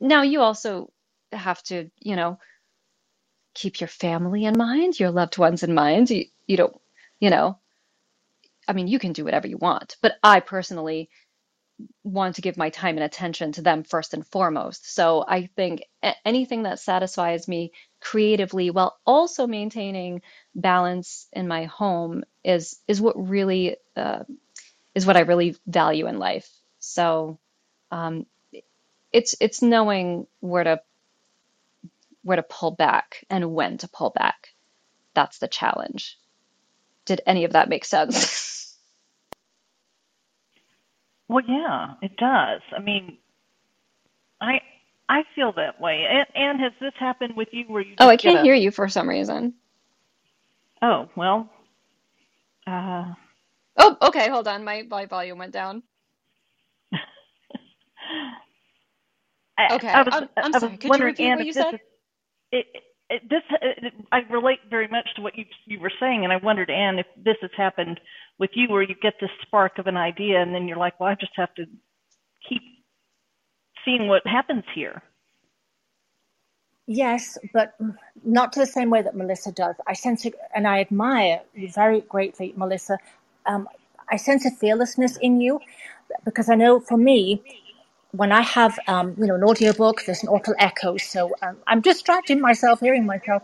Now, 0.00 0.22
you 0.22 0.42
also 0.42 0.92
have 1.32 1.62
to, 1.64 1.90
you 2.00 2.16
know, 2.16 2.38
keep 3.54 3.80
your 3.80 3.88
family 3.88 4.44
in 4.46 4.56
mind, 4.58 5.00
your 5.00 5.10
loved 5.10 5.38
ones 5.38 5.62
in 5.62 5.74
mind. 5.74 6.10
You, 6.10 6.26
you 6.46 6.56
don't, 6.56 6.76
you 7.20 7.30
know, 7.30 7.58
I 8.68 8.74
mean, 8.74 8.88
you 8.88 8.98
can 8.98 9.12
do 9.12 9.24
whatever 9.24 9.48
you 9.48 9.58
want, 9.58 9.96
but 10.02 10.14
I 10.22 10.40
personally 10.40 11.10
want 12.04 12.36
to 12.36 12.42
give 12.42 12.56
my 12.58 12.70
time 12.70 12.96
and 12.96 13.04
attention 13.04 13.52
to 13.52 13.62
them 13.62 13.84
first 13.84 14.14
and 14.14 14.26
foremost. 14.26 14.94
So 14.94 15.24
I 15.28 15.48
think 15.56 15.82
anything 16.24 16.64
that 16.64 16.80
satisfies 16.80 17.48
me 17.48 17.72
creatively 18.00 18.70
while 18.70 18.98
also 19.06 19.46
maintaining 19.46 20.22
balance 20.54 21.28
in 21.32 21.48
my 21.48 21.64
home 21.64 22.24
is 22.44 22.78
is 22.88 23.00
what 23.00 23.16
really 23.28 23.76
uh, 23.96 24.24
is 24.94 25.06
what 25.06 25.16
I 25.16 25.20
really 25.22 25.56
value 25.66 26.06
in 26.08 26.18
life. 26.18 26.48
So 26.80 27.38
um, 27.90 28.26
it's 29.12 29.36
it's 29.40 29.62
knowing 29.62 30.26
where 30.40 30.64
to 30.64 30.80
where 32.22 32.36
to 32.36 32.42
pull 32.44 32.72
back 32.72 33.24
and 33.30 33.54
when 33.54 33.78
to 33.78 33.88
pull 33.88 34.10
back. 34.10 34.48
That's 35.14 35.38
the 35.38 35.48
challenge. 35.48 36.18
Did 37.06 37.22
any 37.26 37.44
of 37.44 37.52
that 37.54 37.68
make 37.68 37.84
sense? 37.84 38.54
Well, 41.28 41.44
yeah, 41.48 41.94
it 42.02 42.16
does. 42.18 42.62
I 42.76 42.80
mean, 42.82 43.18
I 44.40 44.60
I 45.08 45.22
feel 45.34 45.52
that 45.52 45.80
way. 45.80 46.04
And, 46.08 46.26
and 46.34 46.60
has 46.60 46.72
this 46.80 46.92
happened 46.98 47.36
with 47.36 47.48
you 47.52 47.64
where 47.68 47.82
you? 47.82 47.94
oh, 47.98 48.08
I 48.08 48.16
can't 48.16 48.40
a... 48.40 48.42
hear 48.42 48.54
you 48.54 48.70
for 48.70 48.88
some 48.88 49.08
reason. 49.08 49.54
Oh 50.82 51.08
well. 51.16 51.48
Uh... 52.66 53.12
Oh, 53.78 53.96
okay. 54.02 54.28
Hold 54.28 54.48
on. 54.48 54.64
My 54.64 54.82
my 54.88 55.06
volume 55.06 55.38
went 55.38 55.52
down. 55.52 55.82
okay, 59.72 59.88
I, 59.88 60.02
was, 60.02 60.08
I'm, 60.12 60.28
I'm 60.36 60.52
sorry. 60.52 60.76
Could 60.76 60.98
you 60.98 61.04
repeat 61.04 61.36
what 61.36 61.46
you 61.46 61.52
said? 61.52 61.74
Is, 61.74 61.80
it, 62.52 62.66
it, 63.10 63.22
this 63.28 63.42
it, 63.62 63.92
I 64.12 64.18
relate 64.30 64.60
very 64.68 64.88
much 64.88 65.08
to 65.16 65.22
what 65.22 65.36
you 65.36 65.44
you 65.66 65.80
were 65.80 65.92
saying, 66.00 66.24
and 66.24 66.32
I 66.32 66.36
wondered, 66.36 66.70
Anne, 66.70 66.98
if 66.98 67.06
this 67.22 67.36
has 67.42 67.50
happened 67.56 68.00
with 68.38 68.50
you, 68.54 68.68
where 68.68 68.82
you 68.82 68.94
get 69.00 69.14
this 69.20 69.30
spark 69.42 69.78
of 69.78 69.86
an 69.86 69.96
idea, 69.96 70.42
and 70.42 70.54
then 70.54 70.68
you're 70.68 70.76
like, 70.76 70.98
well, 71.00 71.10
I 71.10 71.14
just 71.14 71.32
have 71.36 71.54
to 71.54 71.64
keep 72.48 72.62
seeing 73.86 74.08
what 74.08 74.26
happens 74.26 74.64
here. 74.74 75.02
Yes, 76.86 77.38
but 77.52 77.74
not 78.24 78.52
to 78.54 78.60
the 78.60 78.66
same 78.66 78.90
way 78.90 79.02
that 79.02 79.16
Melissa 79.16 79.52
does. 79.52 79.76
I 79.86 79.94
sense 79.94 80.24
it, 80.26 80.34
and 80.54 80.68
I 80.68 80.80
admire 80.80 81.42
you 81.54 81.70
very 81.70 82.02
greatly, 82.02 82.54
Melissa. 82.56 82.98
Um, 83.46 83.68
I 84.10 84.16
sense 84.16 84.46
a 84.46 84.52
fearlessness 84.52 85.18
in 85.18 85.40
you 85.40 85.60
because 86.24 86.48
I 86.48 86.56
know 86.56 86.80
for 86.80 86.96
me, 86.98 87.42
when 88.12 88.32
I 88.32 88.42
have, 88.42 88.78
um, 88.88 89.16
you 89.18 89.26
know, 89.26 89.36
an 89.36 89.44
audiobook, 89.44 90.04
there's 90.06 90.22
an 90.22 90.30
awful 90.30 90.54
echo, 90.58 90.96
so 90.98 91.34
um, 91.42 91.58
I'm 91.66 91.82
distracting 91.82 92.40
myself, 92.40 92.80
hearing 92.80 93.06
myself. 93.06 93.42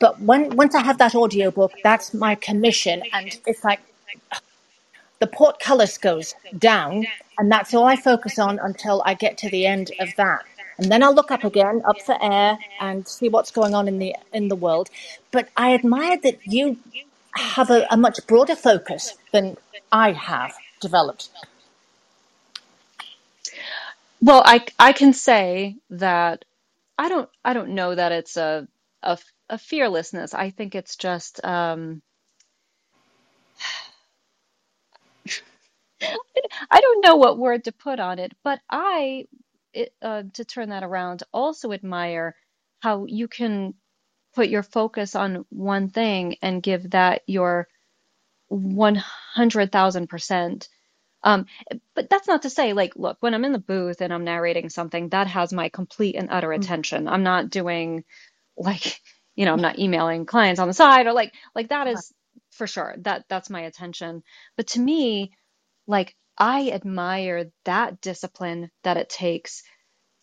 But 0.00 0.20
when 0.20 0.56
once 0.56 0.74
I 0.74 0.82
have 0.82 0.98
that 0.98 1.14
audiobook, 1.14 1.72
that's 1.84 2.14
my 2.14 2.34
commission, 2.36 3.04
and 3.12 3.38
it's 3.46 3.64
like 3.64 3.80
the 5.20 5.26
portcullis 5.26 5.98
goes 5.98 6.34
down, 6.58 7.06
and 7.38 7.52
that's 7.52 7.72
all 7.74 7.84
I 7.84 7.96
focus 7.96 8.38
on 8.38 8.58
until 8.58 9.02
I 9.04 9.14
get 9.14 9.38
to 9.38 9.50
the 9.50 9.66
end 9.66 9.92
of 10.00 10.08
that. 10.16 10.44
And 10.78 10.90
then 10.90 11.02
I'll 11.02 11.14
look 11.14 11.30
up 11.30 11.44
again, 11.44 11.82
up 11.84 12.00
for 12.00 12.16
air, 12.20 12.58
and 12.80 13.06
see 13.06 13.28
what's 13.28 13.50
going 13.50 13.74
on 13.74 13.86
in 13.86 13.98
the 13.98 14.16
in 14.32 14.48
the 14.48 14.56
world. 14.56 14.88
But 15.30 15.48
I 15.56 15.74
admire 15.74 16.18
that 16.22 16.38
you 16.46 16.78
have 17.34 17.70
a, 17.70 17.86
a 17.90 17.96
much 17.96 18.26
broader 18.26 18.56
focus 18.56 19.14
than 19.32 19.56
I 19.92 20.12
have 20.12 20.54
developed. 20.80 21.28
Well, 24.22 24.42
I 24.44 24.64
I 24.78 24.92
can 24.92 25.12
say 25.12 25.76
that 25.90 26.44
I 26.98 27.08
don't 27.10 27.28
I 27.44 27.52
don't 27.52 27.70
know 27.70 27.94
that 27.94 28.12
it's 28.12 28.36
a 28.38 28.66
a, 29.02 29.18
a 29.50 29.58
fearlessness. 29.58 30.34
I 30.34 30.50
think 30.50 30.74
it's 30.74 30.96
just 30.96 31.44
um, 31.44 32.02
I 36.70 36.82
don't 36.82 37.04
know 37.04 37.16
what 37.16 37.38
word 37.38 37.66
to 37.66 37.72
put 37.72 38.00
on 38.00 38.20
it, 38.20 38.34
but 38.44 38.60
I 38.70 39.26
it, 39.74 39.94
uh, 40.02 40.24
to 40.34 40.46
turn 40.46 40.70
that 40.70 40.84
around 40.84 41.24
also 41.34 41.72
admire 41.72 42.36
how 42.82 43.06
you 43.06 43.28
can 43.28 43.74
put 44.34 44.50
your 44.50 44.64
focus 44.64 45.16
on 45.16 45.46
one 45.50 45.90
thing 45.90 46.36
and 46.42 46.62
give 46.62 46.92
that 46.92 47.22
your 47.28 47.68
100,000%. 48.52 50.68
Um, 51.24 51.46
but 51.94 52.10
that's 52.10 52.28
not 52.28 52.42
to 52.42 52.50
say, 52.50 52.72
like, 52.74 52.94
look, 52.96 53.16
when 53.20 53.34
I'm 53.34 53.44
in 53.44 53.52
the 53.52 53.58
booth 53.60 54.00
and 54.02 54.12
I'm 54.12 54.24
narrating 54.24 54.68
something, 54.70 55.08
that 55.10 55.26
has 55.28 55.52
my 55.52 55.68
complete 55.70 56.16
and 56.16 56.28
utter 56.30 56.52
Mm. 56.54 56.54
attention. 56.54 57.08
I'm 57.08 57.22
not 57.24 57.50
doing 57.50 58.04
like, 58.58 59.00
you 59.36 59.46
know, 59.46 59.54
I'm 59.54 59.62
not 59.62 59.78
emailing 59.80 60.26
clients 60.26 60.60
on 60.60 60.68
the 60.68 60.74
side 60.74 61.06
or 61.06 61.14
like, 61.14 61.34
like 61.54 61.70
that 61.70 61.88
is 61.88 62.12
for 62.52 62.66
sure 62.68 62.94
that 63.00 63.26
that's 63.28 63.50
my 63.50 63.62
attention. 63.62 64.22
But 64.56 64.68
to 64.68 64.80
me, 64.80 65.32
like, 65.88 66.16
I 66.38 66.70
admire 66.70 67.52
that 67.64 68.00
discipline 68.00 68.70
that 68.84 68.96
it 68.96 69.08
takes. 69.10 69.62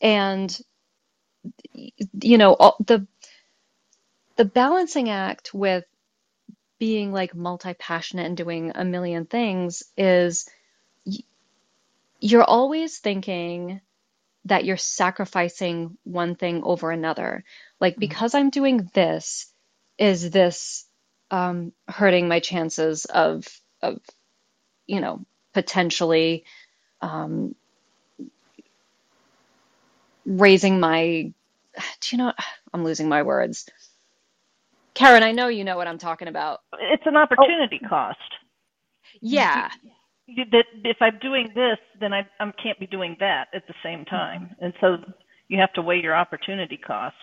And, 0.02 0.58
you 1.74 2.38
know, 2.38 2.56
all, 2.56 2.78
the 2.86 3.08
the 4.38 4.46
balancing 4.46 5.10
act 5.10 5.54
with 5.54 5.86
being 6.80 7.14
like 7.14 7.36
multi-passionate 7.36 8.26
and 8.28 8.38
doing 8.38 8.72
a 8.76 8.86
million 8.86 9.26
things 9.26 9.84
is 9.98 10.48
y- 11.06 11.20
you're 12.22 12.44
always 12.44 13.00
thinking 13.00 13.82
that 14.46 14.66
you're 14.66 14.78
sacrificing 14.78 15.98
one 16.04 16.36
thing 16.36 16.64
over 16.64 16.92
another. 16.92 17.44
Like, 17.80 17.98
because 17.98 18.34
I'm 18.36 18.50
doing 18.50 18.90
this, 18.94 19.52
is 19.98 20.32
this 20.32 20.88
um, 21.32 21.74
hurting 21.88 22.28
my 22.28 22.40
chances 22.40 23.06
of 23.06 23.46
of 23.82 24.00
you 24.88 25.02
know 25.02 25.26
potentially 25.58 26.46
um, 27.02 27.56
raising 30.26 30.80
my 30.80 31.34
do 32.02 32.10
you 32.12 32.20
know 32.20 32.34
I'm 32.74 32.84
losing 32.86 33.10
my 33.10 33.24
words. 33.24 33.68
Karen, 34.96 35.24
I 35.24 35.32
know 35.34 35.48
you 35.50 35.64
know 35.66 35.78
what 35.78 35.88
I'm 35.88 36.00
talking 36.00 36.28
about. 36.30 36.60
It's 36.80 37.04
an 37.08 37.18
Oh, 37.38 37.48
opportunity 37.48 37.80
cost. 37.80 38.20
Yeah. 39.22 39.70
You- 40.28 40.46
That 40.52 40.66
if 40.86 40.98
I'm 41.02 41.20
doing 41.20 41.50
this, 41.56 41.80
then 42.00 42.14
I, 42.14 42.28
I 42.40 42.52
can't 42.64 42.80
be 42.80 42.88
doing 42.88 43.18
that 43.20 43.48
at 43.54 43.68
the 43.68 43.76
same 43.84 44.06
time, 44.06 44.56
and 44.62 44.74
so 44.82 44.98
you 45.50 45.60
have 45.60 45.74
to 45.74 45.84
weigh 45.84 46.02
your 46.02 46.16
opportunity 46.16 46.78
cost. 46.78 47.16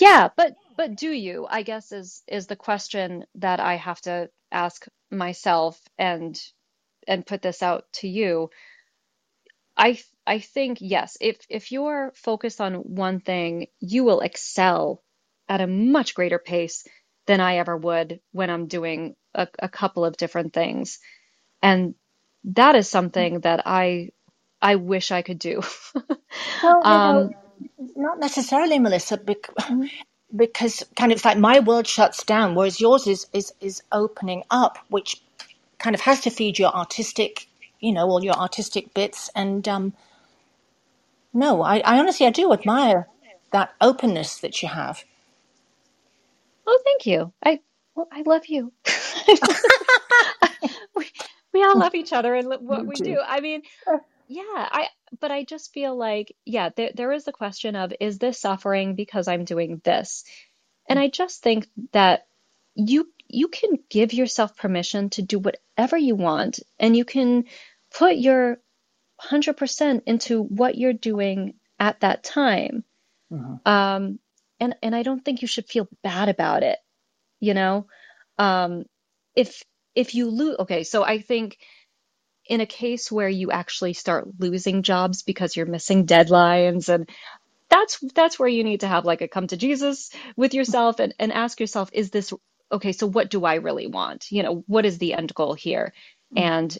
Yeah, 0.00 0.28
but 0.36 0.56
but 0.76 0.96
do 0.96 1.10
you? 1.10 1.46
I 1.48 1.62
guess 1.62 1.92
is 1.92 2.22
is 2.28 2.46
the 2.48 2.56
question 2.56 3.26
that 3.36 3.60
I 3.60 3.76
have 3.76 4.00
to 4.02 4.30
ask 4.52 4.86
myself 5.10 5.80
and 5.98 6.40
and 7.08 7.26
put 7.26 7.42
this 7.42 7.62
out 7.62 7.86
to 7.94 8.08
you. 8.08 8.50
I 9.76 10.00
I 10.26 10.40
think 10.40 10.78
yes, 10.82 11.18
if 11.20 11.38
if 11.50 11.72
you're 11.72 12.12
focused 12.16 12.60
on 12.62 12.74
one 12.76 13.20
thing, 13.20 13.68
you 13.80 14.04
will 14.04 14.20
excel 14.20 15.02
at 15.48 15.62
a 15.62 15.68
much 15.68 16.14
greater 16.14 16.40
pace 16.40 16.84
than 17.26 17.40
I 17.40 17.58
ever 17.58 17.76
would 17.76 18.20
when 18.32 18.50
I'm 18.50 18.68
doing 18.68 19.16
a, 19.34 19.48
a 19.60 19.68
couple 19.70 20.04
of 20.06 20.16
different 20.18 20.54
things. 20.54 21.00
And 21.62 21.94
that 22.44 22.76
is 22.76 22.88
something 22.90 23.40
that 23.40 23.62
I 23.66 24.10
I 24.62 24.76
wish 24.76 25.12
I 25.12 25.22
could 25.22 25.38
do. 25.40 25.62
well, 26.62 26.84
you 26.88 27.00
know, 27.00 27.24
Um, 27.24 27.34
not 27.96 28.20
necessarily, 28.20 28.78
Melissa, 28.78 29.18
bec- 29.18 29.50
mhm. 29.70 29.90
because 30.34 30.84
kind 30.96 31.12
of 31.12 31.16
it's 31.18 31.24
like 31.26 31.38
my 31.38 31.60
world 31.60 31.86
shuts 31.86 32.24
down, 32.24 32.54
whereas 32.54 32.80
yours 32.80 33.06
is 33.06 33.26
is 33.32 33.52
is 33.60 33.82
opening 33.92 34.44
up, 34.50 34.78
which 34.90 35.22
kind 35.78 35.94
of 35.94 36.00
has 36.02 36.20
to 36.20 36.30
feed 36.30 36.58
your 36.58 36.74
artistic, 36.74 37.46
you 37.80 37.92
know, 37.92 38.08
all 38.08 38.24
your 38.24 38.34
artistic 38.34 38.94
bits. 38.94 39.30
And 39.34 39.66
um, 39.68 39.92
no, 41.32 41.62
I, 41.62 41.78
I 41.80 41.98
honestly 41.98 42.26
I 42.26 42.30
do 42.30 42.52
admire 42.52 43.08
that 43.52 43.74
openness 43.80 44.38
that 44.40 44.62
you 44.62 44.68
have. 44.68 45.04
Oh, 46.66 46.78
thank 46.84 47.06
you. 47.06 47.32
I 47.44 47.60
well, 47.94 48.08
I 48.12 48.22
love 48.26 48.46
you. 48.46 48.72
we, 50.94 51.06
we 51.52 51.64
all 51.64 51.78
love 51.78 51.94
each 51.94 52.12
other 52.12 52.34
and 52.34 52.48
what 52.60 52.86
we 52.86 52.96
do. 52.96 53.04
do. 53.04 53.20
I 53.26 53.40
mean, 53.40 53.62
yeah, 54.28 54.42
I 54.46 54.88
but 55.20 55.30
I 55.30 55.44
just 55.44 55.72
feel 55.72 55.96
like 55.96 56.34
yeah, 56.44 56.70
there 56.76 56.90
there 56.94 57.12
is 57.12 57.24
the 57.24 57.32
question 57.32 57.76
of 57.76 57.92
is 58.00 58.18
this 58.18 58.40
suffering 58.40 58.94
because 58.94 59.28
I'm 59.28 59.44
doing 59.44 59.80
this? 59.84 60.24
And 60.88 60.98
I 60.98 61.08
just 61.08 61.42
think 61.42 61.68
that 61.92 62.26
you 62.74 63.08
you 63.28 63.48
can 63.48 63.78
give 63.90 64.12
yourself 64.12 64.56
permission 64.56 65.10
to 65.10 65.22
do 65.22 65.38
whatever 65.38 65.96
you 65.96 66.16
want 66.16 66.60
and 66.78 66.96
you 66.96 67.04
can 67.04 67.44
put 67.96 68.16
your 68.16 68.58
100% 69.22 70.02
into 70.06 70.42
what 70.42 70.76
you're 70.76 70.92
doing 70.92 71.54
at 71.78 72.00
that 72.00 72.22
time. 72.24 72.84
Mhm. 73.32 73.66
Um, 73.66 74.18
and 74.60 74.76
and 74.82 74.94
I 74.94 75.02
don't 75.02 75.24
think 75.24 75.42
you 75.42 75.48
should 75.48 75.66
feel 75.68 75.88
bad 76.02 76.28
about 76.28 76.62
it, 76.62 76.78
you 77.40 77.54
know? 77.54 77.86
Um, 78.38 78.84
if 79.34 79.62
if 79.94 80.14
you 80.14 80.30
lose, 80.30 80.56
okay, 80.60 80.84
so 80.84 81.04
I 81.04 81.20
think 81.20 81.58
in 82.46 82.60
a 82.60 82.66
case 82.66 83.12
where 83.12 83.28
you 83.28 83.50
actually 83.50 83.92
start 83.92 84.28
losing 84.38 84.82
jobs 84.82 85.22
because 85.22 85.54
you're 85.56 85.66
missing 85.66 86.06
deadlines 86.06 86.88
and 86.88 87.08
that's 87.68 87.98
that's 88.14 88.38
where 88.38 88.48
you 88.48 88.64
need 88.64 88.80
to 88.80 88.88
have 88.88 89.04
like 89.04 89.20
a 89.20 89.28
come 89.28 89.46
to 89.48 89.56
Jesus 89.56 90.10
with 90.36 90.54
yourself 90.54 91.00
and, 91.00 91.14
and 91.18 91.32
ask 91.32 91.60
yourself, 91.60 91.90
is 91.92 92.10
this 92.10 92.32
okay, 92.72 92.92
so 92.92 93.06
what 93.06 93.30
do 93.30 93.44
I 93.44 93.56
really 93.56 93.86
want? 93.88 94.32
You 94.32 94.42
know, 94.44 94.64
what 94.66 94.86
is 94.86 94.98
the 94.98 95.14
end 95.14 95.34
goal 95.34 95.54
here? 95.54 95.92
And 96.36 96.76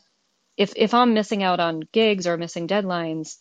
if 0.59 0.75
if 0.77 0.95
I'm 0.95 1.15
missing 1.15 1.45
out 1.45 1.61
on 1.61 1.83
gigs 1.93 2.29
or 2.29 2.39
missing 2.39 2.69
deadlines, 2.69 3.39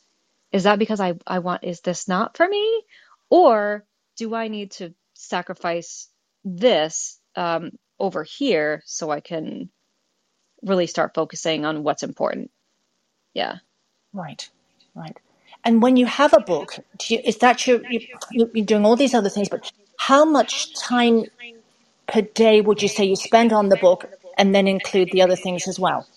is 0.54 0.66
that 0.66 0.80
because 0.80 1.02
I, 1.02 1.16
I 1.28 1.40
want, 1.42 1.66
is 1.66 1.82
this 1.82 2.10
not 2.10 2.38
for 2.38 2.48
me? 2.50 2.84
Or 3.32 3.86
do 4.18 4.36
I 4.36 4.50
need 4.50 4.74
to 4.74 4.96
sacrifice 5.16 6.10
this 6.46 7.20
um, 7.38 7.74
over 8.00 8.24
here 8.26 8.84
so 8.88 9.12
I 9.12 9.22
can 9.22 9.72
really 10.64 10.88
start 10.88 11.14
focusing 11.16 11.66
on 11.66 11.84
what's 11.84 12.04
important? 12.04 12.52
Yeah. 13.34 13.58
Right, 14.14 14.50
right. 14.96 15.18
And 15.64 15.82
when 15.82 15.98
you 15.98 16.06
have 16.06 16.34
a 16.34 16.40
book, 16.42 16.80
do 16.98 17.16
you, 17.16 17.22
is 17.24 17.38
that 17.40 17.66
your, 17.68 17.82
you, 17.84 18.02
you- 18.32 18.52
you're 18.54 18.66
doing 18.66 18.86
all 18.86 18.96
these 18.96 19.14
other 19.14 19.30
things, 19.30 19.50
but 19.50 19.72
how 19.98 20.26
much 20.26 20.74
time 20.74 21.26
per 22.08 22.22
day 22.24 22.62
would 22.62 22.82
you 22.82 22.90
say 22.90 23.06
you 23.06 23.18
spend 23.18 23.54
on 23.54 23.70
the 23.70 23.78
book 23.78 24.06
and 24.38 24.56
then 24.56 24.68
include 24.68 25.12
the 25.12 25.24
other 25.24 25.38
things 25.38 25.68
as 25.68 25.80
well? 25.80 26.08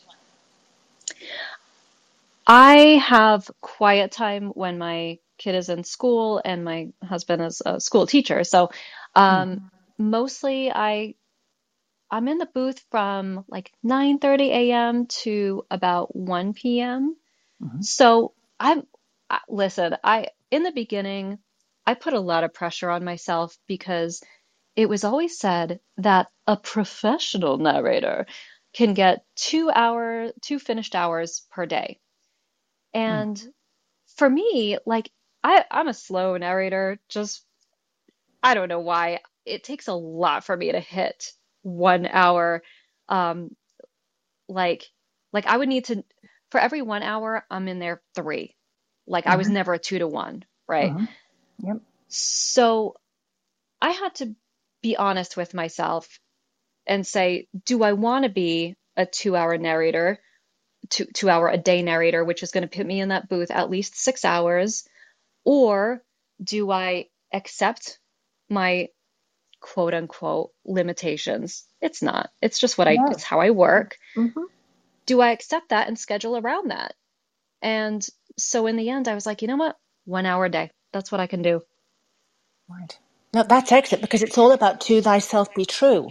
I 2.46 3.02
have 3.06 3.50
quiet 3.62 4.12
time 4.12 4.48
when 4.50 4.78
my 4.78 5.18
kid 5.38 5.54
is 5.56 5.70
in 5.70 5.84
school 5.84 6.42
and 6.44 6.64
my 6.64 6.88
husband 7.04 7.42
is 7.42 7.62
a 7.66 7.80
school 7.80 8.06
teacher. 8.06 8.44
So 8.44 8.70
Mm, 9.28 9.48
um, 9.48 9.60
mostly 9.98 10.70
I 10.72 11.14
I'm 12.10 12.28
in 12.28 12.38
the 12.38 12.48
booth 12.54 12.84
from 12.92 13.44
like 13.48 13.72
9:30 13.84 14.50
a.m. 14.50 15.06
to 15.24 15.64
about 15.70 16.16
1 16.16 16.54
p.m. 16.54 17.16
mhm, 17.60 17.80
So 17.80 18.34
I'm 18.60 18.84
I- 19.30 19.40
listen, 19.48 19.96
I 20.04 20.28
in 20.50 20.62
the 20.64 20.72
beginning 20.72 21.38
I 21.86 21.94
put 21.94 22.14
a 22.14 22.20
lot 22.20 22.44
of 22.44 22.54
pressure 22.54 22.90
on 22.90 23.04
myself 23.04 23.56
because 23.68 24.22
it 24.80 24.88
was 24.90 25.04
always 25.04 25.38
said 25.38 25.80
that 25.98 26.28
a 26.48 26.56
professional 26.56 27.58
narrator 27.58 28.26
can 28.74 28.94
get 28.94 29.24
two 29.36 29.70
hour 29.70 30.32
two 30.42 30.60
finished 30.60 30.96
hours 30.96 31.46
per 31.52 31.66
day. 31.66 32.00
mm, 33.08 33.24
And 33.24 33.42
for 34.16 34.30
me, 34.30 34.78
like 34.86 35.10
I 35.44 35.64
I'm 35.70 35.88
a 35.88 35.94
slow 35.94 36.36
narrator, 36.38 37.00
just 37.08 37.44
I 38.42 38.54
don't 38.54 38.68
know 38.70 38.80
why. 38.80 39.20
It 39.46 39.64
takes 39.64 39.88
a 39.88 39.94
lot 39.94 40.44
for 40.44 40.56
me 40.56 40.72
to 40.72 40.80
hit 40.80 41.32
one 41.62 42.06
hour. 42.06 42.62
Um, 43.08 43.56
like 44.48 44.84
like 45.32 45.46
I 45.46 45.56
would 45.58 45.68
need 45.70 45.86
to 45.86 46.04
for 46.52 46.60
every 46.60 46.82
one 46.82 47.02
hour, 47.02 47.46
I'm 47.50 47.68
in 47.68 47.80
there 47.80 48.02
three. 48.14 48.56
Like 49.06 49.26
I 49.26 49.36
was 49.36 49.50
never 49.50 49.74
a 49.74 49.78
two 49.80 49.98
to 50.00 50.08
one, 50.08 50.44
right? 50.68 50.94
hmm 50.94 51.06
Yep. 51.64 51.78
So 52.08 52.96
I 53.82 53.90
had 53.90 54.14
to 54.16 54.34
be 54.82 54.96
honest 54.96 55.36
with 55.36 55.54
myself 55.54 56.18
and 56.86 57.06
say, 57.06 57.46
do 57.66 57.82
I 57.82 57.92
want 57.92 58.24
to 58.24 58.30
be 58.30 58.76
a 58.96 59.06
two 59.06 59.36
hour 59.36 59.56
narrator, 59.58 60.18
two, 60.88 61.06
two 61.14 61.28
hour 61.30 61.48
a 61.48 61.58
day 61.58 61.82
narrator, 61.82 62.24
which 62.24 62.42
is 62.42 62.50
going 62.52 62.68
to 62.68 62.76
put 62.76 62.86
me 62.86 63.00
in 63.00 63.10
that 63.10 63.28
booth 63.28 63.50
at 63.50 63.70
least 63.70 63.96
six 63.96 64.24
hours? 64.24 64.84
Or 65.44 66.02
do 66.42 66.70
I 66.70 67.06
accept 67.32 67.98
my 68.48 68.88
quote 69.60 69.94
unquote 69.94 70.52
limitations? 70.64 71.64
It's 71.80 72.02
not. 72.02 72.30
It's 72.42 72.58
just 72.58 72.78
what 72.78 72.88
I, 72.88 72.98
it's 73.12 73.24
how 73.24 73.40
I 73.40 73.50
work. 73.50 73.96
hmm 74.14 74.28
Do 75.06 75.20
I 75.20 75.30
accept 75.32 75.70
that 75.70 75.88
and 75.88 75.98
schedule 75.98 76.36
around 76.36 76.70
that? 76.70 76.94
And 77.62 78.06
so 78.38 78.66
in 78.66 78.76
the 78.76 78.90
end, 78.90 79.08
I 79.08 79.14
was 79.14 79.26
like, 79.26 79.42
you 79.42 79.48
know 79.48 79.56
what? 79.56 79.76
One 80.06 80.26
hour 80.26 80.46
a 80.46 80.50
day. 80.50 80.70
That's 80.92 81.12
what 81.12 81.20
I 81.20 81.26
can 81.26 81.42
do. 81.42 81.60
Right. 82.68 82.98
No, 83.34 83.44
that's 83.44 83.72
excellent 83.72 84.02
because 84.02 84.22
it's 84.22 84.38
all 84.38 84.52
about 84.52 84.82
to 84.82 85.02
thyself 85.02 85.54
be 85.54 85.66
true, 85.66 86.10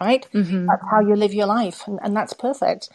right? 0.00 0.26
hmm 0.34 0.70
That's 0.70 0.82
how 0.90 1.00
you 1.00 1.16
live 1.16 1.34
your 1.34 1.46
life, 1.46 1.86
and, 1.88 2.00
and 2.02 2.16
that's 2.16 2.34
perfect. 2.34 2.90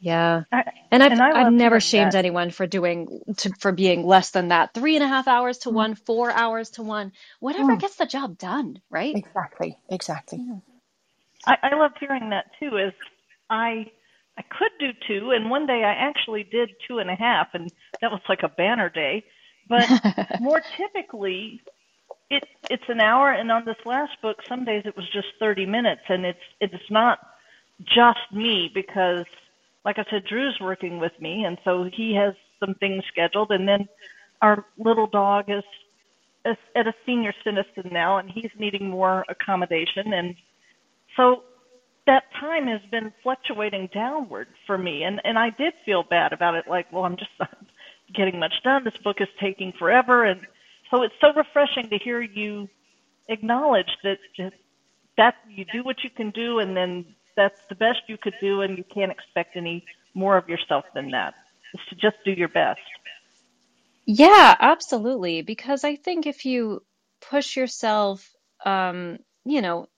Yeah. 0.00 0.44
I, 0.52 0.62
And 0.90 1.02
I've 1.02 1.14
and 1.14 1.22
I 1.22 1.32
I've 1.34 1.50
never 1.50 1.80
shamed 1.80 2.14
that. 2.14 2.16
anyone 2.16 2.50
for 2.50 2.66
doing 2.66 3.20
to 3.38 3.52
for 3.60 3.72
being 3.72 4.06
less 4.06 4.30
than 4.30 4.48
that. 4.48 4.74
Three 4.74 4.96
and 4.96 5.04
a 5.04 5.08
half 5.08 5.28
hours 5.28 5.58
to 5.60 5.70
one, 5.70 5.96
four 5.96 6.32
hours 6.32 6.70
to 6.72 6.82
one, 6.84 7.12
whatever 7.40 7.74
Mm, 7.74 7.78
gets 7.78 7.96
the 7.96 8.06
job 8.06 8.38
done, 8.38 8.80
right? 8.90 9.14
exactly, 9.14 9.78
exactly. 9.90 10.42
Yeah. 10.42 10.58
I, 11.46 11.56
I 11.64 11.76
love 11.76 11.92
hearing 12.00 12.30
that 12.30 12.46
too. 12.60 12.78
Is 12.78 12.94
I 13.50 13.86
I 14.38 14.42
could 14.42 14.72
do 14.80 14.90
two, 15.08 15.32
and 15.32 15.50
one 15.50 15.66
day 15.66 15.84
I 15.84 15.94
actually 15.94 16.44
did 16.44 16.70
two 16.88 16.98
and 16.98 17.10
a 17.10 17.16
half, 17.16 17.48
and 17.54 17.70
that 18.02 18.12
was 18.12 18.20
like 18.28 18.42
a 18.44 18.50
banner 18.50 18.90
day. 18.90 19.24
But 19.68 19.88
more 20.38 20.62
typically, 20.78 21.62
it 22.30 22.44
it's 22.70 22.88
an 22.88 23.00
hour, 23.00 23.30
and 23.32 23.50
on 23.50 23.64
this 23.64 23.76
last 23.84 24.20
book, 24.20 24.38
some 24.46 24.64
days 24.64 24.82
it 24.84 24.96
was 24.96 25.08
just 25.10 25.28
30 25.38 25.66
minutes, 25.66 26.02
and 26.08 26.26
it's 26.26 26.38
it's 26.60 26.90
not 26.90 27.18
just 27.84 28.20
me 28.32 28.70
because, 28.74 29.24
like 29.84 29.98
I 29.98 30.04
said, 30.10 30.24
Drew's 30.24 30.58
working 30.60 30.98
with 30.98 31.12
me, 31.20 31.44
and 31.44 31.58
so 31.64 31.84
he 31.84 32.14
has 32.14 32.34
some 32.60 32.74
things 32.74 33.04
scheduled, 33.10 33.50
and 33.50 33.66
then 33.68 33.88
our 34.42 34.64
little 34.76 35.06
dog 35.06 35.46
is, 35.48 35.64
at 36.44 36.86
a 36.86 36.94
senior 37.06 37.32
citizen 37.44 37.90
now, 37.92 38.18
and 38.18 38.30
he's 38.30 38.50
needing 38.58 38.90
more 38.90 39.24
accommodation, 39.28 40.12
and 40.12 40.34
so 41.16 41.42
that 42.06 42.24
time 42.40 42.66
has 42.66 42.80
been 42.90 43.12
fluctuating 43.22 43.88
downward 43.92 44.48
for 44.66 44.76
me, 44.78 45.04
and 45.04 45.20
and 45.24 45.38
I 45.38 45.50
did 45.50 45.74
feel 45.84 46.02
bad 46.02 46.32
about 46.32 46.54
it. 46.54 46.66
Like, 46.68 46.92
well, 46.92 47.04
I'm 47.04 47.16
just 47.16 47.30
not 47.38 47.56
getting 48.14 48.38
much 48.38 48.54
done. 48.64 48.84
This 48.84 48.96
book 49.04 49.20
is 49.20 49.28
taking 49.40 49.72
forever, 49.72 50.24
and 50.24 50.46
so 50.90 51.02
it's 51.02 51.14
so 51.20 51.32
refreshing 51.34 51.90
to 51.90 51.98
hear 51.98 52.20
you 52.20 52.68
acknowledge 53.28 53.90
that 54.02 54.18
that 55.16 55.34
you 55.48 55.64
do 55.72 55.82
what 55.82 55.96
you 56.02 56.10
can 56.10 56.30
do, 56.30 56.60
and 56.60 56.76
then 56.76 57.04
that's 57.36 57.60
the 57.68 57.74
best 57.74 58.00
you 58.08 58.16
could 58.16 58.34
do, 58.40 58.62
and 58.62 58.78
you 58.78 58.84
can't 58.84 59.12
expect 59.12 59.56
any 59.56 59.84
more 60.14 60.36
of 60.36 60.48
yourself 60.48 60.84
than 60.94 61.10
that. 61.10 61.34
Is 61.74 61.80
to 61.90 61.94
just 61.96 62.16
do 62.24 62.32
your 62.32 62.48
best. 62.48 62.80
Yeah, 64.06 64.56
absolutely. 64.58 65.42
Because 65.42 65.84
I 65.84 65.96
think 65.96 66.26
if 66.26 66.46
you 66.46 66.82
push 67.20 67.56
yourself, 67.56 68.26
um, 68.64 69.18
you 69.44 69.60
know, 69.60 69.88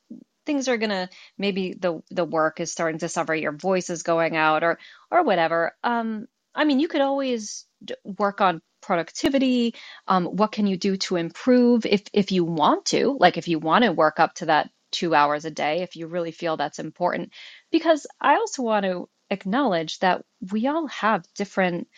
things 0.46 0.68
are 0.68 0.78
gonna 0.78 1.08
maybe 1.38 1.74
the 1.74 2.02
the 2.10 2.24
work 2.24 2.58
is 2.60 2.72
starting 2.72 2.98
to 3.00 3.08
suffer, 3.08 3.34
your 3.34 3.52
voice 3.52 3.88
is 3.88 4.02
going 4.02 4.36
out, 4.36 4.64
or 4.64 4.78
or 5.10 5.22
whatever. 5.22 5.76
Um, 5.84 6.26
I 6.54 6.64
mean, 6.64 6.80
you 6.80 6.88
could 6.88 7.02
always 7.02 7.66
work 8.04 8.40
on 8.40 8.62
productivity. 8.82 9.74
Um, 10.08 10.26
what 10.26 10.52
can 10.52 10.66
you 10.66 10.76
do 10.76 10.96
to 10.98 11.16
improve 11.16 11.86
if 11.86 12.02
if 12.12 12.32
you 12.32 12.44
want 12.44 12.86
to? 12.86 13.16
Like 13.18 13.36
if 13.36 13.48
you 13.48 13.58
want 13.58 13.84
to 13.84 13.92
work 13.92 14.20
up 14.20 14.34
to 14.36 14.46
that 14.46 14.70
two 14.90 15.14
hours 15.14 15.44
a 15.44 15.50
day, 15.50 15.82
if 15.82 15.96
you 15.96 16.06
really 16.06 16.32
feel 16.32 16.56
that's 16.56 16.78
important. 16.78 17.32
Because 17.70 18.06
I 18.20 18.36
also 18.36 18.62
want 18.62 18.84
to 18.84 19.08
acknowledge 19.30 19.98
that 20.00 20.24
we 20.50 20.66
all 20.66 20.88
have 20.88 21.24
different 21.34 21.88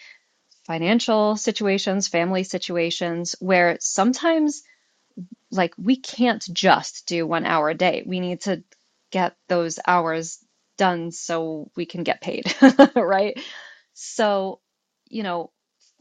financial 0.66 1.36
situations, 1.36 2.08
family 2.08 2.44
situations 2.44 3.34
where 3.40 3.78
sometimes 3.80 4.62
like 5.50 5.74
we 5.78 5.96
can't 5.96 6.44
just 6.52 7.06
do 7.06 7.26
one 7.26 7.44
hour 7.44 7.68
a 7.68 7.74
day. 7.74 8.02
We 8.06 8.20
need 8.20 8.42
to 8.42 8.62
get 9.10 9.36
those 9.48 9.78
hours 9.86 10.38
done 10.78 11.10
so 11.10 11.70
we 11.76 11.86
can 11.86 12.02
get 12.02 12.20
paid, 12.20 12.54
right? 12.96 13.38
So, 13.92 14.60
you 15.08 15.22
know, 15.22 15.52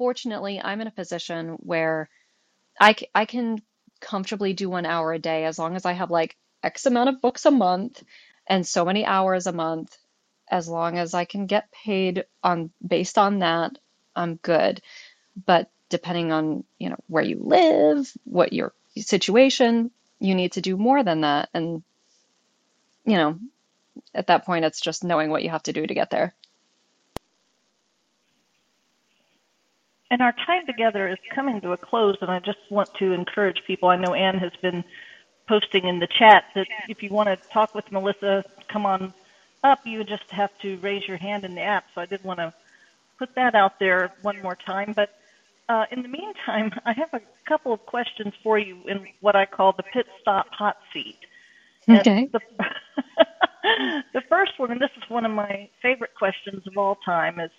fortunately, 0.01 0.59
I'm 0.59 0.81
in 0.81 0.87
a 0.87 0.91
position 0.91 1.49
where 1.59 2.09
I, 2.79 2.95
c- 2.95 3.09
I 3.13 3.25
can 3.25 3.61
comfortably 3.99 4.53
do 4.53 4.67
one 4.67 4.87
hour 4.87 5.13
a 5.13 5.19
day 5.19 5.45
as 5.45 5.59
long 5.59 5.75
as 5.75 5.85
I 5.85 5.91
have 5.91 6.09
like 6.09 6.35
X 6.63 6.87
amount 6.87 7.09
of 7.09 7.21
books 7.21 7.45
a 7.45 7.51
month 7.51 8.01
and 8.47 8.65
so 8.65 8.83
many 8.83 9.05
hours 9.05 9.45
a 9.45 9.51
month. 9.51 9.95
As 10.49 10.67
long 10.67 10.97
as 10.97 11.13
I 11.13 11.25
can 11.25 11.45
get 11.45 11.71
paid 11.71 12.25
on 12.43 12.71
based 12.85 13.19
on 13.19 13.39
that, 13.39 13.77
I'm 14.15 14.37
good. 14.37 14.81
But 15.45 15.69
depending 15.89 16.31
on, 16.31 16.63
you 16.79 16.89
know, 16.89 16.97
where 17.07 17.23
you 17.23 17.39
live, 17.39 18.11
what 18.23 18.53
your 18.53 18.73
situation, 18.97 19.91
you 20.19 20.33
need 20.33 20.53
to 20.53 20.61
do 20.61 20.77
more 20.77 21.03
than 21.03 21.21
that. 21.21 21.49
And, 21.53 21.83
you 23.05 23.17
know, 23.17 23.39
at 24.15 24.27
that 24.27 24.45
point, 24.45 24.65
it's 24.65 24.81
just 24.81 25.03
knowing 25.03 25.29
what 25.29 25.43
you 25.43 25.51
have 25.51 25.63
to 25.63 25.73
do 25.73 25.85
to 25.85 25.93
get 25.93 26.09
there. 26.09 26.33
And 30.11 30.21
our 30.21 30.33
time 30.45 30.65
together 30.65 31.07
is 31.07 31.17
coming 31.33 31.61
to 31.61 31.71
a 31.71 31.77
close, 31.77 32.17
and 32.19 32.29
I 32.29 32.39
just 32.39 32.59
want 32.69 32.93
to 32.95 33.13
encourage 33.13 33.63
people. 33.65 33.87
I 33.87 33.95
know 33.95 34.13
Anne 34.13 34.37
has 34.39 34.51
been 34.61 34.83
posting 35.47 35.85
in 35.85 35.99
the 35.99 36.07
chat 36.07 36.43
that 36.53 36.67
if 36.89 37.01
you 37.01 37.09
want 37.09 37.29
to 37.29 37.37
talk 37.49 37.73
with 37.73 37.89
Melissa, 37.93 38.43
come 38.67 38.85
on 38.85 39.13
up. 39.63 39.79
You 39.85 40.03
just 40.03 40.29
have 40.31 40.51
to 40.63 40.77
raise 40.79 41.07
your 41.07 41.15
hand 41.15 41.45
in 41.45 41.55
the 41.55 41.61
app. 41.61 41.85
So 41.95 42.01
I 42.01 42.07
did 42.07 42.21
want 42.25 42.39
to 42.39 42.53
put 43.19 43.35
that 43.35 43.55
out 43.55 43.79
there 43.79 44.11
one 44.21 44.41
more 44.41 44.57
time. 44.57 44.91
But 44.93 45.17
uh, 45.69 45.85
in 45.91 46.01
the 46.01 46.09
meantime, 46.09 46.73
I 46.85 46.91
have 46.91 47.13
a 47.13 47.21
couple 47.47 47.71
of 47.71 47.85
questions 47.85 48.33
for 48.43 48.59
you 48.59 48.81
in 48.89 49.07
what 49.21 49.37
I 49.37 49.45
call 49.45 49.71
the 49.71 49.83
pit 49.83 50.07
stop 50.19 50.47
hot 50.51 50.75
seat. 50.91 51.19
Okay. 51.89 52.29
the, 52.33 52.41
the 54.13 54.21
first 54.27 54.59
one, 54.59 54.71
and 54.71 54.81
this 54.81 54.91
is 54.97 55.09
one 55.09 55.23
of 55.23 55.31
my 55.31 55.69
favorite 55.81 56.15
questions 56.15 56.67
of 56.67 56.77
all 56.77 56.95
time, 57.05 57.39
is 57.39 57.51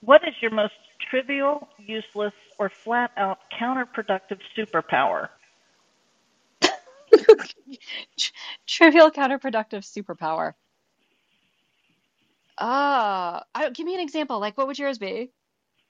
what 0.00 0.22
is 0.26 0.34
your 0.40 0.50
most 0.50 0.74
trivial, 1.10 1.68
useless, 1.78 2.32
or 2.58 2.68
flat 2.68 3.10
out 3.16 3.38
counterproductive 3.60 4.40
superpower? 4.56 5.28
Trivial 8.66 9.10
counterproductive 9.10 9.84
superpower. 9.84 10.54
Ah, 12.58 13.42
I, 13.54 13.70
give 13.70 13.86
me 13.86 13.94
an 13.94 14.00
example. 14.00 14.38
Like, 14.38 14.58
what 14.58 14.66
would 14.66 14.78
yours 14.78 14.98
be? 14.98 15.32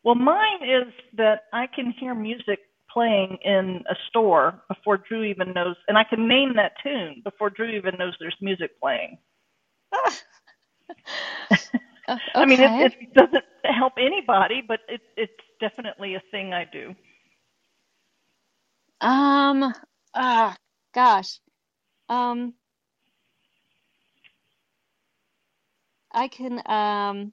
Well, 0.02 0.14
mine 0.14 0.62
is 0.62 0.92
that 1.16 1.44
I 1.52 1.66
can 1.66 1.92
hear 1.98 2.14
music 2.14 2.60
playing 2.92 3.38
in 3.44 3.82
a 3.88 3.94
store 4.08 4.62
before 4.68 4.96
Drew 4.96 5.24
even 5.24 5.52
knows, 5.52 5.76
and 5.88 5.98
I 5.98 6.04
can 6.04 6.26
name 6.26 6.54
that 6.56 6.72
tune 6.82 7.20
before 7.24 7.50
Drew 7.50 7.70
even 7.70 7.96
knows 7.98 8.14
there's 8.18 8.36
music 8.40 8.80
playing. 8.80 9.18
Uh, 12.10 12.18
I 12.34 12.46
mean, 12.46 12.60
it, 12.62 12.72
it 12.80 12.94
doesn't 13.14 13.44
help 13.64 13.94
anybody, 13.98 14.62
but 14.68 14.80
it, 14.88 15.02
it's 15.16 15.32
definitely 15.60 16.16
a 16.16 16.22
thing 16.32 16.54
I 16.54 16.66
do. 16.72 16.94
Um, 19.00 19.74
ah, 20.14 20.56
gosh. 20.94 21.40
Um, 22.08 22.54
I 26.12 26.28
can, 26.28 26.62
um, 26.66 27.32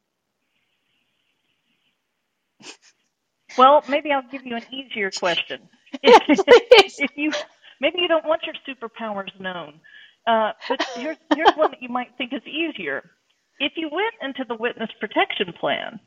Well, 3.57 3.84
maybe 3.89 4.11
I'll 4.11 4.28
give 4.32 4.45
you 4.45 4.57
an 4.57 4.63
easier 4.73 5.11
question. 5.11 5.69
If, 6.03 6.93
if 6.97 7.11
you 7.15 7.34
maybe 7.82 7.99
you 8.01 8.07
don't 8.09 8.25
want 8.25 8.43
your 8.45 8.55
superpowers 8.67 9.30
known, 9.39 9.82
uh, 10.28 10.53
but 10.69 10.80
here's 10.95 11.17
here's 11.30 11.51
one 11.55 11.71
that 11.71 11.82
you 11.82 11.89
might 11.89 12.09
think 12.17 12.34
is 12.34 12.41
easier. 12.47 13.11
If 13.60 13.74
you 13.78 13.89
went 13.91 14.16
into 14.22 14.45
the 14.47 14.55
witness 14.55 14.89
protection 14.99 15.53
plan, 15.60 15.99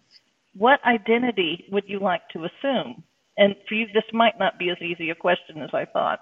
what 0.55 0.81
identity 0.85 1.67
would 1.73 1.85
you 1.89 2.01
like 2.01 2.23
to 2.33 2.47
assume? 2.47 3.05
And 3.39 3.57
for 3.69 3.75
you, 3.75 3.87
this 3.95 4.05
might 4.13 4.39
not 4.39 4.59
be 4.59 4.71
as 4.71 4.79
easy 4.83 5.11
a 5.11 5.17
question 5.17 5.63
as 5.63 5.71
I 5.75 5.87
thought. 5.87 6.21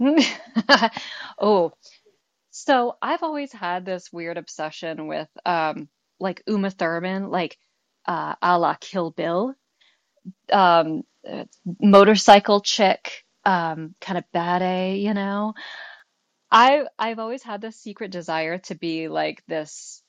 Oh, 1.40 1.72
so 2.50 2.96
I've 3.02 3.22
always 3.24 3.52
had 3.52 3.84
this 3.86 4.12
weird 4.12 4.38
obsession 4.38 5.06
with, 5.08 5.28
um, 5.46 5.88
like 6.20 6.42
Uma 6.48 6.70
Thurman, 6.70 7.30
like, 7.30 7.58
uh, 8.06 8.34
a 8.42 8.58
la 8.58 8.74
Kill 8.76 9.10
Bill. 9.12 9.54
um, 10.52 11.04
motorcycle 11.80 12.62
chick, 12.62 13.24
um, 13.46 13.96
kind 14.02 14.18
of 14.18 14.24
bad 14.32 14.62
A, 14.62 14.96
you 14.98 15.14
know. 15.14 15.54
I 16.52 16.86
I've 16.98 17.20
always 17.20 17.44
had 17.44 17.62
this 17.62 17.78
secret 17.78 18.12
desire 18.12 18.58
to 18.60 18.76
be 18.76 19.08
like 19.08 19.44
this 19.48 20.03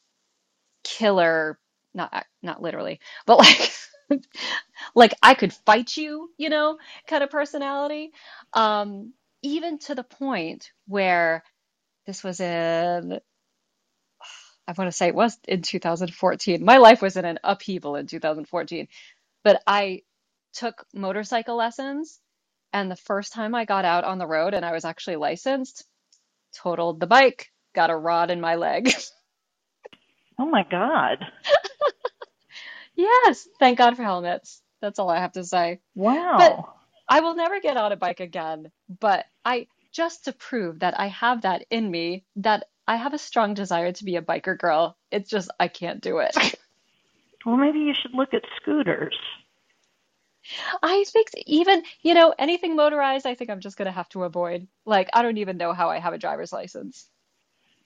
killer, 0.85 1.59
not 1.95 2.25
not 2.43 2.63
literally, 2.63 3.01
but 3.27 3.39
like 3.39 3.73
like 4.95 5.15
I 5.23 5.35
could 5.35 5.53
fight 5.53 5.97
you, 5.97 6.31
you 6.37 6.49
know, 6.49 6.77
kind 7.07 7.23
of 7.23 7.31
personality. 7.31 8.11
Um, 8.53 9.13
even 9.43 9.79
to 9.79 9.95
the 9.95 10.03
point 10.05 10.71
where 10.87 11.43
this 12.07 12.23
was 12.23 12.39
in, 12.41 13.19
I 14.67 14.73
want 14.77 14.89
to 14.89 14.97
say 14.97 15.07
it 15.09 15.15
was 15.15 15.37
in 15.47 15.63
2014. 15.63 16.65
My 16.65 16.77
life 16.77 17.01
was 17.01 17.17
in 17.17 17.25
an 17.25 17.39
upheaval 17.43 17.95
in 17.95 18.07
2014, 18.07 18.87
but 19.43 19.61
I 19.67 20.03
took 20.53 20.85
motorcycle 20.93 21.57
lessons. 21.57 22.19
And 22.73 22.91
the 22.91 22.97
first 22.97 23.33
time 23.33 23.55
I 23.55 23.65
got 23.65 23.85
out 23.85 24.03
on 24.03 24.19
the 24.19 24.27
road 24.27 24.53
and 24.53 24.65
I 24.65 24.73
was 24.73 24.85
actually 24.85 25.17
licensed, 25.17 25.85
totaled 26.55 26.99
the 26.99 27.07
bike, 27.07 27.49
got 27.75 27.91
a 27.91 27.97
rod 27.97 28.31
in 28.31 28.41
my 28.41 28.55
leg. 28.55 28.91
Oh 30.39 30.45
my 30.45 30.63
God. 30.63 31.25
Yes, 32.95 33.47
thank 33.59 33.77
God 33.77 33.97
for 33.97 34.03
helmets. 34.03 34.61
That's 34.81 34.99
all 34.99 35.09
I 35.09 35.19
have 35.19 35.33
to 35.33 35.43
say. 35.43 35.79
Wow. 35.95 36.37
But 36.37 36.59
I 37.09 37.19
will 37.21 37.35
never 37.35 37.59
get 37.59 37.77
on 37.77 37.91
a 37.91 37.97
bike 37.97 38.19
again. 38.19 38.71
But 38.87 39.25
I 39.43 39.67
just 39.91 40.25
to 40.25 40.31
prove 40.33 40.79
that 40.79 40.99
I 40.99 41.07
have 41.07 41.41
that 41.41 41.65
in 41.69 41.89
me, 41.89 42.23
that 42.37 42.65
I 42.87 42.95
have 42.95 43.13
a 43.13 43.17
strong 43.17 43.53
desire 43.53 43.91
to 43.91 44.05
be 44.05 44.15
a 44.15 44.21
biker 44.21 44.57
girl. 44.57 44.97
It's 45.11 45.29
just 45.29 45.51
I 45.59 45.67
can't 45.67 46.01
do 46.01 46.19
it. 46.19 46.35
Well, 47.45 47.57
maybe 47.57 47.77
you 47.77 47.93
should 47.93 48.15
look 48.15 48.33
at 48.33 48.41
scooters. 48.59 49.15
I 50.81 51.03
think 51.07 51.27
even, 51.45 51.83
you 52.01 52.15
know, 52.15 52.33
anything 52.39 52.75
motorized, 52.75 53.27
I 53.27 53.35
think 53.35 53.51
I'm 53.51 53.59
just 53.59 53.77
going 53.77 53.85
to 53.85 53.91
have 53.91 54.09
to 54.09 54.23
avoid. 54.23 54.67
Like, 54.83 55.09
I 55.13 55.21
don't 55.21 55.37
even 55.37 55.57
know 55.57 55.71
how 55.71 55.91
I 55.91 55.99
have 55.99 56.13
a 56.13 56.17
driver's 56.17 56.51
license. 56.51 57.07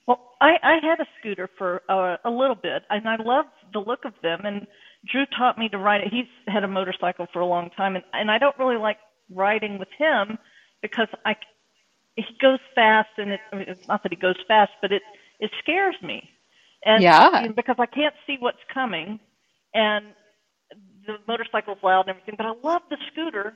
Well, 0.06 0.20
I, 0.40 0.54
I 0.62 0.74
had 0.82 1.00
a 1.00 1.06
scooter 1.20 1.48
for 1.58 1.82
uh, 1.88 2.16
a 2.24 2.30
little 2.30 2.56
bit, 2.56 2.82
and 2.90 3.08
I 3.08 3.16
love 3.16 3.46
the 3.72 3.80
look 3.80 4.04
of 4.04 4.14
them. 4.22 4.40
And 4.44 4.66
Drew 5.10 5.26
taught 5.38 5.58
me 5.58 5.68
to 5.70 5.78
ride 5.78 6.02
it. 6.02 6.08
He's 6.12 6.26
had 6.48 6.64
a 6.64 6.68
motorcycle 6.68 7.26
for 7.32 7.40
a 7.40 7.46
long 7.46 7.70
time, 7.76 7.96
and, 7.96 8.04
and 8.12 8.30
I 8.30 8.38
don't 8.38 8.58
really 8.58 8.78
like 8.78 8.98
riding 9.30 9.78
with 9.78 9.88
him 9.98 10.38
because 10.82 11.08
I 11.26 11.36
he 12.16 12.24
goes 12.42 12.60
fast, 12.74 13.10
and 13.18 13.32
it, 13.32 13.40
I 13.52 13.56
mean, 13.56 13.66
it's 13.68 13.88
not 13.88 14.02
that 14.04 14.12
he 14.12 14.16
goes 14.16 14.36
fast, 14.48 14.72
but 14.82 14.92
it 14.92 15.02
it 15.40 15.50
scares 15.60 15.96
me, 16.02 16.30
and 16.84 17.02
Yeah. 17.02 17.46
because 17.56 17.76
I 17.78 17.86
can't 17.86 18.14
see 18.26 18.36
what's 18.40 18.58
coming, 18.72 19.20
and 19.74 20.14
the 21.06 21.18
motorcycle's 21.28 21.78
loud 21.82 22.02
and 22.02 22.10
everything. 22.10 22.34
But 22.38 22.46
I 22.46 22.52
love 22.64 22.82
the 22.90 22.98
scooter, 23.08 23.54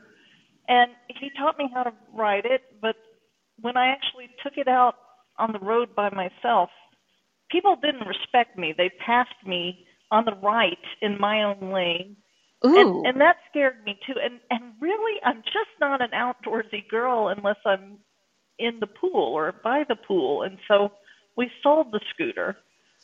and 0.69 0.93
he 1.09 1.31
taught 1.39 1.59
me 1.59 1.71
how 1.75 1.85
to 1.85 1.93
ride 2.13 2.47
it. 2.47 2.63
But 2.83 2.97
when 3.61 3.77
I 3.77 3.89
actually 3.89 4.31
took 4.43 4.55
it 4.59 4.69
out 4.69 4.97
on 5.39 5.53
the 5.53 5.59
road 5.59 5.95
by 5.95 6.11
myself, 6.11 6.71
people 7.51 7.77
didn't 7.81 8.07
respect 8.07 8.59
me. 8.59 8.75
They 8.77 8.91
passed 9.05 9.47
me 9.47 9.87
on 10.11 10.25
the 10.25 10.35
right 10.43 10.79
in 11.03 11.19
my 11.21 11.43
own 11.43 11.73
lane. 11.73 12.17
Ooh. 12.67 12.77
And 12.79 13.07
and 13.07 13.21
that 13.21 13.37
scared 13.51 13.85
me 13.85 13.99
too. 14.07 14.15
And 14.23 14.41
and 14.51 14.73
really 14.81 15.21
I'm 15.25 15.43
just 15.43 15.75
not 15.81 16.01
an 16.01 16.11
outdoorsy 16.15 16.89
girl 16.89 17.29
unless 17.29 17.57
I'm 17.67 17.99
in 18.59 18.79
the 18.81 18.87
pool 18.87 19.35
or 19.35 19.55
by 19.63 19.85
the 19.89 19.97
pool. 19.97 20.43
And 20.43 20.59
so 20.69 20.93
we 21.37 21.51
sold 21.63 21.93
the 21.93 22.01
scooter. 22.13 22.57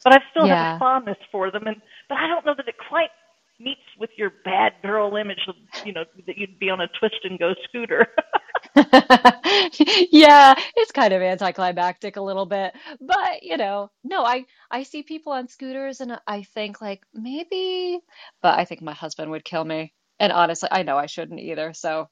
But 0.03 0.15
I 0.15 0.19
still 0.31 0.47
have 0.47 0.77
a 0.77 0.79
fondness 0.79 1.19
for 1.31 1.51
them 1.51 1.67
and 1.67 1.77
but 2.09 2.17
I 2.17 2.27
don't 2.27 2.47
know 2.47 2.55
that 2.57 2.69
it 2.69 2.77
quite 2.89 3.11
meets 3.59 3.81
with 3.99 4.11
your 4.17 4.33
bad 4.45 4.73
girl 4.83 5.15
image 5.17 5.47
of 5.47 5.55
you 5.85 5.93
know, 5.93 6.05
that 6.27 6.39
you'd 6.39 6.59
be 6.59 6.71
on 6.71 6.81
a 6.81 6.89
twist 6.99 7.21
and 7.25 7.39
go 7.39 7.55
scooter. 7.69 8.07
Yeah, 10.13 10.55
it's 10.77 10.93
kind 10.93 11.13
of 11.13 11.23
anticlimactic 11.23 12.17
a 12.17 12.23
little 12.23 12.47
bit. 12.47 12.75
But, 13.01 13.43
you 13.43 13.57
know, 13.57 13.91
no, 14.05 14.25
I 14.25 14.47
I 14.71 14.83
see 14.85 15.03
people 15.03 15.33
on 15.33 15.49
scooters 15.49 16.01
and 16.01 16.19
I 16.27 16.43
think 16.43 16.81
like 16.81 17.03
maybe, 17.15 18.01
but 18.43 18.59
I 18.59 18.65
think 18.65 18.83
my 18.83 18.95
husband 18.95 19.31
would 19.31 19.45
kill 19.45 19.65
me. 19.65 19.95
And 20.19 20.33
honestly, 20.33 20.69
I 20.73 20.83
know 20.83 20.97
I 20.99 21.07
shouldn't 21.07 21.41
either. 21.41 21.73
So, 21.75 22.09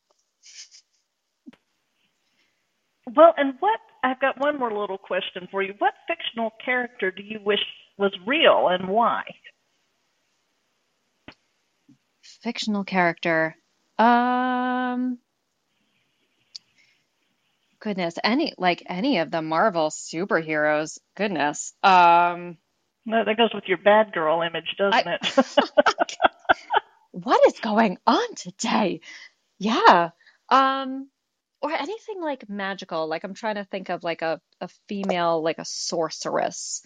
well, 3.16 3.34
and 3.36 3.54
what 3.60 3.80
I've 4.04 4.20
got 4.20 4.40
one 4.40 4.58
more 4.58 4.72
little 4.72 4.98
question 4.98 5.48
for 5.50 5.62
you. 5.62 5.74
What 5.78 5.94
fictional 6.06 6.52
character 6.64 7.10
do 7.10 7.22
you 7.22 7.40
wish 7.44 7.60
was 7.98 8.12
real 8.26 8.68
and 8.70 8.88
why? 8.88 9.22
fictional 12.42 12.84
character. 12.84 13.56
Um, 13.98 15.18
goodness, 17.80 18.14
any 18.22 18.54
like 18.58 18.82
any 18.88 19.18
of 19.18 19.30
the 19.30 19.42
Marvel 19.42 19.90
superheroes. 19.90 20.98
Goodness. 21.16 21.72
Um, 21.82 22.58
No, 23.06 23.24
that 23.24 23.36
goes 23.36 23.50
with 23.54 23.64
your 23.66 23.78
bad 23.78 24.12
girl 24.12 24.42
image, 24.42 24.74
doesn't 24.78 25.06
I 25.08 25.18
it? 25.22 25.46
what 27.12 27.46
is 27.46 27.60
going 27.60 27.98
on 28.06 28.34
today? 28.36 29.00
Yeah. 29.58 30.10
Um, 30.50 31.08
or 31.62 31.72
anything 31.72 32.22
like 32.22 32.48
magical. 32.48 33.08
Like 33.08 33.24
I'm 33.24 33.34
trying 33.34 33.56
to 33.56 33.64
think 33.66 33.90
of 33.90 34.04
like 34.04 34.22
a, 34.22 34.40
a 34.60 34.68
female, 34.88 35.42
like 35.42 35.58
a 35.58 35.64
sorceress. 35.66 36.82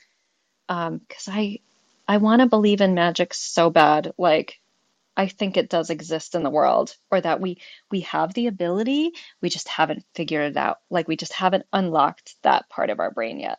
Um, 0.68 1.02
'cause 1.08 1.28
I 1.30 1.60
I 2.08 2.18
want 2.18 2.42
to 2.42 2.48
believe 2.48 2.82
in 2.82 2.94
magic 2.94 3.34
so 3.34 3.70
bad. 3.70 4.14
Like 4.18 4.60
I 5.16 5.28
think 5.28 5.56
it 5.56 5.70
does 5.70 5.90
exist 5.90 6.34
in 6.34 6.44
the 6.44 6.50
world, 6.50 6.96
or 7.10 7.20
that 7.22 7.40
we 7.40 7.60
we 7.90 8.00
have 8.02 8.34
the 8.34 8.48
ability, 8.48 9.12
we 9.42 9.50
just 9.50 9.68
haven't 9.68 10.04
figured 10.14 10.52
it 10.52 10.58
out. 10.58 10.78
Like 10.90 11.08
we 11.08 11.16
just 11.16 11.34
haven't 11.34 11.66
unlocked 11.72 12.36
that 12.44 12.68
part 12.70 12.90
of 12.90 13.00
our 13.00 13.12
brain 13.12 13.40
yet. 13.40 13.58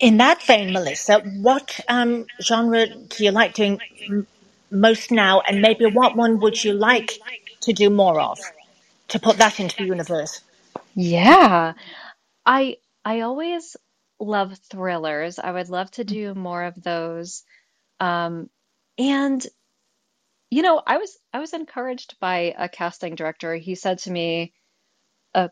In 0.00 0.18
that 0.18 0.42
vein, 0.44 0.72
Melissa, 0.72 1.20
what 1.20 1.80
um, 1.88 2.26
genre 2.42 2.86
do 2.88 3.24
you 3.24 3.32
like 3.32 3.54
doing 3.54 3.80
m- 4.08 4.26
most 4.70 5.10
now, 5.12 5.40
and 5.42 5.62
maybe 5.62 5.86
what 5.86 6.16
one 6.16 6.40
would 6.40 6.62
you 6.64 6.74
like 6.74 7.12
to 7.62 7.72
do 7.74 7.90
more 7.90 8.20
of 8.20 8.38
to 9.08 9.20
put 9.20 9.38
that 9.38 9.60
into 9.60 9.76
the 9.76 9.84
universe? 9.84 10.42
Yeah. 10.94 11.74
I 12.46 12.76
I 13.04 13.20
always 13.20 13.76
love 14.20 14.58
thrillers. 14.70 15.38
I 15.38 15.52
would 15.52 15.68
love 15.70 15.90
to 15.92 16.04
do 16.04 16.34
more 16.34 16.64
of 16.64 16.82
those. 16.82 17.44
Um, 18.00 18.50
and 18.98 19.44
you 20.50 20.62
know, 20.62 20.82
I 20.86 20.98
was 20.98 21.18
I 21.32 21.40
was 21.40 21.52
encouraged 21.52 22.18
by 22.20 22.54
a 22.58 22.68
casting 22.68 23.14
director. 23.16 23.54
He 23.56 23.74
said 23.74 23.98
to 24.00 24.10
me 24.10 24.52
a 25.34 25.50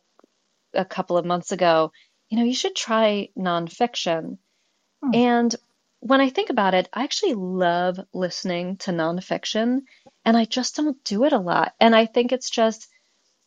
a 0.74 0.84
couple 0.84 1.18
of 1.18 1.26
months 1.26 1.52
ago, 1.52 1.92
you 2.30 2.38
know, 2.38 2.44
you 2.44 2.54
should 2.54 2.76
try 2.76 3.30
nonfiction. 3.38 4.38
And 5.12 5.54
when 6.00 6.20
I 6.20 6.30
think 6.30 6.50
about 6.50 6.74
it, 6.74 6.88
I 6.92 7.04
actually 7.04 7.34
love 7.34 7.98
listening 8.12 8.76
to 8.78 8.92
nonfiction, 8.92 9.82
and 10.24 10.36
I 10.36 10.44
just 10.44 10.76
don't 10.76 11.02
do 11.04 11.24
it 11.24 11.32
a 11.32 11.38
lot. 11.38 11.74
And 11.80 11.94
I 11.96 12.06
think 12.06 12.32
it's 12.32 12.50
just 12.50 12.88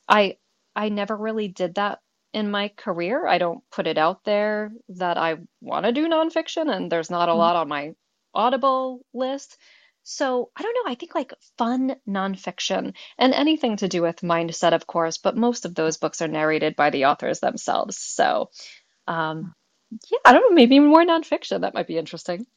I 0.10 0.38
I 0.76 0.90
never 0.90 1.16
really 1.16 1.48
did 1.50 1.76
that 1.76 2.02
in 2.34 2.52
my 2.52 2.70
career. 2.70 3.28
I 3.28 3.38
don't 3.40 3.64
put 3.72 3.88
it 3.88 3.98
out 3.98 4.24
there 4.26 4.74
that 4.90 5.18
I 5.18 5.38
want 5.62 5.86
to 5.86 5.92
do 5.94 6.08
nonfiction, 6.10 6.74
and 6.76 6.92
there's 6.92 7.12
not 7.12 7.30
a 7.30 7.34
lot 7.36 7.56
on 7.56 7.68
my 7.70 7.96
Audible 8.36 9.06
list. 9.14 9.58
So 10.04 10.52
I 10.58 10.64
don't 10.64 10.76
know. 10.86 10.92
I 10.92 10.96
think 10.96 11.16
like 11.16 11.34
fun 11.58 11.96
nonfiction 12.10 12.96
and 13.20 13.34
anything 13.36 13.78
to 13.78 13.90
do 13.90 14.04
with 14.04 14.22
mindset, 14.22 14.74
of 14.74 14.88
course, 14.88 15.20
but 15.20 15.38
most 15.38 15.66
of 15.66 15.76
those 15.76 15.98
books 15.98 16.22
are 16.22 16.30
narrated 16.30 16.76
by 16.78 16.92
the 16.92 17.06
authors 17.08 17.42
themselves. 17.42 17.98
So 18.00 18.52
um, 19.08 19.54
yeah, 20.12 20.20
I 20.26 20.34
don't 20.34 20.52
know. 20.52 20.56
Maybe 20.56 20.80
more 20.80 21.06
nonfiction. 21.06 21.62
That 21.62 21.74
might 21.76 21.88
be 21.88 21.98
interesting. 21.98 22.48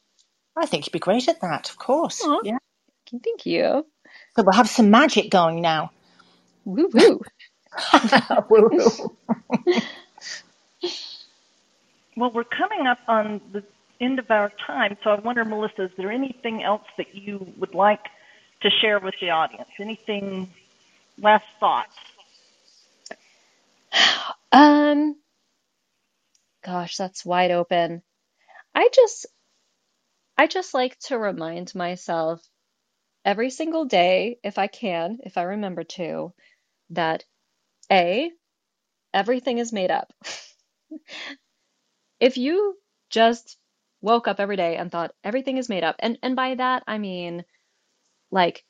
I 0.56 0.66
think 0.66 0.86
you'd 0.86 0.92
be 0.92 1.00
great 1.00 1.28
at 1.28 1.40
that, 1.42 1.70
of 1.70 1.78
course. 1.78 2.28
Aw, 2.28 2.42
Yeah. 2.42 2.58
thank 3.24 3.46
you. 3.46 3.86
So 4.36 4.44
we'll 4.44 4.54
have 4.54 4.68
some 4.70 4.90
magic 4.90 5.30
going 5.30 5.62
now. 5.62 5.92
Woo 6.64 6.90
woo. 6.92 7.20
Woo-hoo. 8.48 9.10
Well, 12.16 12.32
we're 12.32 12.44
coming 12.44 12.86
up 12.86 12.98
on 13.08 13.40
the 13.52 13.64
end 14.01 14.18
of 14.18 14.30
our 14.30 14.53
time, 14.66 14.96
so 15.05 15.11
I 15.11 15.20
wonder, 15.20 15.44
Melissa, 15.44 15.84
is 15.84 15.90
there 15.99 16.12
anything 16.12 16.62
else 16.64 16.84
that 16.99 17.14
you 17.14 17.46
would 17.59 17.74
like 17.74 18.05
to 18.62 18.70
share 18.82 19.01
with 19.01 19.14
the 19.20 19.30
audience? 19.30 19.68
Anything, 19.80 20.49
last 21.18 21.46
thoughts? 21.61 21.94
Um, 24.53 25.16
gosh, 26.64 26.96
that's 26.96 27.24
wide 27.24 27.53
open. 27.53 28.03
I 28.74 28.90
just 28.94 29.26
I 30.38 30.46
just 30.49 30.74
like 30.74 30.99
to 31.07 31.18
remind 31.18 31.74
myself 31.74 32.42
every 33.24 33.51
single 33.51 33.86
day, 33.86 34.38
if 34.44 34.59
I 34.59 34.68
can, 34.68 35.18
if 35.24 35.38
I 35.38 35.42
remember 35.44 35.84
to, 35.84 36.34
that 36.90 37.24
A, 37.92 38.30
everything 39.14 39.59
is 39.59 39.72
made 39.72 39.90
up. 39.92 40.12
If 42.20 42.38
you 42.38 42.76
just 43.11 43.59
woke 44.01 44.28
up 44.28 44.40
every 44.40 44.57
day 44.57 44.76
and 44.76 44.90
thought 44.90 45.14
everything 45.24 45.57
is 45.57 45.68
made 45.68 45.84
up, 45.84 45.96
and 46.01 46.18
and 46.22 46.36
by 46.36 46.55
that 46.57 46.84
I 46.86 46.99
mean 46.99 47.44
like 48.30 48.64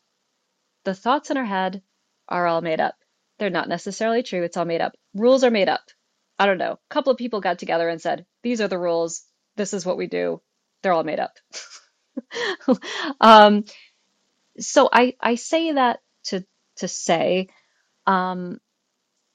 the 0.85 0.95
thoughts 0.95 1.31
in 1.31 1.37
our 1.37 1.45
head 1.45 1.83
are 2.29 2.47
all 2.47 2.61
made 2.61 2.81
up. 2.81 2.95
They're 3.39 3.51
not 3.51 3.69
necessarily 3.69 4.23
true, 4.23 4.43
it's 4.45 4.57
all 4.57 4.65
made 4.65 4.81
up. 4.81 4.95
Rules 5.15 5.45
are 5.45 5.51
made 5.51 5.69
up. 5.69 5.83
I 6.39 6.47
don't 6.47 6.59
know. 6.59 6.73
A 6.73 6.79
couple 6.95 7.13
of 7.13 7.19
people 7.19 7.41
got 7.41 7.59
together 7.59 7.89
and 7.89 8.01
said, 8.01 8.27
"These 8.43 8.61
are 8.61 8.69
the 8.69 8.79
rules. 8.79 9.25
This 9.57 9.75
is 9.75 9.85
what 9.87 9.97
we 9.99 10.07
do." 10.07 10.41
They're 10.83 10.93
all 10.93 11.05
made 11.05 11.21
up. 11.21 11.33
Um, 13.21 13.65
so 14.59 14.89
I, 14.93 15.15
I 15.21 15.37
say 15.37 15.73
that 15.73 16.01
to 16.25 16.45
to 16.77 16.89
say 16.89 17.49
um, 18.07 18.61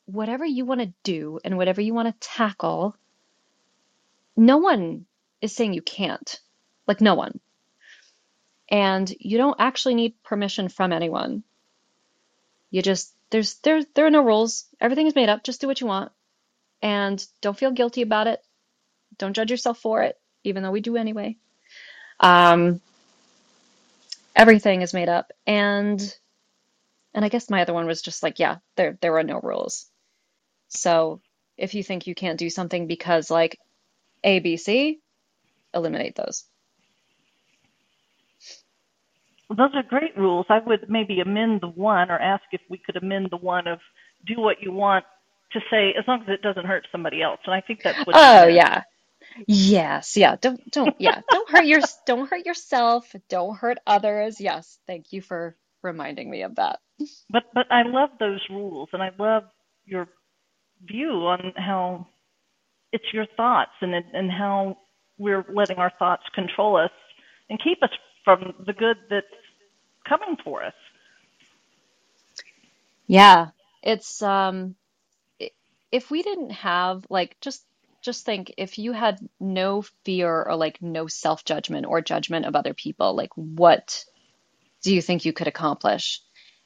whatever 0.05 0.45
you 0.45 0.65
want 0.65 0.81
to 0.81 0.93
do 1.03 1.39
and 1.43 1.57
whatever 1.57 1.81
you 1.81 1.93
want 1.93 2.07
to 2.09 2.27
tackle, 2.27 2.95
no 4.35 4.57
one 4.57 5.05
is 5.43 5.53
saying 5.55 5.73
you 5.73 5.81
can't. 5.81 6.39
Like 6.87 7.01
no 7.01 7.15
one. 7.15 7.39
And 8.69 9.13
you 9.19 9.37
don't 9.37 9.59
actually 9.59 9.95
need 9.95 10.23
permission 10.23 10.69
from 10.69 10.93
anyone. 10.93 11.43
You 12.71 12.81
just 12.81 13.13
there's 13.29 13.55
there 13.55 13.83
there 13.93 14.05
are 14.07 14.11
no 14.11 14.23
rules. 14.23 14.65
Everything 14.79 15.05
is 15.05 15.15
made 15.15 15.29
up. 15.29 15.43
Just 15.43 15.61
do 15.61 15.67
what 15.67 15.81
you 15.81 15.87
want. 15.87 16.11
And 16.81 17.23
don't 17.41 17.57
feel 17.57 17.71
guilty 17.71 18.01
about 18.01 18.27
it. 18.27 18.41
Don't 19.17 19.35
judge 19.35 19.51
yourself 19.51 19.79
for 19.79 20.01
it, 20.03 20.17
even 20.43 20.63
though 20.63 20.71
we 20.71 20.81
do 20.81 20.95
anyway. 20.95 21.37
Um, 22.19 22.81
everything 24.35 24.81
is 24.81 24.93
made 24.93 25.09
up. 25.09 25.31
And 25.45 26.01
and 27.13 27.25
I 27.25 27.29
guess 27.29 27.49
my 27.49 27.61
other 27.61 27.73
one 27.73 27.85
was 27.85 28.01
just 28.01 28.23
like, 28.23 28.39
yeah, 28.39 28.57
there 28.77 28.97
there 29.01 29.17
are 29.17 29.23
no 29.23 29.39
rules. 29.41 29.87
So 30.69 31.21
if 31.57 31.75
you 31.75 31.83
think 31.83 32.07
you 32.07 32.15
can't 32.15 32.39
do 32.39 32.49
something 32.49 32.87
because 32.87 33.29
like 33.29 33.59
A, 34.23 34.39
B, 34.39 34.57
C, 34.57 34.99
eliminate 35.73 36.15
those. 36.15 36.45
Those 39.49 39.71
are 39.75 39.83
great 39.83 40.17
rules. 40.17 40.45
I 40.49 40.59
would 40.65 40.89
maybe 40.89 41.19
amend 41.19 41.61
the 41.61 41.69
one 41.69 42.09
or 42.09 42.17
ask 42.19 42.43
if 42.51 42.61
we 42.69 42.77
could 42.79 42.95
amend 42.97 43.29
the 43.31 43.37
one 43.37 43.67
of 43.67 43.79
do 44.25 44.39
what 44.39 44.57
you 44.61 44.71
want 44.71 45.05
to 45.51 45.59
say 45.69 45.93
as 45.97 46.05
long 46.07 46.21
as 46.23 46.29
it 46.29 46.41
doesn't 46.41 46.65
hurt 46.65 46.87
somebody 46.91 47.21
else. 47.21 47.39
And 47.45 47.53
I 47.53 47.61
think 47.61 47.81
that's 47.83 47.99
what 48.05 48.15
Oh 48.15 48.47
yeah. 48.47 48.83
Yes, 49.47 50.17
yeah. 50.17 50.37
Don't 50.41 50.71
don't 50.71 50.95
yeah. 50.99 51.21
Don't 51.31 51.49
hurt 51.49 51.65
your 51.65 51.81
don't 52.05 52.29
hurt 52.29 52.45
yourself. 52.45 53.15
Don't 53.29 53.55
hurt 53.57 53.77
others. 53.87 54.39
Yes. 54.41 54.79
Thank 54.87 55.13
you 55.13 55.21
for 55.21 55.55
reminding 55.83 56.29
me 56.29 56.43
of 56.43 56.55
that. 56.55 56.79
But 57.29 57.43
but 57.53 57.71
I 57.71 57.83
love 57.83 58.11
those 58.19 58.41
rules 58.49 58.89
and 58.93 59.03
I 59.03 59.11
love 59.19 59.43
your 59.85 60.07
view 60.85 61.11
on 61.27 61.53
how 61.57 62.07
it's 62.91 63.13
your 63.13 63.25
thoughts 63.37 63.71
and 63.81 63.93
and 63.93 64.31
how 64.31 64.77
we're 65.17 65.45
letting 65.53 65.77
our 65.77 65.91
thoughts 65.99 66.23
control 66.35 66.77
us 66.77 66.91
and 67.49 67.59
keep 67.63 67.81
us 67.83 67.89
from 68.23 68.53
the 68.65 68.73
good 68.73 68.97
that's 69.09 69.27
coming 70.07 70.37
for 70.43 70.63
us. 70.63 70.73
Yeah. 73.07 73.49
It's 73.83 74.21
um 74.21 74.75
if 75.91 76.09
we 76.11 76.23
didn't 76.23 76.51
have 76.51 77.05
like 77.09 77.37
just 77.41 77.65
just 78.03 78.25
think 78.25 78.53
if 78.57 78.77
you 78.79 78.91
had 78.93 79.19
no 79.39 79.83
fear 80.05 80.43
or 80.43 80.55
like 80.55 80.81
no 80.81 81.07
self-judgment 81.07 81.85
or 81.85 82.01
judgment 82.01 82.45
of 82.45 82.55
other 82.55 82.73
people, 82.73 83.15
like 83.15 83.31
what 83.35 84.05
do 84.83 84.93
you 84.93 85.01
think 85.01 85.25
you 85.25 85.33
could 85.33 85.47
accomplish? 85.47 86.21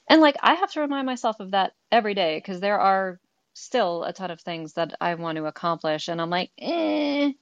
And 0.10 0.22
like 0.22 0.38
I 0.42 0.56
have 0.56 0.72
to 0.74 0.82
remind 0.82 1.06
myself 1.06 1.40
of 1.40 1.52
that 1.52 1.74
every 1.92 2.16
day 2.16 2.38
because 2.38 2.60
there 2.62 2.80
are 2.80 3.20
still 3.54 4.04
a 4.04 4.14
ton 4.14 4.32
of 4.32 4.42
things 4.42 4.74
that 4.74 4.96
I 5.02 5.16
want 5.16 5.38
to 5.38 5.46
accomplish 5.46 6.08
and 6.08 6.22
I'm 6.22 6.30
like, 6.30 6.52
eh, 6.60 7.34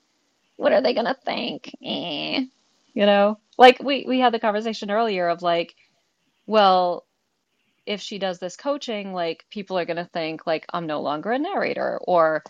what 0.58 0.74
are 0.74 0.82
they 0.82 0.94
gonna 0.94 1.18
think? 1.26 1.72
Eh. 1.84 2.46
You 2.94 3.06
know? 3.06 3.40
Like 3.58 3.82
we 3.82 4.06
we 4.08 4.20
had 4.20 4.34
the 4.34 4.40
conversation 4.40 4.92
earlier 4.92 5.28
of 5.30 5.42
like, 5.42 5.76
well, 6.46 7.06
if 7.86 8.02
she 8.02 8.20
does 8.20 8.40
this 8.40 8.58
coaching, 8.58 9.14
like 9.14 9.46
people 9.50 9.78
are 9.78 9.86
gonna 9.86 10.10
think 10.12 10.46
like 10.48 10.66
I'm 10.74 10.88
no 10.88 11.02
longer 11.02 11.32
a 11.32 11.40
narrator 11.40 12.00
or 12.02 12.44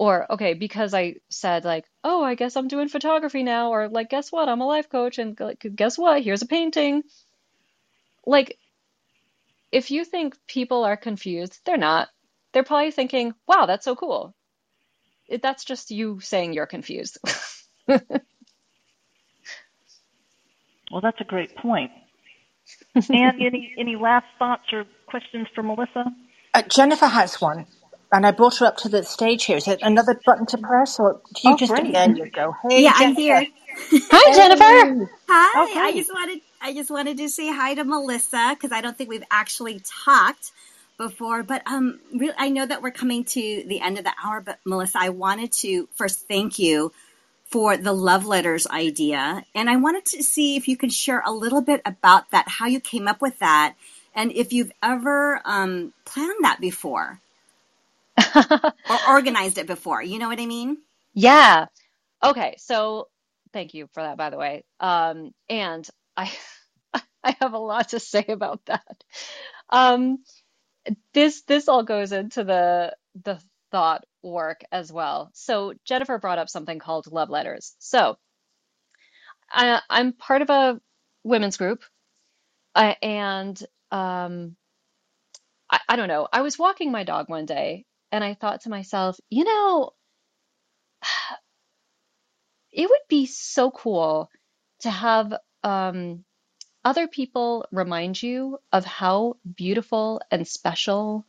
or 0.00 0.32
okay, 0.32 0.54
because 0.54 0.94
I 0.94 1.16
said 1.28 1.66
like, 1.66 1.84
oh, 2.02 2.22
I 2.24 2.34
guess 2.34 2.56
I'm 2.56 2.68
doing 2.68 2.88
photography 2.88 3.42
now, 3.42 3.70
or 3.70 3.88
like, 3.88 4.08
guess 4.08 4.32
what? 4.32 4.48
I'm 4.48 4.62
a 4.62 4.66
life 4.66 4.88
coach, 4.88 5.18
and 5.18 5.38
like, 5.38 5.66
guess 5.76 5.98
what? 5.98 6.22
Here's 6.22 6.40
a 6.40 6.46
painting. 6.46 7.02
Like, 8.26 8.58
if 9.70 9.90
you 9.90 10.06
think 10.06 10.36
people 10.46 10.84
are 10.84 10.96
confused, 10.96 11.60
they're 11.66 11.76
not. 11.76 12.08
They're 12.52 12.64
probably 12.64 12.92
thinking, 12.92 13.34
wow, 13.46 13.66
that's 13.66 13.84
so 13.84 13.94
cool. 13.94 14.34
It, 15.30 15.42
that's 15.42 15.64
just 15.64 15.92
you 15.92 16.20
saying 16.20 16.54
you're 16.54 16.66
confused. 16.66 17.18
Well, 20.92 21.00
that's 21.02 21.20
a 21.20 21.24
great 21.24 21.56
point. 21.56 21.90
and 23.12 23.42
any 23.42 23.74
any 23.78 23.96
last 23.96 24.26
thoughts 24.38 24.64
or 24.72 24.84
questions 25.08 25.48
for 25.54 25.62
Melissa? 25.62 26.04
Uh, 26.54 26.62
Jennifer 26.62 27.06
has 27.06 27.40
one, 27.40 27.66
and 28.12 28.26
I 28.26 28.32
brought 28.32 28.58
her 28.58 28.66
up 28.66 28.78
to 28.78 28.90
the 28.90 29.04
stage 29.04 29.44
here. 29.46 29.58
Is 29.58 29.68
it 29.68 29.80
another 29.82 30.20
button 30.26 30.46
to 30.48 30.58
press, 30.58 31.00
or 31.00 31.22
do 31.34 31.48
you 31.48 31.54
Oh, 31.54 31.56
just? 31.56 31.74
great. 31.74 31.92
There 31.92 32.10
you 32.10 32.30
go. 32.34 32.54
Hey, 32.68 32.82
yeah, 32.84 32.92
I'm 32.94 33.14
here. 33.14 33.46
Hi, 34.10 34.34
Jennifer. 34.34 35.08
Hi. 35.28 35.64
Okay. 35.64 35.90
I 35.90 35.92
just 35.94 36.10
wanted 36.12 36.40
I 36.60 36.74
just 36.74 36.90
wanted 36.90 37.18
to 37.18 37.28
say 37.30 37.48
hi 37.52 37.74
to 37.74 37.84
Melissa 37.84 38.50
because 38.54 38.72
I 38.72 38.80
don't 38.82 38.96
think 38.98 39.10
we've 39.10 39.24
actually 39.30 39.82
talked 40.04 40.52
before. 41.00 41.42
But 41.42 41.62
um, 41.66 41.98
really, 42.14 42.34
I 42.36 42.50
know 42.50 42.66
that 42.66 42.82
we're 42.82 42.90
coming 42.90 43.24
to 43.24 43.64
the 43.66 43.80
end 43.80 43.98
of 43.98 44.04
the 44.04 44.12
hour. 44.22 44.40
But 44.40 44.58
Melissa, 44.64 44.98
I 45.00 45.08
wanted 45.08 45.50
to 45.64 45.88
first 45.94 46.28
thank 46.28 46.58
you 46.58 46.92
for 47.44 47.76
the 47.76 47.92
love 47.92 48.26
letters 48.26 48.68
idea, 48.68 49.44
and 49.56 49.68
I 49.68 49.76
wanted 49.76 50.04
to 50.06 50.22
see 50.22 50.56
if 50.56 50.68
you 50.68 50.76
could 50.76 50.92
share 50.92 51.22
a 51.26 51.32
little 51.32 51.62
bit 51.62 51.82
about 51.84 52.30
that, 52.30 52.48
how 52.48 52.66
you 52.66 52.78
came 52.78 53.08
up 53.08 53.20
with 53.20 53.40
that, 53.40 53.74
and 54.14 54.30
if 54.30 54.52
you've 54.52 54.70
ever 54.82 55.40
um, 55.44 55.92
planned 56.04 56.44
that 56.44 56.60
before 56.60 57.20
or 58.36 58.98
organized 59.08 59.58
it 59.58 59.66
before. 59.66 60.02
You 60.02 60.18
know 60.18 60.28
what 60.28 60.40
I 60.40 60.46
mean? 60.46 60.78
Yeah. 61.14 61.66
Okay. 62.22 62.54
So 62.58 63.08
thank 63.52 63.74
you 63.74 63.88
for 63.92 64.02
that, 64.02 64.16
by 64.16 64.30
the 64.30 64.36
way. 64.36 64.64
Um, 64.78 65.32
and 65.48 65.88
I, 66.16 66.32
I 67.24 67.36
have 67.40 67.54
a 67.54 67.58
lot 67.58 67.90
to 67.90 68.00
say 68.00 68.24
about 68.28 68.64
that. 68.66 69.04
Um, 69.70 70.18
this, 71.14 71.42
this 71.42 71.68
all 71.68 71.84
goes 71.84 72.12
into 72.12 72.44
the, 72.44 72.96
the 73.24 73.40
thought 73.72 74.04
work 74.22 74.62
as 74.72 74.92
well. 74.92 75.30
So 75.34 75.74
Jennifer 75.86 76.18
brought 76.18 76.38
up 76.38 76.48
something 76.50 76.78
called 76.78 77.12
love 77.12 77.30
letters. 77.30 77.74
So 77.80 78.18
I, 79.50 79.80
I'm 79.90 80.12
part 80.14 80.42
of 80.42 80.50
a 80.50 80.80
women's 81.24 81.56
group, 81.58 81.82
uh, 82.74 82.94
and, 83.02 83.62
um, 83.92 84.56
I, 85.70 85.80
I 85.90 85.96
don't 85.96 86.08
know. 86.08 86.28
I 86.32 86.42
was 86.42 86.58
walking 86.58 86.92
my 86.92 87.04
dog 87.04 87.28
one 87.30 87.46
day 87.46 87.84
and 88.12 88.24
I 88.24 88.34
thought 88.34 88.62
to 88.62 88.70
myself, 88.70 89.18
you 89.30 89.44
know, 89.44 89.92
it 92.72 92.88
would 92.88 93.00
be 93.08 93.26
so 93.26 93.70
cool 93.70 94.30
to 94.80 94.90
have 94.90 95.34
um, 95.64 96.24
other 96.84 97.06
people 97.08 97.66
remind 97.72 98.22
you 98.22 98.58
of 98.72 98.84
how 98.84 99.36
beautiful 99.56 100.20
and 100.30 100.46
special 100.46 101.26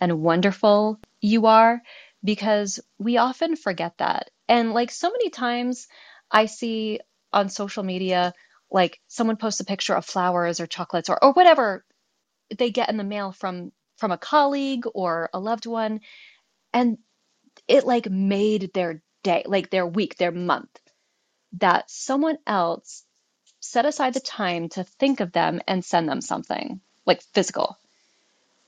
and 0.00 0.20
wonderful 0.20 1.00
you 1.20 1.46
are 1.46 1.82
because 2.24 2.80
we 2.98 3.16
often 3.16 3.56
forget 3.56 3.98
that. 3.98 4.30
And 4.48 4.72
like 4.72 4.90
so 4.90 5.10
many 5.10 5.30
times 5.30 5.88
I 6.30 6.46
see 6.46 7.00
on 7.32 7.48
social 7.48 7.82
media, 7.82 8.34
like 8.70 9.00
someone 9.08 9.36
posts 9.36 9.60
a 9.60 9.64
picture 9.64 9.94
of 9.94 10.04
flowers 10.04 10.60
or 10.60 10.66
chocolates 10.66 11.08
or, 11.08 11.22
or 11.22 11.32
whatever 11.32 11.84
they 12.58 12.70
get 12.70 12.90
in 12.90 12.96
the 12.96 13.04
mail 13.04 13.32
from 13.32 13.72
from 13.96 14.12
a 14.12 14.18
colleague 14.18 14.84
or 14.94 15.30
a 15.32 15.38
loved 15.38 15.66
one 15.66 16.00
and 16.72 16.98
it 17.68 17.86
like 17.86 18.10
made 18.10 18.72
their 18.74 19.02
day, 19.22 19.44
like 19.46 19.70
their 19.70 19.86
week, 19.86 20.16
their 20.16 20.32
month 20.32 20.70
that 21.58 21.90
someone 21.90 22.38
else 22.46 23.04
set 23.62 23.86
aside 23.86 24.14
the 24.14 24.20
time 24.20 24.68
to 24.70 24.84
think 24.84 25.20
of 25.20 25.32
them 25.32 25.62
and 25.68 25.84
send 25.84 26.08
them 26.08 26.20
something 26.20 26.80
like 27.06 27.22
physical. 27.22 27.78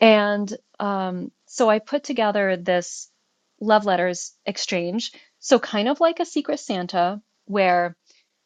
And 0.01 0.53
um, 0.81 1.33
so 1.47 1.69
I 1.69 1.81
put 1.81 2.05
together 2.05 2.57
this 2.57 3.11
love 3.61 3.87
letters 3.87 4.33
exchange. 4.47 5.13
So, 5.41 5.59
kind 5.59 5.89
of 5.89 6.01
like 6.01 6.21
a 6.21 6.25
Secret 6.27 6.61
Santa, 6.61 7.21
where 7.47 7.97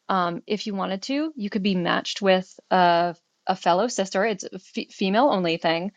um, 0.09 0.43
if 0.47 0.67
you 0.67 0.75
wanted 0.75 1.03
to, 1.03 1.33
you 1.35 1.49
could 1.49 1.63
be 1.63 1.75
matched 1.75 2.21
with 2.21 2.59
a, 2.71 3.15
a 3.47 3.55
fellow 3.55 3.87
sister. 3.87 4.25
It's 4.25 4.43
a 4.43 4.55
f- 4.55 4.91
female 4.91 5.29
only 5.29 5.57
thing. 5.57 5.91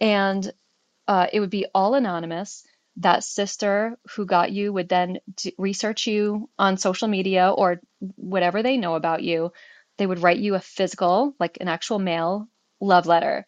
And 0.00 0.50
uh, 1.08 1.26
it 1.32 1.40
would 1.40 1.50
be 1.50 1.66
all 1.74 1.94
anonymous. 1.94 2.64
That 2.98 3.24
sister 3.24 3.96
who 4.16 4.26
got 4.26 4.52
you 4.52 4.72
would 4.72 4.88
then 4.88 5.20
research 5.56 6.06
you 6.06 6.50
on 6.58 6.76
social 6.78 7.08
media 7.08 7.50
or 7.50 7.80
whatever 8.16 8.62
they 8.62 8.76
know 8.76 8.96
about 8.96 9.22
you. 9.22 9.52
They 9.98 10.06
would 10.06 10.22
write 10.22 10.38
you 10.38 10.56
a 10.56 10.60
physical, 10.60 11.34
like 11.40 11.58
an 11.60 11.68
actual 11.68 12.00
mail 12.00 12.48
love 12.80 13.06
letter, 13.06 13.46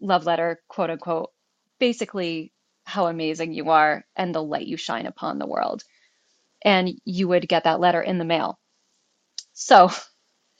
love 0.00 0.26
letter, 0.26 0.62
quote 0.68 0.90
unquote, 0.90 1.30
basically 1.80 2.52
how 2.84 3.06
amazing 3.08 3.52
you 3.54 3.70
are 3.70 4.04
and 4.16 4.34
the 4.34 4.42
light 4.42 4.66
you 4.66 4.76
shine 4.76 5.06
upon 5.06 5.38
the 5.38 5.46
world. 5.46 5.84
And 6.62 6.90
you 7.04 7.28
would 7.28 7.48
get 7.48 7.64
that 7.64 7.80
letter 7.80 8.02
in 8.02 8.18
the 8.18 8.24
mail. 8.26 8.58
So, 9.54 9.88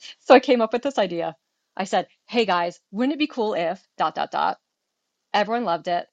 so 0.19 0.35
I 0.35 0.39
came 0.41 0.61
up 0.61 0.73
with 0.73 0.83
this 0.83 0.99
idea. 0.99 1.35
I 1.77 1.85
said, 1.85 2.07
"Hey 2.27 2.45
guys, 2.45 2.79
wouldn't 2.91 3.13
it 3.15 3.19
be 3.19 3.27
cool 3.27 3.53
if 3.55 3.85
dot 3.97 4.15
dot 4.15 4.31
dot?" 4.31 4.59
Everyone 5.33 5.65
loved 5.65 5.87
it. 5.89 6.07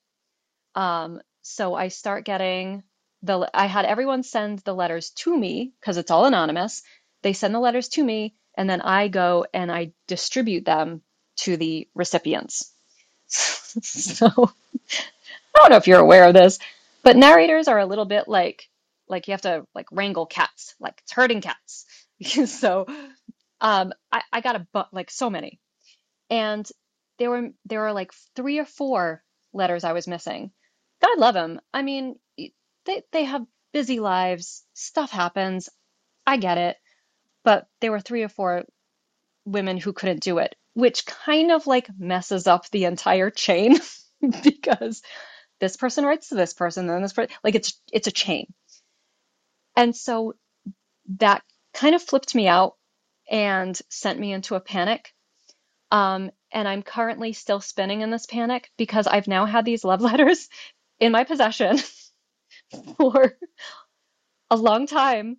Um, 0.77 1.23
so 1.43 1.75
I 1.77 1.89
start 1.91 2.27
getting 2.27 2.85
the, 3.25 3.51
I 3.55 3.67
had 3.67 3.87
everyone 3.87 4.25
send 4.25 4.61
the 4.61 4.75
letters 4.75 5.11
to 5.13 5.37
me 5.39 5.75
because 5.81 5.99
it's 5.99 6.13
all 6.13 6.27
anonymous. 6.27 6.83
They 7.23 7.35
send 7.35 7.55
the 7.55 7.61
letters 7.61 7.91
to 7.91 8.05
me, 8.05 8.37
and 8.59 8.71
then 8.71 8.83
I 8.83 9.09
go 9.09 9.47
and 9.55 9.73
I 9.73 9.93
distribute 10.09 10.67
them 10.67 11.03
to 11.39 11.57
the 11.59 11.89
recipients. 11.97 12.73
so 13.29 14.27
I 14.29 15.61
don't 15.61 15.71
know 15.71 15.79
if 15.79 15.87
you're 15.87 16.01
aware 16.01 16.27
of 16.27 16.35
this, 16.35 16.59
but 17.05 17.17
narrators 17.17 17.69
are 17.69 17.79
a 17.79 17.87
little 17.87 18.07
bit 18.07 18.29
like 18.29 18.69
like 19.09 19.29
you 19.29 19.33
have 19.33 19.43
to 19.43 19.67
like 19.75 19.87
wrangle 19.93 20.27
cats, 20.27 20.75
like 20.81 21.01
it's 21.05 21.13
herding 21.13 21.43
cats. 21.43 21.87
so 22.47 22.87
um, 23.61 23.93
I, 24.13 24.23
I 24.33 24.43
got 24.43 24.57
a 24.57 24.67
but 24.73 24.95
like 24.95 25.11
so 25.11 25.31
many, 25.31 25.61
and 26.31 26.69
there 27.19 27.31
were 27.31 27.51
there 27.67 27.81
were 27.81 27.93
like 27.93 28.13
three 28.37 28.59
or 28.61 28.67
four 28.67 29.23
letters 29.55 29.85
I 29.85 29.93
was 29.95 30.09
missing. 30.09 30.53
God 31.03 31.19
love 31.19 31.35
them. 31.35 31.61
I 31.75 31.83
mean, 31.83 32.17
they 32.87 33.05
they 33.13 33.25
have 33.25 33.47
busy 33.73 34.01
lives. 34.01 34.65
Stuff 34.75 35.11
happens. 35.13 35.69
I 36.27 36.39
get 36.39 36.59
it, 36.59 36.77
but 37.49 37.67
there 37.81 37.91
were 37.93 38.01
three 38.01 38.25
or 38.25 38.29
four 38.29 38.65
women 39.47 39.79
who 39.79 39.95
couldn't 39.95 40.23
do 40.23 40.39
it, 40.39 40.55
which 40.75 41.07
kind 41.07 41.53
of 41.53 41.67
like 41.67 41.89
messes 41.99 42.47
up 42.47 42.71
the 42.71 42.85
entire 42.85 43.31
chain 43.31 43.79
because 44.45 45.03
this 45.61 45.77
person 45.77 46.05
writes 46.05 46.29
to 46.31 46.37
this 46.37 46.55
person, 46.55 46.87
then 46.89 47.03
this 47.03 47.15
person, 47.15 47.35
like 47.45 47.57
it's 47.57 47.81
it's 47.93 48.09
a 48.09 48.13
chain. 48.13 48.47
And 49.77 49.97
so 49.97 50.35
that 51.19 51.43
kind 51.75 51.95
of 51.95 52.03
flipped 52.03 52.35
me 52.35 52.49
out 52.49 52.75
and 53.31 53.81
sent 53.91 54.21
me 54.21 54.33
into 54.33 54.57
a 54.57 54.61
panic. 54.61 55.15
Um, 55.91 56.31
and 56.53 56.69
I'm 56.69 56.83
currently 56.83 57.33
still 57.33 57.61
spinning 57.61 58.03
in 58.03 58.11
this 58.11 58.27
panic 58.27 58.71
because 58.79 59.07
I've 59.07 59.29
now 59.29 59.47
had 59.47 59.65
these 59.65 59.85
love 59.85 60.03
letters 60.11 60.49
in 61.01 61.13
my 61.13 61.25
possession 61.25 61.79
for 62.99 63.35
a 64.51 64.57
long 64.57 64.87
time. 64.87 65.39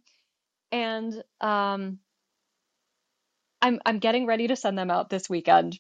And 0.72 1.14
um, 1.42 2.00
I'm 3.62 3.82
I'm 3.86 4.00
getting 4.00 4.28
ready 4.28 4.48
to 4.50 4.58
send 4.58 4.78
them 4.78 4.92
out 4.92 5.10
this 5.10 5.30
weekend. 5.30 5.80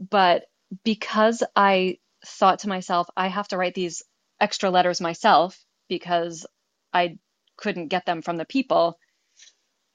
But 0.00 0.44
because 0.84 1.42
I 1.56 1.98
thought 2.26 2.60
to 2.60 2.68
myself, 2.68 3.08
I 3.16 3.28
have 3.28 3.48
to 3.48 3.58
write 3.58 3.74
these 3.74 4.02
extra 4.40 4.70
letters 4.70 5.00
myself 5.00 5.58
because 5.88 6.46
I 6.92 7.18
couldn't 7.56 7.88
get 7.88 8.06
them 8.06 8.22
from 8.22 8.36
the 8.38 8.44
people, 8.46 8.98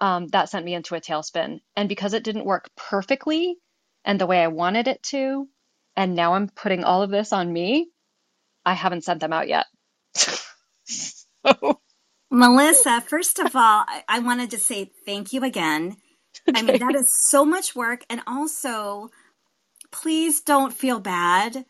um, 0.01 0.27
that 0.29 0.49
sent 0.49 0.65
me 0.65 0.73
into 0.75 0.95
a 0.95 1.01
tailspin. 1.01 1.59
And 1.75 1.89
because 1.89 2.13
it 2.13 2.23
didn't 2.23 2.45
work 2.45 2.69
perfectly 2.75 3.57
and 4.05 4.19
the 4.19 4.27
way 4.27 4.41
I 4.43 4.47
wanted 4.47 4.87
it 4.87 5.03
to, 5.05 5.47
and 5.95 6.15
now 6.15 6.33
I'm 6.35 6.49
putting 6.49 6.83
all 6.83 7.01
of 7.03 7.09
this 7.11 7.33
on 7.33 7.51
me, 7.51 7.89
I 8.65 8.73
haven't 8.73 9.03
sent 9.05 9.21
them 9.21 9.33
out 9.33 9.47
yet. 9.49 9.67
so. 10.15 11.81
Melissa, 12.31 13.01
first 13.01 13.39
of 13.39 13.55
all, 13.55 13.83
I, 13.87 14.03
I 14.07 14.19
wanted 14.19 14.51
to 14.51 14.57
say 14.57 14.91
thank 15.05 15.33
you 15.33 15.43
again. 15.43 15.97
Okay. 16.47 16.59
I 16.59 16.61
mean, 16.61 16.79
that 16.79 16.95
is 16.95 17.11
so 17.29 17.43
much 17.43 17.75
work. 17.75 18.05
And 18.09 18.21
also, 18.27 19.09
please 19.91 20.41
don't 20.41 20.73
feel 20.73 20.99
bad. 20.99 21.65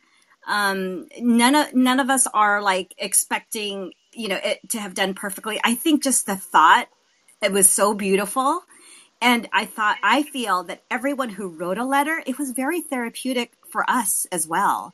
Um, 0.48 1.08
none 1.20 1.56
of 1.56 1.74
none 1.74 2.00
of 2.00 2.10
us 2.10 2.28
are 2.34 2.62
like 2.62 2.94
expecting 2.98 3.94
you 4.14 4.30
know 4.30 4.40
it 4.44 4.60
to 4.70 4.80
have 4.80 4.96
done 4.96 5.14
perfectly. 5.14 5.60
I 5.64 5.76
think 5.76 6.04
just 6.04 6.26
the 6.26 6.36
thought 6.36 6.88
it 7.42 7.52
was 7.52 7.70
so 7.70 7.94
beautiful. 7.94 8.62
And 9.22 9.50
I 9.52 9.66
thought, 9.66 9.98
I 10.02 10.24
feel 10.24 10.64
that 10.64 10.84
everyone 10.90 11.30
who 11.30 11.50
wrote 11.50 11.78
a 11.78 11.84
letter, 11.84 12.22
it 12.26 12.40
was 12.40 12.52
very 12.52 12.82
therapeutic 12.82 13.52
for 13.70 13.90
us 13.90 14.26
as 14.32 14.48
well 14.48 14.94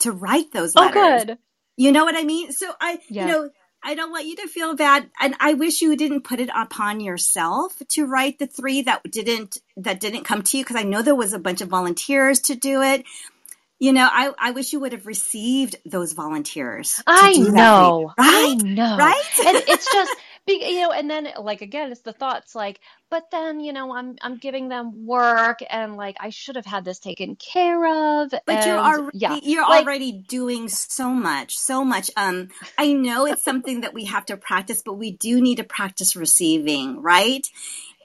to 0.00 0.10
write 0.10 0.52
those 0.52 0.74
letters. 0.74 0.96
Oh, 0.96 1.24
good. 1.24 1.38
You 1.76 1.92
know 1.92 2.04
what 2.04 2.16
I 2.16 2.24
mean? 2.24 2.52
So 2.52 2.72
I, 2.80 2.98
yeah. 3.08 3.26
you 3.26 3.32
know, 3.32 3.50
I 3.84 3.94
don't 3.94 4.10
want 4.10 4.26
you 4.26 4.36
to 4.36 4.48
feel 4.48 4.74
bad. 4.76 5.10
And 5.20 5.34
I 5.40 5.54
wish 5.54 5.82
you 5.82 5.96
didn't 5.96 6.22
put 6.22 6.40
it 6.40 6.50
upon 6.54 7.00
yourself 7.00 7.74
to 7.90 8.06
write 8.06 8.38
the 8.38 8.46
three 8.46 8.82
that 8.82 9.02
didn't, 9.10 9.58
that 9.76 10.00
didn't 10.00 10.24
come 10.24 10.42
to 10.42 10.58
you. 10.58 10.64
Cause 10.64 10.76
I 10.76 10.84
know 10.84 11.02
there 11.02 11.14
was 11.14 11.32
a 11.32 11.38
bunch 11.38 11.60
of 11.60 11.68
volunteers 11.68 12.40
to 12.42 12.54
do 12.54 12.82
it. 12.82 13.04
You 13.78 13.92
know, 13.92 14.08
I, 14.10 14.32
I 14.38 14.50
wish 14.52 14.72
you 14.72 14.78
would 14.80 14.92
have 14.92 15.06
received 15.06 15.74
those 15.84 16.12
volunteers. 16.12 17.02
I 17.04 17.36
know. 17.36 18.12
Right? 18.16 18.16
I 18.18 18.54
know. 18.54 18.96
Right? 18.96 19.30
and 19.44 19.56
it's 19.66 19.92
just, 19.92 20.12
you 20.46 20.80
know, 20.80 20.90
and 20.90 21.08
then 21.08 21.28
like 21.38 21.62
again, 21.62 21.92
it's 21.92 22.00
the 22.00 22.12
thoughts 22.12 22.54
like, 22.54 22.80
but 23.10 23.30
then 23.30 23.60
you 23.60 23.72
know, 23.72 23.94
I'm 23.94 24.16
I'm 24.20 24.38
giving 24.38 24.68
them 24.68 25.06
work, 25.06 25.60
and 25.68 25.96
like 25.96 26.16
I 26.18 26.30
should 26.30 26.56
have 26.56 26.66
had 26.66 26.84
this 26.84 26.98
taken 26.98 27.36
care 27.36 28.22
of. 28.22 28.30
But 28.30 28.42
and, 28.48 28.66
you're 28.66 28.78
already 28.78 29.18
yeah, 29.18 29.38
you're 29.42 29.68
like, 29.68 29.84
already 29.84 30.12
doing 30.12 30.68
so 30.68 31.10
much, 31.10 31.56
so 31.56 31.84
much. 31.84 32.10
Um, 32.16 32.48
I 32.76 32.92
know 32.92 33.26
it's 33.26 33.44
something 33.44 33.82
that 33.82 33.94
we 33.94 34.06
have 34.06 34.26
to 34.26 34.36
practice, 34.36 34.82
but 34.84 34.94
we 34.94 35.12
do 35.12 35.40
need 35.40 35.56
to 35.56 35.64
practice 35.64 36.16
receiving, 36.16 37.00
right? 37.02 37.46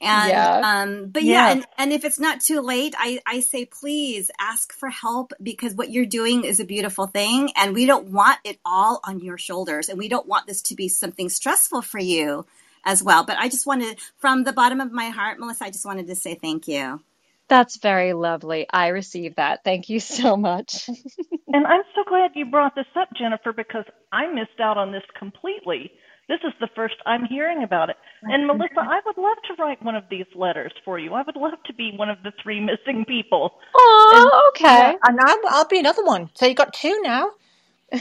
And 0.02 0.30
yeah. 0.30 0.62
um, 0.64 1.08
but 1.10 1.24
yeah, 1.24 1.52
and, 1.52 1.66
and 1.78 1.94
if 1.94 2.06
it's 2.06 2.20
not 2.20 2.42
too 2.42 2.62
late, 2.62 2.96
I, 2.98 3.20
I 3.26 3.40
say 3.40 3.66
please 3.66 4.30
ask 4.40 4.74
for 4.74 4.90
help 4.90 5.34
because 5.42 5.74
what 5.74 5.90
you're 5.90 6.06
doing 6.06 6.44
is 6.44 6.60
a 6.60 6.66
beautiful 6.66 7.08
thing 7.08 7.52
and 7.56 7.74
we 7.74 7.86
don't 7.86 8.10
want 8.12 8.40
it 8.44 8.60
all 8.66 9.00
on 9.04 9.20
your 9.20 9.38
shoulders 9.38 9.90
and 9.90 9.98
we 9.98 10.10
don't 10.10 10.28
want 10.28 10.48
this 10.48 10.62
to 10.64 10.76
be 10.76 10.90
something 10.90 11.30
stressful 11.30 11.82
for 11.82 12.00
you 12.00 12.46
as 12.86 13.04
well. 13.04 13.26
But 13.26 13.38
I 13.38 13.50
just 13.50 13.68
wanted 13.68 14.00
from 14.18 14.44
the 14.44 14.54
bottom 14.54 14.82
of 14.82 14.92
my 14.92 15.10
heart, 15.10 15.40
Melissa, 15.40 15.66
I 15.66 15.70
just 15.72 15.86
wanted 15.86 16.08
to 16.08 16.16
say 16.16 16.36
thank 16.36 16.68
you. 16.68 17.02
That's 17.50 17.78
very 17.78 18.14
lovely. 18.14 18.68
I 18.70 18.88
received 18.88 19.38
that. 19.38 19.64
Thank 19.64 19.90
you 19.90 20.00
so 20.00 20.36
much. 20.36 20.90
and 20.90 21.66
I'm 21.66 21.84
so 21.96 22.04
glad 22.08 22.32
you 22.36 22.46
brought 22.46 22.76
this 22.76 22.86
up, 23.00 23.10
Jennifer, 23.18 23.54
because 23.54 23.86
I 24.12 24.28
missed 24.34 24.60
out 24.60 24.78
on 24.78 24.92
this 24.92 25.04
completely. 25.18 25.92
This 26.28 26.40
is 26.44 26.54
the 26.60 26.68
first 26.76 26.96
I'm 27.06 27.26
hearing 27.26 27.64
about 27.64 27.90
it. 27.90 27.96
And 28.24 28.48
Melissa, 28.48 28.80
I 28.82 29.00
would 29.06 29.18
love 29.18 29.38
to 29.48 29.62
write 29.62 29.82
one 29.82 29.96
of 29.96 30.04
these 30.10 30.26
letters 30.36 30.74
for 30.84 31.00
you. 31.00 31.14
I 31.14 31.24
would 31.24 31.38
love 31.38 31.64
to 31.68 31.74
be 31.74 31.94
one 31.96 32.10
of 32.10 32.18
the 32.24 32.34
three 32.44 32.60
missing 32.60 33.06
people. 33.06 33.52
Oh, 33.74 34.52
okay. 34.56 34.98
and 35.08 35.20
I'll, 35.22 35.40
I'll 35.50 35.68
be 35.68 35.80
another 35.80 36.04
one. 36.04 36.30
So 36.34 36.46
you 36.46 36.54
got 36.54 36.74
two 36.74 37.00
now. 37.02 37.32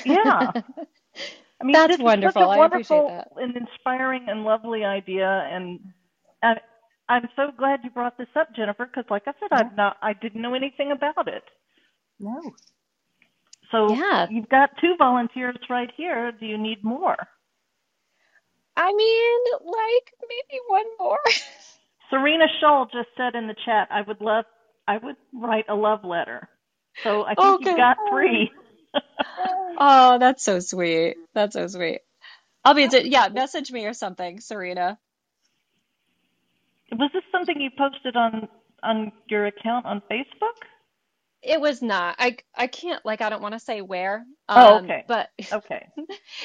Yeah. 0.04 0.52
I 1.60 1.64
mean, 1.64 1.72
that's 1.72 1.98
wonderful. 1.98 2.42
Such 2.42 2.56
a 2.56 2.58
wonderful 2.58 3.08
that. 3.08 3.28
and 3.36 3.56
inspiring 3.56 4.26
and 4.28 4.44
lovely 4.44 4.84
idea, 4.84 5.48
and 5.50 5.80
I, 6.42 6.56
I'm 7.08 7.28
so 7.34 7.50
glad 7.56 7.80
you 7.82 7.90
brought 7.90 8.18
this 8.18 8.28
up, 8.36 8.54
Jennifer. 8.54 8.86
Because, 8.86 9.08
like 9.08 9.22
I 9.26 9.32
said, 9.40 9.48
I've 9.52 9.74
not, 9.76 9.96
I 10.02 10.12
didn't 10.12 10.42
know 10.42 10.54
anything 10.54 10.92
about 10.92 11.28
it. 11.28 11.44
No. 12.20 12.42
So 13.70 13.94
yeah. 13.94 14.26
you've 14.30 14.48
got 14.48 14.70
two 14.80 14.96
volunteers 14.98 15.56
right 15.70 15.90
here. 15.96 16.32
Do 16.32 16.46
you 16.46 16.58
need 16.58 16.84
more? 16.84 17.16
I 18.76 18.92
mean, 18.92 19.38
like 19.64 20.12
maybe 20.22 20.60
one 20.68 20.84
more. 20.98 21.18
Serena 22.10 22.46
Scholl 22.62 22.90
just 22.92 23.08
said 23.16 23.34
in 23.34 23.46
the 23.46 23.56
chat, 23.64 23.88
I 23.90 24.02
would 24.02 24.20
love, 24.20 24.44
I 24.86 24.98
would 24.98 25.16
write 25.32 25.64
a 25.68 25.74
love 25.74 26.04
letter. 26.04 26.48
So 27.02 27.24
I 27.24 27.34
think 27.34 27.60
okay. 27.60 27.70
you've 27.70 27.76
got 27.76 27.96
three. 28.10 28.50
oh, 29.78 30.18
that's 30.18 30.44
so 30.44 30.60
sweet. 30.60 31.16
That's 31.34 31.54
so 31.54 31.66
sweet. 31.66 32.00
I'll 32.64 32.74
be, 32.74 32.88
yeah, 33.04 33.28
message 33.28 33.70
me 33.70 33.86
or 33.86 33.94
something, 33.94 34.40
Serena. 34.40 34.98
Was 36.92 37.10
this 37.12 37.22
something 37.32 37.60
you 37.60 37.70
posted 37.76 38.16
on 38.16 38.48
on 38.82 39.10
your 39.28 39.46
account 39.46 39.86
on 39.86 40.00
Facebook? 40.10 40.62
It 41.43 41.61
was 41.61 41.82
not. 41.82 42.16
I 42.18 42.37
I 42.57 42.66
can't 42.66 43.05
like 43.05 43.20
I 43.20 43.28
don't 43.28 43.43
want 43.43 43.55
to 43.55 43.61
say 43.61 43.80
where. 43.80 44.24
Um, 44.49 44.59
oh, 44.59 44.78
okay. 44.84 45.05
But 45.07 45.30
okay. 45.53 45.87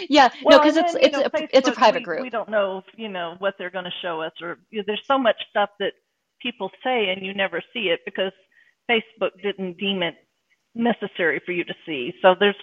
yeah, 0.09 0.29
well, 0.43 0.59
no, 0.59 0.63
because 0.63 0.77
it's 0.77 0.95
it's 0.95 1.17
know, 1.17 1.23
a 1.25 1.29
Facebook, 1.29 1.49
it's 1.53 1.67
a 1.67 1.71
private 1.71 2.01
we, 2.01 2.05
group. 2.05 2.21
We 2.21 2.29
don't 2.29 2.49
know, 2.49 2.83
you 2.95 3.09
know, 3.09 3.35
what 3.39 3.55
they're 3.57 3.71
going 3.71 3.85
to 3.85 3.91
show 4.01 4.21
us, 4.21 4.33
or 4.41 4.59
you 4.69 4.79
know, 4.79 4.83
there's 4.85 5.03
so 5.07 5.17
much 5.17 5.37
stuff 5.49 5.69
that 5.79 5.93
people 6.41 6.69
say 6.83 7.09
and 7.09 7.25
you 7.25 7.33
never 7.33 7.61
see 7.73 7.89
it 7.89 8.01
because 8.05 8.31
Facebook 8.89 9.31
didn't 9.41 9.77
deem 9.77 10.03
it 10.03 10.15
necessary 10.75 11.41
for 11.45 11.51
you 11.51 11.63
to 11.63 11.73
see. 11.85 12.13
So 12.21 12.35
there's, 12.39 12.55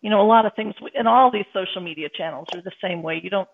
you 0.00 0.10
know, 0.10 0.20
a 0.20 0.26
lot 0.26 0.46
of 0.46 0.52
things, 0.54 0.74
and 0.94 1.08
all 1.08 1.30
these 1.30 1.46
social 1.52 1.82
media 1.82 2.08
channels 2.14 2.48
are 2.54 2.62
the 2.62 2.72
same 2.82 3.02
way. 3.02 3.20
You 3.22 3.30
don't 3.30 3.48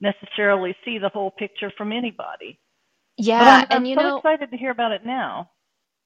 necessarily 0.00 0.74
see 0.84 0.98
the 0.98 1.08
whole 1.08 1.30
picture 1.30 1.72
from 1.76 1.92
anybody. 1.92 2.60
Yeah, 3.16 3.40
I'm, 3.40 3.66
and 3.70 3.72
I'm 3.78 3.84
you 3.86 3.96
so 3.96 4.02
know, 4.02 4.16
excited 4.18 4.50
to 4.50 4.56
hear 4.56 4.70
about 4.70 4.92
it 4.92 5.06
now. 5.06 5.50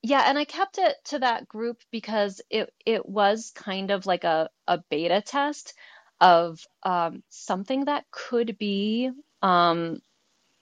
Yeah, 0.03 0.25
and 0.27 0.39
I 0.39 0.47
kept 0.47 0.79
it 0.79 0.97
to 1.07 1.21
that 1.21 1.49
group 1.49 1.83
because 1.93 2.43
it 2.51 2.73
it 2.87 3.07
was 3.09 3.53
kind 3.55 3.93
of 3.93 4.07
like 4.07 4.25
a, 4.25 4.51
a 4.69 4.79
beta 4.91 5.23
test 5.23 5.75
of 6.23 6.67
um, 6.85 7.23
something 7.31 7.87
that 7.87 8.07
could 8.13 8.59
be, 8.59 9.11
um, 9.43 10.01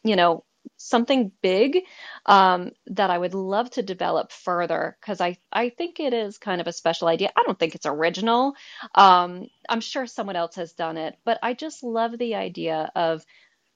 you 0.05 0.17
know, 0.17 0.45
something 0.79 1.33
big 1.43 1.81
um, 2.27 2.73
that 2.89 3.11
I 3.11 3.19
would 3.19 3.35
love 3.35 3.71
to 3.73 3.83
develop 3.83 4.33
further 4.33 4.97
because 5.01 5.21
I, 5.21 5.39
I 5.53 5.71
think 5.71 6.01
it 6.01 6.15
is 6.15 6.39
kind 6.39 6.61
of 6.61 6.67
a 6.69 6.73
special 6.73 7.09
idea. 7.09 7.31
I 7.37 7.43
don't 7.47 7.59
think 7.59 7.75
it's 7.77 7.87
original. 7.87 8.55
Um, 8.95 9.49
I'm 9.69 9.81
sure 9.83 10.07
someone 10.07 10.37
else 10.37 10.57
has 10.57 10.73
done 10.75 10.99
it, 10.99 11.17
but 11.25 11.39
I 11.43 11.55
just 11.55 11.83
love 11.85 12.19
the 12.19 12.37
idea 12.37 12.91
of 12.97 13.25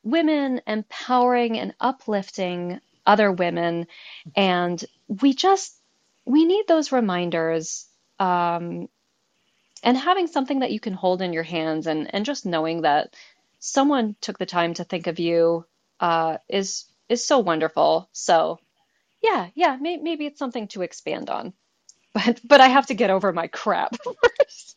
women 0.05 0.61
empowering 0.67 1.59
and 1.59 1.75
uplifting 1.81 2.81
other 3.07 3.33
women. 3.33 3.87
And 4.37 4.83
we 5.09 5.35
just, 5.35 5.75
we 6.25 6.45
need 6.45 6.67
those 6.69 6.93
reminders. 6.93 7.87
Um, 8.19 8.89
and 9.83 9.97
having 9.97 10.27
something 10.29 10.61
that 10.61 10.71
you 10.73 10.81
can 10.81 10.93
hold 10.93 11.23
in 11.23 11.33
your 11.33 11.43
hands 11.43 11.87
and, 11.87 12.15
and 12.15 12.25
just 12.25 12.47
knowing 12.47 12.83
that 12.83 13.15
someone 13.59 14.17
took 14.21 14.39
the 14.39 14.47
time 14.47 14.75
to 14.75 14.85
think 14.85 15.07
of 15.07 15.19
you 15.19 15.65
uh, 16.01 16.39
is 16.49 16.85
is 17.09 17.25
so 17.27 17.39
wonderful. 17.39 18.09
So 18.13 18.59
yeah, 19.23 19.49
yeah, 19.55 19.77
may, 19.81 19.97
maybe 19.99 20.27
it's 20.27 20.39
something 20.39 20.69
to 20.69 20.83
expand 20.83 21.31
on. 21.31 21.53
But 22.15 22.41
but 22.45 22.61
I 22.61 22.69
have 22.69 22.87
to 22.89 22.95
get 22.95 23.09
over 23.09 23.33
my 23.33 23.47
crap 23.47 23.97
first. 24.05 24.77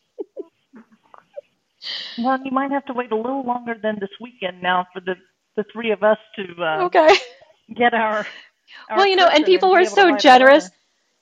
Well, 2.16 2.38
you 2.42 2.50
might 2.50 2.70
have 2.70 2.86
to 2.86 2.94
wait 2.94 3.12
a 3.12 3.16
little 3.16 3.44
longer 3.44 3.74
than 3.82 3.98
this 4.00 4.08
weekend 4.20 4.62
now 4.62 4.86
for 4.92 5.00
the 5.00 5.16
the 5.56 5.64
three 5.72 5.90
of 5.90 6.02
us 6.02 6.18
to 6.36 6.44
uh, 6.62 6.84
okay. 6.86 7.14
Get 7.74 7.94
our, 7.94 8.26
our 8.90 8.96
well, 8.96 9.06
you 9.06 9.16
know, 9.16 9.28
and 9.28 9.44
people 9.44 9.70
and 9.70 9.78
were 9.78 9.80
be 9.80 9.86
able 9.86 9.96
to 9.96 10.02
so 10.02 10.16
generous 10.16 10.70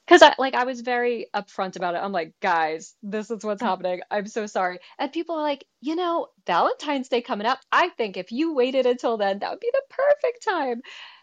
because 0.07 0.23
I 0.23 0.35
like 0.39 0.55
I 0.55 0.65
was 0.65 0.81
very 0.83 1.27
upfront 1.35 1.77
about 1.77 1.95
it. 1.95 1.99
I'm 1.99 2.13
like, 2.13 2.35
guys, 2.41 2.95
this 3.03 3.31
is 3.31 3.45
what's 3.45 3.63
happening. 3.63 4.01
I'm 4.11 4.27
so 4.27 4.47
sorry. 4.47 4.79
And 4.99 5.13
people 5.13 5.37
are 5.37 5.43
like, 5.43 5.65
you 5.81 5.97
know, 5.97 6.29
Valentine's 6.47 7.09
Day 7.09 7.23
coming 7.23 7.47
up. 7.47 7.61
I 7.73 7.89
think 7.91 8.17
if 8.17 8.33
you 8.33 8.55
waited 8.55 8.87
until 8.87 9.17
then, 9.17 9.39
that 9.41 9.51
would 9.51 9.61
be 9.61 9.71
the 9.73 9.83
perfect 9.91 10.45
time. 10.45 10.83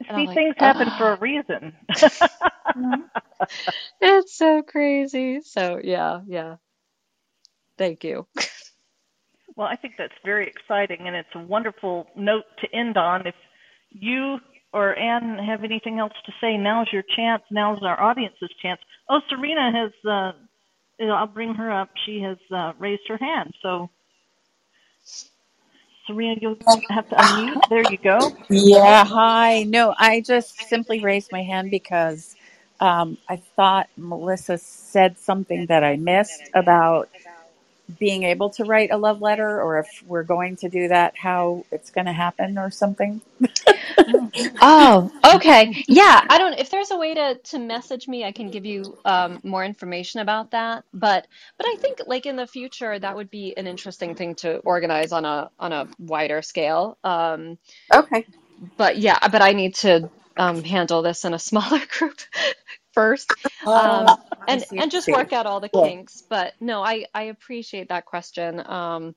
And 0.09 0.17
See, 0.17 0.26
like, 0.26 0.36
things 0.36 0.55
happen 0.57 0.89
for 0.97 1.13
a 1.13 1.19
reason. 1.19 1.74
It's 4.01 4.36
so 4.38 4.61
crazy. 4.63 5.41
So 5.41 5.80
yeah, 5.84 6.22
yeah. 6.28 6.57
Thank 7.78 8.03
you. 8.03 8.28
Well, 9.55 9.67
I 9.67 9.76
think 9.76 9.95
that's 9.97 10.13
very 10.26 10.47
exciting, 10.47 11.07
and 11.07 11.15
it's 11.15 11.30
a 11.36 11.39
wonderful 11.39 12.07
note 12.15 12.45
to 12.61 12.76
end 12.76 12.97
on. 12.97 13.28
If 13.28 13.36
you 13.89 14.38
or 14.74 14.97
Anne 14.97 15.39
have 15.45 15.63
anything 15.63 15.99
else 15.99 16.13
to 16.26 16.34
say, 16.41 16.57
now's 16.57 16.88
your 16.93 17.03
chance. 17.15 17.43
Now's 17.51 17.80
our 17.84 18.01
audience's 18.01 18.51
chance. 18.61 18.82
Oh, 19.09 19.19
Serena 19.30 19.72
has. 19.74 19.91
Uh, 20.09 20.34
I'll 21.13 21.28
bring 21.28 21.53
her 21.55 21.72
up. 21.72 21.89
She 22.05 22.22
has 22.22 22.38
uh, 22.55 22.74
raised 22.80 23.03
her 23.09 23.17
hand. 23.17 23.53
So, 23.63 23.89
Serena, 26.07 26.36
you'll 26.41 26.57
have 26.89 27.09
to 27.09 27.15
unmute. 27.15 27.59
There 27.69 27.84
you 27.84 27.97
go. 28.03 28.34
Yeah, 28.49 29.05
hi. 29.05 29.63
No, 29.63 29.95
I 29.99 30.22
just 30.22 30.69
simply 30.69 31.01
raised 31.01 31.32
my 31.34 31.43
hand 31.43 31.72
because 31.72 32.36
um, 32.82 33.17
I 33.30 33.38
thought 33.38 33.89
Melissa 33.97 34.57
said 34.59 35.19
something 35.19 35.67
that 35.67 35.84
I 35.84 35.97
missed 35.97 36.49
about 36.55 37.09
being 37.99 38.24
able 38.24 38.49
to 38.51 38.65
write 38.65 38.91
a 38.91 38.97
love 38.97 39.22
letter, 39.22 39.61
or 39.61 39.80
if 39.80 40.03
we're 40.07 40.24
going 40.24 40.57
to 40.57 40.69
do 40.69 40.89
that, 40.89 41.17
how 41.17 41.65
it's 41.72 41.91
going 41.91 42.07
to 42.07 42.13
happen, 42.13 42.57
or 42.57 42.72
something. 42.72 43.22
Oh, 44.62 45.12
okay. 45.26 45.84
Yeah, 45.88 46.24
I 46.30 46.38
don't 46.39 46.60
if 46.60 46.72
there's 46.72 46.91
a 46.91 46.97
way 46.97 47.14
to 47.16 47.39
to 47.45 47.60
message 47.60 48.08
me, 48.08 48.26
I 48.26 48.32
can 48.32 48.49
give 48.49 48.66
you 48.66 48.97
um 49.06 49.39
more 49.43 49.64
information 49.66 50.22
about 50.22 50.52
that. 50.52 50.86
But 50.93 51.28
but 51.58 51.68
I 51.68 51.78
think 51.82 51.99
like 52.08 52.26
in 52.26 52.38
the 52.38 52.47
future 52.47 52.97
that 52.99 53.16
would 53.16 53.32
be 53.32 53.56
an 53.58 53.68
interesting 53.68 54.16
thing 54.16 54.36
to 54.38 54.58
organize 54.60 55.12
on 55.12 55.26
a 55.26 55.52
on 55.60 55.74
a 55.74 55.89
wider 55.99 56.41
scale. 56.41 56.97
Um 57.04 57.60
Okay. 57.93 58.28
but 58.78 58.97
yeah, 58.97 59.20
but 59.32 59.41
I 59.43 59.54
need 59.54 59.76
to 59.78 60.12
um 60.38 60.64
handle 60.64 61.02
this 61.04 61.26
in 61.26 61.34
a 61.34 61.39
smaller 61.52 61.82
group 61.99 62.20
first. 62.93 63.36
Um 63.74 64.16
Oh, 64.47 64.47
and 64.47 64.66
and 64.78 64.91
just 64.91 65.12
work 65.12 65.34
out 65.34 65.47
all 65.47 65.62
the 65.62 65.70
kinks. 65.70 66.24
But 66.30 66.54
no, 66.62 66.84
I 66.84 67.06
I 67.14 67.24
appreciate 67.24 67.89
that 67.89 68.06
question. 68.06 68.62
Um 68.66 69.16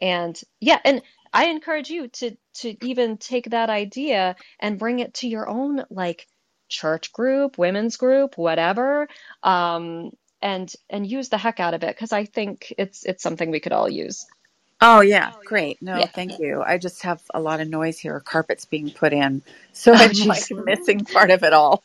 and 0.00 0.40
yeah, 0.60 0.78
and 0.84 1.02
I 1.32 1.46
encourage 1.48 1.90
you 1.90 2.08
to 2.08 2.36
to 2.56 2.76
even 2.84 3.18
take 3.18 3.50
that 3.50 3.70
idea 3.70 4.36
and 4.60 4.78
bring 4.78 5.00
it 5.00 5.14
to 5.14 5.28
your 5.28 5.48
own 5.48 5.84
like 5.90 6.26
church 6.68 7.12
group, 7.12 7.58
women's 7.58 7.96
group, 7.96 8.36
whatever. 8.38 9.08
Um 9.42 10.10
and 10.42 10.72
and 10.90 11.06
use 11.06 11.28
the 11.30 11.38
heck 11.38 11.60
out 11.60 11.74
of 11.74 11.84
it 11.84 11.94
because 11.96 12.12
I 12.12 12.24
think 12.26 12.72
it's 12.78 13.04
it's 13.04 13.22
something 13.22 13.50
we 13.50 13.60
could 13.60 13.72
all 13.72 13.88
use. 13.90 14.26
Oh, 14.80 15.02
yeah. 15.02 15.32
Great. 15.44 15.78
No, 15.82 16.06
Yeah. 16.06 16.10
thank 16.14 16.38
you. 16.38 16.62
I 16.66 16.78
just 16.78 17.02
have 17.04 17.22
a 17.34 17.40
lot 17.40 17.60
of 17.60 17.68
noise 17.68 17.98
here. 17.98 18.20
Carpets 18.20 18.66
being 18.66 18.90
put 18.92 19.12
in. 19.12 19.42
So 19.72 19.94
Oh 19.94 19.98
I'm 19.98 20.24
like 20.26 20.48
missing 20.52 21.04
part 21.06 21.30
of 21.32 21.44
it 21.44 21.54
all. 21.54 21.84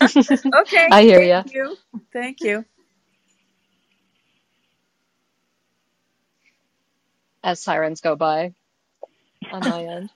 okay. 0.54 0.90
I 0.90 1.02
hear 1.04 1.22
you. 1.22 1.42
Thank 1.42 1.52
you. 1.52 1.78
Thank 2.12 2.44
you. 2.44 2.64
As 7.44 7.62
sirens 7.62 8.00
go 8.02 8.16
by 8.16 8.54
on 9.52 9.60
my 9.60 9.84
end. 9.84 10.10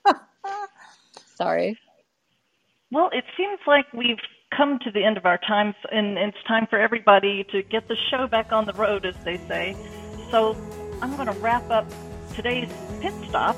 Sorry. 1.37 1.79
Well, 2.91 3.11
it 3.13 3.25
seems 3.37 3.59
like 3.67 3.93
we've 3.93 4.19
come 4.57 4.79
to 4.85 4.91
the 4.91 5.05
end 5.05 5.17
of 5.17 5.27
our 5.27 5.39
time, 5.39 5.75
and 5.93 6.17
it's 6.17 6.43
time 6.47 6.67
for 6.69 6.79
everybody 6.79 7.45
to 7.53 7.63
get 7.63 7.87
the 7.89 7.97
show 8.11 8.27
back 8.27 8.51
on 8.53 8.65
the 8.65 8.73
road, 8.73 9.05
as 9.05 9.15
they 9.25 9.37
say. 9.49 9.77
So 10.31 10.57
I'm 11.03 11.15
going 11.17 11.27
to 11.27 11.39
wrap 11.41 11.71
up 11.71 11.87
today's 12.35 12.71
pit 13.01 13.13
stop, 13.29 13.57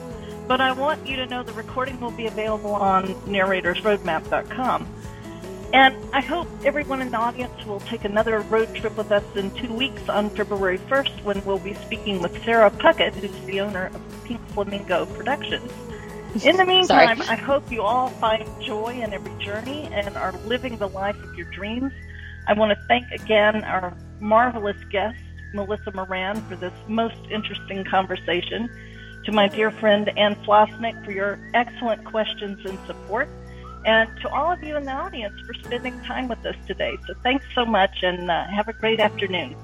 but 0.48 0.60
I 0.60 0.72
want 0.72 1.06
you 1.06 1.16
to 1.16 1.26
know 1.26 1.42
the 1.42 1.52
recording 1.52 2.00
will 2.00 2.10
be 2.10 2.26
available 2.26 2.74
on 2.74 3.06
narratorsroadmap.com. 3.26 4.86
And 5.72 5.96
I 6.12 6.20
hope 6.20 6.48
everyone 6.64 7.00
in 7.00 7.10
the 7.10 7.16
audience 7.16 7.64
will 7.64 7.78
take 7.80 8.04
another 8.04 8.40
road 8.40 8.74
trip 8.74 8.96
with 8.96 9.12
us 9.12 9.24
in 9.36 9.52
two 9.52 9.72
weeks 9.72 10.08
on 10.08 10.28
February 10.30 10.78
1st 10.78 11.22
when 11.22 11.44
we'll 11.44 11.60
be 11.60 11.74
speaking 11.74 12.20
with 12.20 12.42
Sarah 12.44 12.70
Puckett, 12.70 13.14
who's 13.14 13.30
the 13.46 13.60
owner 13.60 13.86
of 13.86 14.24
Pink 14.24 14.40
Flamingo 14.48 15.06
Productions. 15.06 15.70
In 16.34 16.56
the 16.56 16.64
Sorry. 16.64 16.66
meantime, 16.66 17.22
I 17.22 17.36
hope 17.36 17.70
you 17.70 17.82
all 17.82 18.08
find 18.08 18.44
joy 18.60 19.00
in 19.00 19.12
every 19.12 19.32
journey 19.44 19.88
and 19.92 20.16
are 20.16 20.32
living 20.46 20.76
the 20.78 20.88
life 20.88 21.20
of 21.22 21.36
your 21.36 21.46
dreams. 21.50 21.92
I 22.48 22.52
want 22.54 22.70
to 22.70 22.86
thank 22.88 23.08
again 23.12 23.62
our 23.62 23.96
marvelous 24.18 24.76
guest, 24.90 25.20
Melissa 25.54 25.92
Moran, 25.92 26.40
for 26.48 26.56
this 26.56 26.72
most 26.88 27.18
interesting 27.30 27.84
conversation. 27.84 28.68
To 29.24 29.32
my 29.32 29.46
dear 29.46 29.70
friend 29.70 30.08
Anne 30.16 30.34
Flosnik 30.44 31.04
for 31.04 31.12
your 31.12 31.38
excellent 31.54 32.04
questions 32.04 32.64
and 32.64 32.78
support 32.86 33.28
and 33.84 34.08
to 34.20 34.28
all 34.28 34.52
of 34.52 34.62
you 34.62 34.76
in 34.76 34.84
the 34.84 34.92
audience 34.92 35.34
for 35.46 35.54
spending 35.54 35.98
time 36.02 36.28
with 36.28 36.44
us 36.44 36.56
today. 36.66 36.96
So 37.06 37.14
thanks 37.22 37.44
so 37.54 37.64
much 37.64 38.02
and 38.02 38.30
uh, 38.30 38.46
have 38.48 38.68
a 38.68 38.72
great 38.72 39.00
afternoon. 39.00 39.56